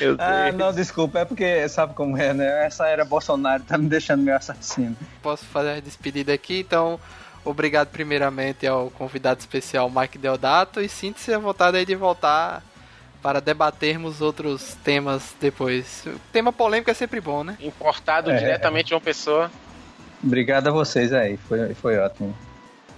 Meu 0.01 0.17
Ah, 0.19 0.45
Deus. 0.45 0.57
não, 0.57 0.73
desculpa, 0.73 1.21
é 1.21 1.25
porque 1.25 1.69
sabe 1.69 1.95
como 1.95 2.17
é, 2.17 2.33
né? 2.33 2.67
Essa 2.67 2.87
era 2.89 3.05
Bolsonaro, 3.05 3.63
tá 3.63 3.77
me 3.79 3.89
deixando 3.89 4.23
meio 4.23 4.37
assassino. 4.37 4.97
Posso 5.23 5.45
fazer 5.47 5.71
a 5.73 5.81
despedida 5.81 6.33
aqui, 6.33 6.61
então 6.61 6.99
obrigado 7.45 7.89
primeiramente 7.89 8.67
ao 8.67 8.91
convidado 8.91 9.41
especial 9.41 9.91
Mike 9.91 10.19
Deodato 10.19 10.81
e 10.81 10.89
sinta-se 10.89 11.33
à 11.33 11.39
vontade 11.39 11.77
aí 11.77 11.85
de 11.87 11.95
voltar 11.95 12.63
para 13.23 13.41
debatermos 13.41 14.21
outros 14.23 14.75
temas 14.83 15.35
depois. 15.41 16.05
O 16.07 16.19
tema 16.33 16.53
polêmico 16.53 16.91
é 16.91 16.95
sempre 16.95 17.21
bom, 17.21 17.45
né? 17.45 17.57
Importado 17.61 18.31
É. 18.31 18.37
diretamente 18.39 18.87
de 18.89 18.95
uma 18.95 19.01
pessoa. 19.01 19.51
Obrigado 20.25 20.69
a 20.69 20.71
vocês 20.71 21.13
aí, 21.13 21.37
foi, 21.37 21.75
foi 21.75 21.99
ótimo. 21.99 22.35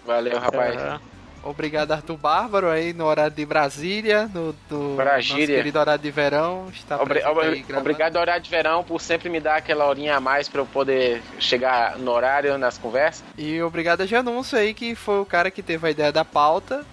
Valeu, 0.06 0.38
rapaz. 0.38 0.76
É. 0.80 0.98
Obrigado 1.44 1.90
Arthur 1.92 2.16
Bárbaro 2.16 2.68
aí 2.68 2.92
no 2.92 3.04
horário 3.04 3.34
de 3.34 3.44
Brasília, 3.44 4.30
no, 4.32 4.54
no 4.70 4.94
Brasília. 4.96 5.40
nosso 5.40 5.46
querido 5.52 5.78
horário 5.78 6.02
de 6.02 6.10
verão. 6.10 6.68
Está 6.72 7.02
Obri- 7.02 7.20
aí 7.22 7.64
obrigado, 7.76 8.16
horário 8.16 8.42
de 8.42 8.48
verão, 8.50 8.84
por 8.84 9.00
sempre 9.00 9.28
me 9.28 9.40
dar 9.40 9.56
aquela 9.56 9.86
horinha 9.86 10.16
a 10.16 10.20
mais 10.20 10.48
pra 10.48 10.60
eu 10.60 10.66
poder 10.66 11.20
chegar 11.40 11.98
no 11.98 12.12
horário 12.12 12.56
nas 12.58 12.78
conversas. 12.78 13.24
E 13.36 13.60
obrigado 13.62 14.02
a 14.02 14.06
Janúncio 14.06 14.56
aí, 14.56 14.72
que 14.72 14.94
foi 14.94 15.20
o 15.20 15.26
cara 15.26 15.50
que 15.50 15.62
teve 15.62 15.86
a 15.86 15.90
ideia 15.90 16.12
da 16.12 16.24
pauta 16.24 16.84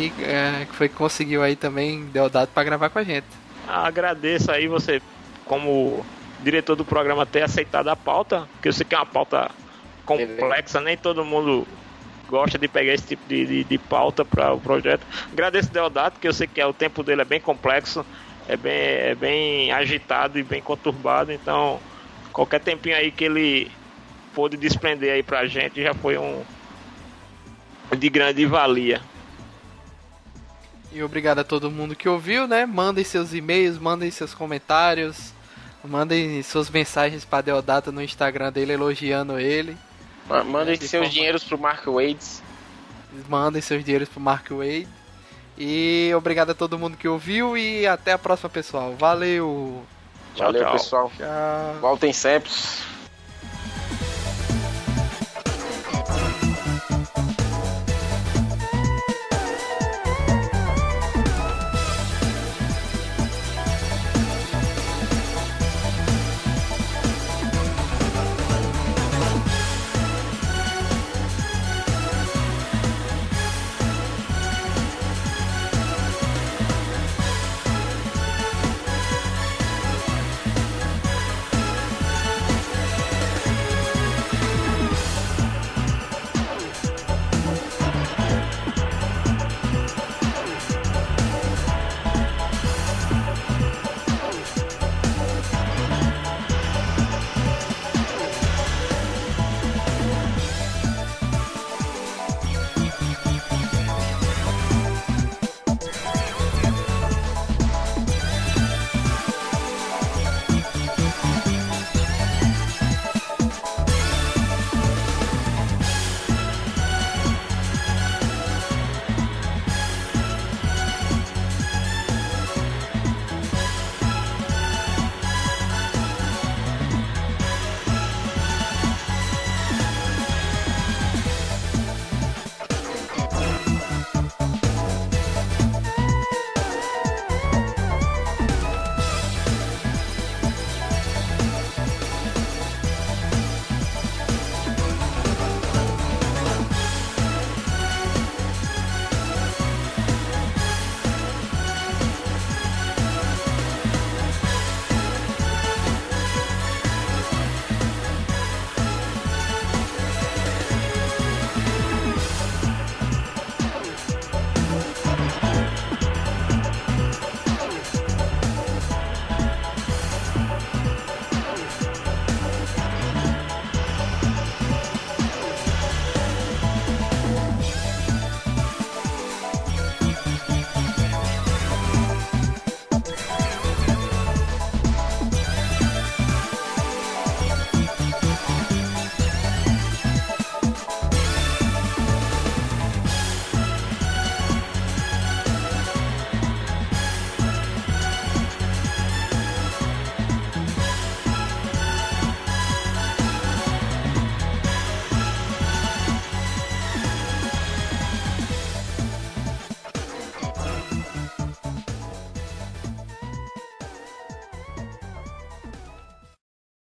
e 0.00 0.12
é, 0.22 0.64
que 0.66 0.74
foi 0.76 0.88
que 0.88 0.94
conseguiu 0.94 1.42
aí 1.42 1.56
também, 1.56 2.04
deu 2.06 2.28
dado 2.28 2.48
para 2.48 2.62
gravar 2.64 2.90
com 2.90 2.98
a 2.98 3.04
gente. 3.04 3.26
Agradeço 3.66 4.50
aí 4.52 4.68
você, 4.68 5.02
como 5.44 6.04
diretor 6.42 6.76
do 6.76 6.84
programa, 6.84 7.26
ter 7.26 7.42
aceitado 7.42 7.88
a 7.88 7.96
pauta, 7.96 8.48
porque 8.52 8.68
eu 8.68 8.72
sei 8.72 8.86
que 8.86 8.94
é 8.94 8.98
uma 8.98 9.06
pauta 9.06 9.50
complexa, 10.06 10.80
nem 10.80 10.96
todo 10.96 11.24
mundo 11.24 11.66
gosta 12.28 12.58
de 12.58 12.68
pegar 12.68 12.92
esse 12.92 13.06
tipo 13.06 13.26
de, 13.26 13.46
de, 13.46 13.64
de 13.64 13.78
pauta 13.78 14.24
para 14.24 14.52
o 14.52 14.60
projeto. 14.60 15.04
Agradeço 15.32 15.70
o 15.70 15.72
Deodato, 15.72 16.20
que 16.20 16.28
eu 16.28 16.32
sei 16.32 16.46
que 16.46 16.60
é, 16.60 16.66
o 16.66 16.72
tempo 16.72 17.02
dele 17.02 17.22
é 17.22 17.24
bem 17.24 17.40
complexo, 17.40 18.04
é 18.46 18.56
bem, 18.56 18.72
é 18.72 19.14
bem 19.14 19.72
agitado 19.72 20.38
e 20.38 20.42
bem 20.42 20.60
conturbado, 20.60 21.32
então 21.32 21.80
qualquer 22.32 22.60
tempinho 22.60 22.96
aí 22.96 23.10
que 23.10 23.24
ele 23.24 23.70
pôde 24.34 24.56
desprender 24.56 25.12
aí 25.12 25.22
pra 25.22 25.46
gente 25.46 25.82
já 25.82 25.94
foi 25.94 26.16
um 26.18 26.42
de 27.96 28.08
grande 28.08 28.44
valia. 28.46 29.00
E 30.92 31.02
obrigado 31.02 31.40
a 31.40 31.44
todo 31.44 31.70
mundo 31.70 31.96
que 31.96 32.08
ouviu, 32.08 32.46
né? 32.46 32.64
Mandem 32.64 33.04
seus 33.04 33.34
e-mails, 33.34 33.78
mandem 33.78 34.10
seus 34.10 34.32
comentários, 34.32 35.34
mandem 35.84 36.42
suas 36.42 36.70
mensagens 36.70 37.24
para 37.24 37.42
Deodato 37.42 37.92
no 37.92 38.02
Instagram 38.02 38.52
dele 38.52 38.72
elogiando 38.72 39.38
ele. 39.38 39.76
Ma- 40.28 40.44
Mandem 40.44 40.76
de 40.78 40.86
seus 40.86 41.02
forma- 41.04 41.14
dinheiros 41.14 41.44
pro 41.44 41.58
Mark 41.58 41.86
Wades. 41.86 42.42
Mandem 43.28 43.62
seus 43.62 43.84
dinheiros 43.84 44.08
pro 44.08 44.20
Mark 44.20 44.46
Wade. 44.50 44.86
E 45.56 46.12
obrigado 46.16 46.50
a 46.50 46.54
todo 46.54 46.78
mundo 46.78 46.96
que 46.96 47.08
ouviu 47.08 47.56
e 47.56 47.86
até 47.86 48.12
a 48.12 48.18
próxima, 48.18 48.48
pessoal. 48.48 48.94
Valeu! 48.96 49.82
Tchau, 50.34 50.46
Valeu, 50.46 50.62
tchau. 50.62 50.72
pessoal. 50.72 51.12
Tchau! 51.16 51.80
Voltem 51.80 52.12
sempre. 52.12 52.50